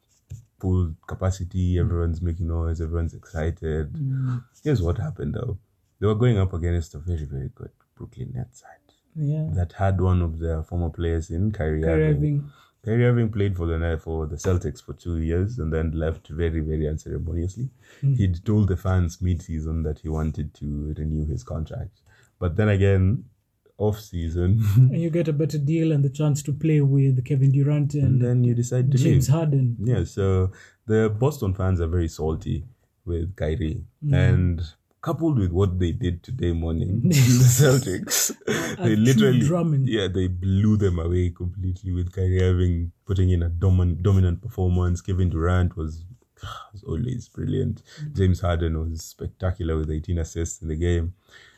full 0.61 0.95
capacity, 1.07 1.79
everyone's 1.79 2.21
making 2.21 2.49
noise, 2.49 2.81
everyone's 2.81 3.15
excited. 3.15 3.93
Mm. 3.93 4.45
Here's 4.63 4.83
what 4.83 4.99
happened 4.99 5.35
though. 5.35 5.59
They 5.99 6.07
were 6.07 6.15
going 6.15 6.39
up 6.39 6.53
against 6.53 6.95
a 6.95 6.99
very, 6.99 7.25
very 7.25 7.51
good 7.55 7.71
Brooklyn 7.95 8.33
Nets 8.35 8.61
side 8.61 8.95
Yeah. 9.15 9.49
that 9.53 9.73
had 9.73 10.01
one 10.01 10.23
of 10.23 10.39
their 10.39 10.63
former 10.63 10.89
players 10.91 11.31
in 11.31 11.53
Kyrie, 11.53 11.83
Kyrie 11.83 12.11
Irving. 12.11 12.51
Kyrie 12.85 13.05
Irving 13.05 13.31
played 13.31 13.57
for 13.57 13.67
the 13.67 14.01
for 14.03 14.27
the 14.27 14.37
Celtics 14.37 14.83
for 14.83 14.95
two 14.95 15.19
years 15.19 15.59
and 15.59 15.73
then 15.73 15.91
left 15.93 16.29
very, 16.29 16.61
very 16.61 16.89
unceremoniously. 16.89 17.69
Hmm. 18.01 18.15
He'd 18.15 18.45
told 18.45 18.69
the 18.69 18.77
fans 18.77 19.21
mid-season 19.21 19.83
that 19.83 19.99
he 19.99 20.09
wanted 20.09 20.55
to 20.55 20.95
renew 20.97 21.27
his 21.27 21.43
contract, 21.45 22.01
but 22.39 22.57
then 22.57 22.69
again, 22.71 23.25
off-season, 23.77 24.63
And 24.77 25.01
you 25.05 25.11
get 25.11 25.29
a 25.29 25.33
better 25.33 25.59
deal 25.59 25.93
and 25.93 26.05
the 26.05 26.11
chance 26.11 26.43
to 26.45 26.53
play 26.53 26.81
with 26.81 27.25
Kevin 27.25 27.51
Durant 27.53 27.95
and 27.95 28.05
and 28.05 28.23
then 28.23 28.45
you 28.45 28.55
decide 28.55 28.91
to 28.93 28.99
James 28.99 29.29
leave. 29.29 29.35
Harden. 29.35 29.77
Yeah, 29.83 30.05
so 30.05 30.53
the 30.87 31.09
Boston 31.09 31.55
fans 31.55 31.81
are 31.81 31.87
very 31.87 32.09
salty 32.09 32.65
with 33.05 33.35
Kyrie, 33.37 33.85
Hmm. 34.05 34.15
and 34.15 34.63
coupled 35.03 35.39
with 35.39 35.51
what 35.51 35.79
they 35.79 35.93
did 35.93 36.23
today 36.23 36.53
morning, 36.53 37.01
the 37.05 37.15
Celtics, 37.15 38.33
they 38.79 38.97
literally, 38.97 39.41
drumming. 39.41 39.87
yeah, 39.87 40.09
they 40.09 40.27
blew 40.29 40.77
them 40.77 40.99
away 40.99 41.31
completely 41.31 41.93
with 41.93 42.13
Kyrie 42.13 42.43
Irving 42.43 42.93
putting 43.07 43.31
in 43.31 43.43
a 43.43 43.51
domin- 43.51 44.03
dominant 44.03 44.43
performance. 44.43 45.01
Kevin 45.01 45.31
Durant 45.31 45.77
was, 45.77 46.05
was 46.73 46.85
always 46.85 47.29
brilliant. 47.29 47.83
Mm. 48.03 48.17
James 48.17 48.41
Harden 48.41 48.79
was 48.79 49.03
spectacular 49.03 49.77
with 49.77 49.91
18 49.91 50.19
assists 50.19 50.61
in 50.63 50.69
the 50.69 50.77
game. 50.77 51.15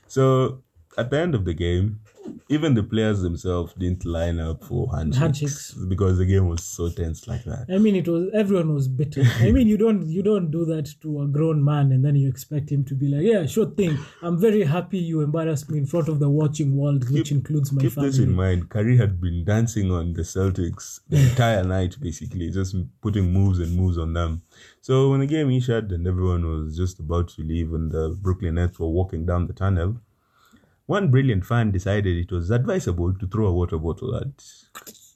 So 0.07 0.63
at 0.99 1.11
the 1.11 1.19
end 1.19 1.35
of 1.35 1.45
the 1.45 1.55
game, 1.55 2.01
even 2.49 2.75
the 2.75 2.83
players 2.83 3.23
themselves 3.23 3.73
didn't 3.75 4.05
line 4.05 4.39
up 4.39 4.63
for 4.63 4.95
handshakes, 4.95 5.19
Handshakes. 5.21 5.73
because 5.89 6.19
the 6.19 6.25
game 6.27 6.47
was 6.49 6.63
so 6.63 6.89
tense 6.91 7.27
like 7.27 7.43
that. 7.45 7.67
I 7.73 7.79
mean, 7.79 7.97
it 7.97 8.07
was 8.07 8.29
everyone 8.35 8.73
was 8.75 8.87
bitter. 8.89 9.23
I 9.41 9.51
mean, 9.51 9.67
you 9.69 9.77
don't 9.77 10.07
you 10.09 10.23
don't 10.23 10.51
do 10.51 10.65
that 10.67 10.89
to 11.01 11.23
a 11.23 11.27
grown 11.27 11.65
man 11.65 11.91
and 11.93 12.05
then 12.05 12.15
you 12.15 12.29
expect 12.29 12.71
him 12.71 12.85
to 12.85 12.95
be 12.95 13.09
like, 13.09 13.23
yeah, 13.23 13.47
sure 13.47 13.67
thing. 13.71 13.99
I'm 14.23 14.39
very 14.39 14.63
happy 14.65 14.99
you 14.99 15.21
embarrassed 15.23 15.71
me 15.71 15.79
in 15.79 15.87
front 15.87 16.09
of 16.09 16.21
the 16.21 16.29
watching 16.29 16.77
world, 16.77 17.11
which 17.11 17.33
includes 17.33 17.73
my 17.73 17.83
Keep 17.83 17.93
family. 17.93 18.11
this 18.11 18.19
in 18.21 18.33
mind. 18.35 18.69
Kyrie 18.69 18.99
had 18.99 19.21
been 19.21 19.45
dancing 19.45 19.91
on 19.91 20.13
the 20.13 20.23
Celtics 20.23 21.01
the 21.09 21.17
entire 21.31 21.65
night, 21.65 21.97
basically, 22.01 22.51
just 22.51 22.77
putting 23.01 23.33
moves 23.33 23.59
and 23.59 23.75
moves 23.75 23.99
on 23.99 24.13
them. 24.13 24.43
So 24.81 25.11
when 25.11 25.21
the 25.21 25.27
game 25.27 25.51
issued 25.51 25.91
and 25.91 26.07
everyone 26.07 26.45
was 26.45 26.77
just 26.77 27.01
about 27.01 27.29
to 27.31 27.43
leave 27.43 27.73
and 27.73 27.91
the 27.91 28.17
Brooklyn 28.21 28.55
Nets 28.57 28.79
were 28.79 28.89
walking 28.89 29.25
down 29.27 29.47
the 29.47 29.53
tunnel, 29.55 29.97
one 30.93 31.11
brilliant 31.11 31.45
fan 31.51 31.71
decided 31.71 32.19
it 32.19 32.31
was 32.31 32.51
advisable 32.51 33.15
to 33.15 33.27
throw 33.27 33.47
a 33.47 33.53
water 33.61 33.79
bottle 33.79 34.15
at 34.15 34.33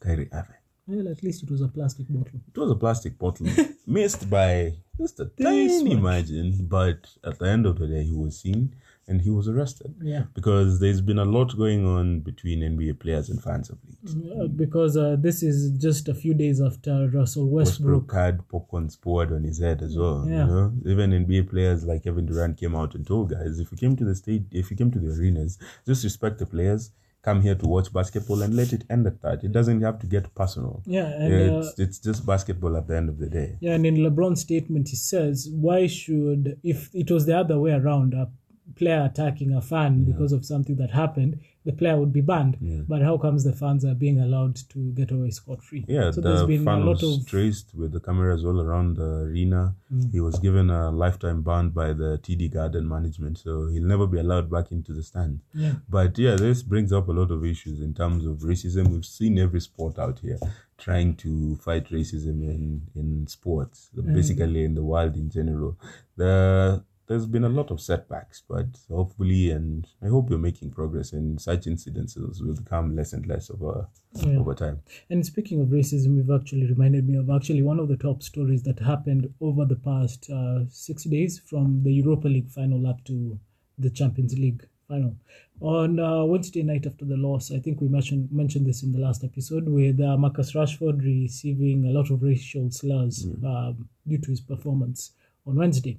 Kyrie 0.00 0.30
Irving. 0.32 0.65
Well, 0.86 1.08
at 1.08 1.22
least 1.22 1.42
it 1.42 1.50
was 1.50 1.62
a 1.62 1.68
plastic 1.68 2.06
bottle. 2.08 2.40
It 2.54 2.58
was 2.58 2.70
a 2.70 2.76
plastic 2.76 3.18
bottle, 3.18 3.48
missed 3.86 4.30
by 4.30 4.74
just 4.98 5.18
a 5.20 5.26
tiny 5.26 5.94
margin, 5.96 6.66
but 6.68 7.08
at 7.24 7.38
the 7.38 7.46
end 7.46 7.66
of 7.66 7.78
the 7.78 7.86
day, 7.86 8.04
he 8.04 8.14
was 8.14 8.38
seen 8.40 8.74
and 9.08 9.20
he 9.20 9.30
was 9.30 9.48
arrested. 9.48 9.94
Yeah. 10.02 10.24
Because 10.34 10.80
there's 10.80 11.00
been 11.00 11.18
a 11.18 11.24
lot 11.24 11.56
going 11.56 11.86
on 11.86 12.20
between 12.20 12.60
NBA 12.60 12.98
players 12.98 13.28
and 13.28 13.42
fans 13.42 13.70
of 13.70 13.78
late. 13.84 14.40
Uh, 14.40 14.46
because 14.46 14.96
uh, 14.96 15.16
this 15.18 15.42
is 15.42 15.70
just 15.78 16.08
a 16.08 16.14
few 16.14 16.34
days 16.34 16.60
after 16.60 17.08
Russell 17.08 17.48
Westbrook. 17.48 18.10
Westbrook 18.10 18.12
had 18.14 18.48
popcorn 18.48 18.90
poured 19.00 19.32
on 19.32 19.44
his 19.44 19.60
head 19.60 19.82
as 19.82 19.96
well. 19.96 20.26
Yeah. 20.28 20.46
You 20.46 20.52
know, 20.52 20.72
even 20.86 21.10
NBA 21.10 21.50
players 21.50 21.84
like 21.84 22.04
Kevin 22.04 22.26
Durant 22.26 22.58
came 22.58 22.74
out 22.74 22.94
and 22.94 23.06
told 23.06 23.30
guys, 23.30 23.60
if 23.60 23.70
you 23.70 23.78
came 23.78 23.96
to 23.96 24.04
the 24.04 24.14
state, 24.14 24.44
if 24.50 24.70
you 24.70 24.76
came 24.76 24.90
to 24.90 24.98
the 24.98 25.12
arenas, 25.12 25.58
just 25.86 26.02
respect 26.02 26.38
the 26.38 26.46
players. 26.46 26.90
Come 27.26 27.42
here 27.42 27.56
to 27.56 27.66
watch 27.66 27.92
basketball 27.92 28.40
and 28.42 28.54
let 28.54 28.72
it 28.72 28.84
end 28.88 29.04
at 29.10 29.20
that. 29.22 29.42
It 29.42 29.52
doesn't 29.58 29.82
have 29.82 29.98
to 30.02 30.06
get 30.06 30.32
personal. 30.34 30.82
Yeah, 30.86 31.08
and 31.08 31.32
uh, 31.34 31.58
it's, 31.58 31.78
it's 31.84 31.98
just 31.98 32.24
basketball 32.24 32.76
at 32.76 32.86
the 32.86 32.96
end 32.96 33.08
of 33.08 33.18
the 33.18 33.28
day. 33.28 33.58
Yeah, 33.60 33.74
and 33.74 33.84
in 33.84 33.96
LeBron's 33.96 34.42
statement, 34.42 34.90
he 34.90 34.96
says, 34.96 35.48
"Why 35.50 35.88
should 35.88 36.42
if 36.62 36.78
it 36.94 37.10
was 37.10 37.26
the 37.26 37.36
other 37.36 37.58
way 37.58 37.72
around, 37.72 38.14
a 38.14 38.30
player 38.76 39.02
attacking 39.10 39.52
a 39.52 39.60
fan 39.60 40.04
because 40.04 40.32
of 40.32 40.44
something 40.44 40.76
that 40.76 40.90
happened, 40.90 41.40
the 41.66 41.72
player 41.72 41.98
would 41.98 42.12
be 42.12 42.20
banned. 42.20 42.56
But 42.88 43.02
how 43.02 43.18
comes 43.18 43.42
the 43.42 43.52
fans 43.52 43.84
are 43.84 43.94
being 43.94 44.20
allowed 44.20 44.54
to 44.70 44.92
get 44.92 45.10
away 45.10 45.30
scot 45.30 45.62
free? 45.62 45.84
Yeah, 45.88 46.12
so 46.12 46.20
the 46.20 46.28
there's 46.28 46.44
been 46.44 46.66
a 46.66 46.78
lot 46.78 47.02
was 47.02 47.18
of 47.18 47.26
traced 47.26 47.74
with 47.74 47.92
the 47.92 47.98
cameras 48.00 48.44
all 48.44 48.60
around 48.60 48.96
the 48.96 49.26
arena. 49.28 49.74
Mm. 49.92 50.12
He 50.12 50.20
was 50.20 50.38
given 50.38 50.70
a 50.70 50.92
lifetime 50.92 51.42
ban 51.42 51.70
by 51.70 51.88
the 51.92 52.20
TD 52.22 52.54
Garden 52.54 52.88
management, 52.88 53.38
so 53.38 53.66
he'll 53.66 53.82
never 53.82 54.06
be 54.06 54.18
allowed 54.20 54.48
back 54.48 54.70
into 54.70 54.92
the 54.92 55.02
stand. 55.02 55.40
yeah, 55.52 55.72
But 55.88 56.16
yeah, 56.16 56.36
this 56.36 56.62
brings 56.62 56.92
up 56.92 57.08
a 57.08 57.12
lot 57.12 57.32
of 57.32 57.44
issues 57.44 57.80
in 57.80 57.92
terms 57.94 58.24
of 58.24 58.38
racism. 58.38 58.88
We've 58.88 59.04
seen 59.04 59.36
every 59.36 59.60
sport 59.60 59.98
out 59.98 60.20
here 60.20 60.38
trying 60.78 61.16
to 61.16 61.56
fight 61.56 61.90
racism 61.90 62.42
in 62.54 62.82
in 62.94 63.26
sports, 63.26 63.90
mm. 63.96 64.14
basically 64.14 64.62
in 64.64 64.74
the 64.76 64.84
world 64.84 65.16
in 65.16 65.30
general. 65.30 65.76
The 66.16 66.84
there's 67.06 67.26
been 67.26 67.44
a 67.44 67.48
lot 67.48 67.70
of 67.70 67.80
setbacks, 67.80 68.42
but 68.48 68.66
hopefully, 68.90 69.50
and 69.50 69.86
I 70.02 70.08
hope 70.08 70.28
you're 70.30 70.38
making 70.38 70.70
progress, 70.72 71.12
and 71.12 71.40
such 71.40 71.66
incidences 71.66 72.42
will 72.42 72.54
become 72.54 72.94
less 72.96 73.12
and 73.12 73.26
less 73.26 73.50
over 73.50 73.88
Yeah. 74.14 74.38
over 74.38 74.54
time. 74.54 74.80
And 75.10 75.24
speaking 75.24 75.60
of 75.60 75.68
racism, 75.68 76.16
you've 76.16 76.30
actually 76.30 76.66
reminded 76.66 77.08
me 77.08 77.16
of 77.16 77.30
actually 77.30 77.62
one 77.62 77.78
of 77.78 77.88
the 77.88 77.96
top 77.96 78.22
stories 78.22 78.62
that 78.64 78.78
happened 78.78 79.32
over 79.40 79.64
the 79.64 79.76
past 79.76 80.30
uh, 80.30 80.64
six 80.68 81.04
days 81.04 81.38
from 81.38 81.82
the 81.82 81.92
Europa 81.92 82.28
League 82.28 82.48
final 82.50 82.86
up 82.86 83.04
to 83.04 83.38
the 83.78 83.90
Champions 83.90 84.36
League 84.38 84.66
final. 84.88 85.14
On 85.60 85.98
uh, 85.98 86.24
Wednesday 86.24 86.62
night 86.62 86.86
after 86.86 87.04
the 87.04 87.16
loss, 87.16 87.50
I 87.50 87.58
think 87.58 87.80
we 87.80 87.88
mentioned 87.88 88.30
mentioned 88.32 88.66
this 88.66 88.82
in 88.82 88.92
the 88.92 88.98
last 89.00 89.24
episode, 89.24 89.68
with 89.68 90.00
uh, 90.00 90.16
Marcus 90.16 90.52
Rashford 90.52 91.02
receiving 91.04 91.86
a 91.86 91.90
lot 91.90 92.10
of 92.10 92.22
racial 92.22 92.70
slurs 92.70 93.26
um, 93.44 93.88
due 94.06 94.18
to 94.18 94.30
his 94.30 94.40
performance 94.40 95.12
on 95.46 95.56
Wednesday. 95.56 95.98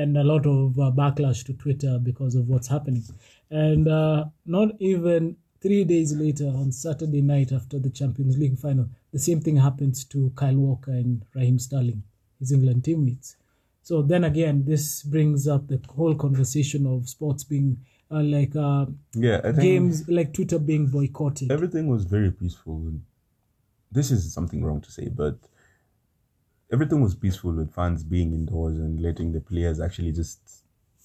And 0.00 0.16
a 0.16 0.24
lot 0.24 0.46
of 0.46 0.78
uh, 0.78 0.90
backlash 1.00 1.44
to 1.46 1.52
Twitter 1.52 1.98
because 2.02 2.34
of 2.34 2.48
what's 2.48 2.68
happening. 2.68 3.04
And 3.50 3.86
uh, 3.88 4.24
not 4.46 4.68
even 4.80 5.36
three 5.60 5.84
days 5.84 6.14
later, 6.24 6.46
on 6.46 6.72
Saturday 6.72 7.20
night 7.20 7.52
after 7.52 7.78
the 7.78 7.90
Champions 7.90 8.38
League 8.38 8.58
final, 8.58 8.86
the 9.12 9.18
same 9.18 9.40
thing 9.42 9.56
happens 9.58 10.04
to 10.12 10.32
Kyle 10.34 10.56
Walker 10.56 10.92
and 10.92 11.22
Raheem 11.34 11.58
Sterling, 11.58 12.02
his 12.40 12.52
England 12.52 12.84
teammates. 12.84 13.36
So 13.82 14.00
then 14.00 14.24
again, 14.24 14.64
this 14.64 15.02
brings 15.02 15.46
up 15.46 15.68
the 15.68 15.80
whole 15.96 16.14
conversation 16.14 16.86
of 16.86 17.08
sports 17.08 17.44
being 17.44 17.76
uh, 18.10 18.22
like 18.22 18.54
uh, 18.56 18.86
Yeah, 19.14 19.40
games, 19.52 20.08
like 20.08 20.32
Twitter 20.32 20.58
being 20.58 20.86
boycotted. 20.86 21.50
everything 21.52 21.86
was 21.88 22.04
very 22.04 22.30
peaceful. 22.30 22.80
This 23.90 24.10
is 24.10 24.32
something 24.32 24.64
wrong 24.64 24.80
to 24.80 24.90
say, 24.90 25.08
but 25.10 25.36
everything 26.72 27.00
was 27.00 27.14
peaceful 27.14 27.52
with 27.52 27.74
fans 27.74 28.02
being 28.02 28.32
indoors 28.32 28.76
and 28.78 29.00
letting 29.00 29.32
the 29.32 29.40
players 29.40 29.80
actually 29.80 30.12
just 30.12 30.40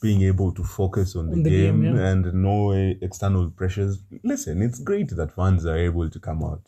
being 0.02 0.22
able 0.22 0.52
to 0.54 0.64
focus 0.64 1.16
on 1.16 1.28
the, 1.28 1.34
On 1.34 1.44
the 1.44 1.50
game, 1.50 1.82
game, 1.82 1.96
yeah. 1.96 2.08
and 2.10 2.34
no 2.34 2.72
external 3.02 3.50
pressures. 3.50 4.00
Listen, 4.24 4.62
it's 4.62 4.80
great 4.80 5.10
that 5.10 5.32
fans 5.36 5.66
are 5.66 5.78
able 5.78 6.10
to 6.10 6.20
come 6.20 6.44
out 6.44 6.62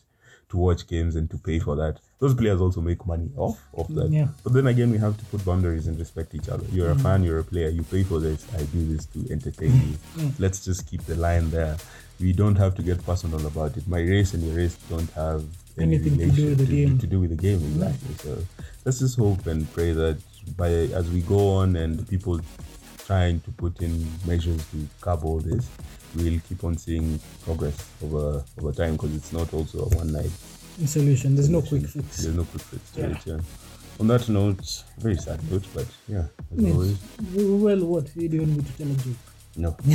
to 0.48 0.56
watch 0.56 0.88
games 0.88 1.14
and 1.14 1.30
to 1.30 1.38
pay 1.38 1.60
for 1.60 1.76
that. 1.76 2.00
Those 2.18 2.34
players 2.34 2.60
also 2.60 2.80
make 2.80 3.06
money 3.06 3.30
off 3.36 3.60
of 3.72 3.86
that. 3.94 4.10
Yeah. 4.10 4.26
But 4.42 4.52
then 4.52 4.66
again, 4.66 4.90
we 4.90 4.98
have 4.98 5.16
to 5.16 5.24
put 5.26 5.44
boundaries 5.44 5.86
and 5.86 5.96
respect 5.96 6.34
each 6.34 6.48
other. 6.48 6.66
You're 6.72 6.90
a 6.90 6.94
Mm. 6.96 7.02
fan, 7.02 7.22
you're 7.22 7.38
a 7.38 7.44
player, 7.44 7.68
you 7.68 7.84
pay 7.84 8.02
for 8.02 8.18
this. 8.18 8.44
I 8.52 8.64
do 8.64 8.84
this 8.92 9.06
to 9.14 9.30
entertain 9.30 9.70
Mm. 10.16 10.22
you. 10.22 10.32
Let's 10.40 10.64
just 10.64 10.88
keep 10.90 11.02
the 11.04 11.14
line 11.14 11.50
there. 11.52 11.76
We 12.18 12.32
don't 12.32 12.56
have 12.56 12.74
to 12.74 12.82
get 12.82 13.06
personal 13.06 13.46
about 13.46 13.76
it. 13.76 13.86
My 13.86 14.00
race 14.00 14.34
and 14.34 14.42
your 14.42 14.56
race 14.56 14.76
don't 14.90 15.10
have 15.12 15.44
Anything 15.82 16.18
to 16.18 16.26
do 16.30 16.46
with 16.50 16.58
the 16.58 16.66
to, 16.66 16.72
game. 16.72 16.98
to 16.98 17.06
do 17.06 17.20
with 17.20 17.30
the 17.30 17.36
game 17.36 17.58
exactly. 17.72 18.14
So 18.16 18.38
let's 18.84 18.98
just 19.00 19.16
hope 19.18 19.46
and 19.46 19.70
pray 19.72 19.92
that 19.92 20.18
by 20.56 20.68
as 20.68 21.10
we 21.10 21.20
go 21.22 21.50
on 21.56 21.76
and 21.76 22.06
people 22.08 22.40
trying 23.06 23.40
to 23.40 23.50
put 23.52 23.80
in 23.82 24.06
measures 24.26 24.64
to 24.70 24.86
curb 25.00 25.24
all 25.24 25.38
this, 25.40 25.68
we'll 26.16 26.40
keep 26.48 26.62
on 26.64 26.76
seeing 26.76 27.18
progress 27.44 27.76
over 28.02 28.44
over 28.58 28.72
time 28.72 28.92
because 28.96 29.14
it's 29.14 29.32
not 29.32 29.52
also 29.54 29.80
a 29.80 29.88
one 29.96 30.12
night 30.12 30.30
solution. 30.86 31.34
There's 31.34 31.50
no 31.50 31.62
quick 31.62 31.86
fix. 31.86 32.22
there's 32.22 32.36
no 32.36 32.44
quick 32.44 32.62
fix 32.62 32.90
to 32.92 33.00
Yeah. 33.00 33.06
it. 33.16 33.26
Yeah. 33.26 33.40
On 34.00 34.06
that 34.06 34.28
note, 34.30 34.84
very 34.98 35.16
sad 35.16 35.38
note, 35.50 35.64
but 35.74 35.86
yeah, 36.08 36.24
as 36.56 36.64
Yes. 36.64 36.72
always, 36.72 36.96
Well, 37.34 37.84
what? 37.86 38.06
You 38.16 38.28
do 38.28 38.36
you 38.36 38.42
want 38.42 38.56
me 38.56 38.62
to 38.64 38.72
tell 38.78 38.90
a 38.90 38.94
joke? 38.94 39.16
No. 39.56 39.76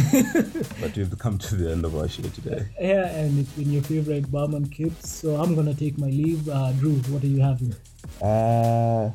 but 0.82 0.96
we've 0.96 1.18
come 1.18 1.38
to 1.38 1.56
the 1.56 1.72
end 1.72 1.86
of 1.86 1.96
our 1.96 2.08
show 2.08 2.24
today. 2.24 2.66
Yeah, 2.80 3.08
and 3.08 3.40
it's 3.40 3.52
been 3.52 3.72
your 3.72 3.84
favorite 3.84 4.32
barman 4.32 4.68
kids. 4.70 5.10
So 5.10 5.36
I'm 5.36 5.56
gonna 5.56 5.74
take 5.74 5.98
my 5.98 6.08
leave. 6.08 6.48
Uh, 6.50 6.72
Drew, 6.74 6.96
what 7.10 7.24
are 7.24 7.28
you 7.28 7.42
having? 7.42 7.74
Uh, 8.22 9.12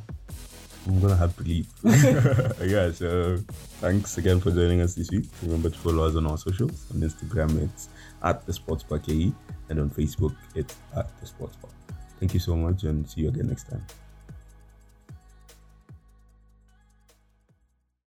I'm 0.87 1.01
gonna 1.01 1.17
have 1.17 1.37
to 1.37 1.43
leave. 1.43 1.67
yeah, 1.85 2.91
so 2.91 3.39
thanks 3.81 4.17
again 4.19 4.41
for 4.41 4.51
joining 4.51 4.81
us 4.81 4.95
this 4.95 5.11
week. 5.11 5.27
Remember 5.43 5.69
to 5.69 5.79
follow 5.79 6.07
us 6.07 6.17
on 6.17 6.27
our 6.27 6.39
socials. 6.39 6.87
On 6.95 7.01
Instagram, 7.01 7.63
it's 7.63 7.89
at 8.23 8.47
the 8.47 8.53
Sports 8.53 8.83
Park 8.83 9.09
AE, 9.09 9.33
and 9.69 9.81
on 9.81 9.91
Facebook, 9.91 10.35
it's 10.55 10.77
at 10.97 11.09
the 11.21 11.27
Sports 11.27 11.57
Park. 11.57 11.75
Thank 12.19 12.35
you 12.35 12.41
so 12.41 12.57
much, 12.57 12.85
and 12.85 13.09
see 13.09 13.23
you 13.23 13.29
again 13.29 13.49
next 13.49 13.69
time. 13.69 13.85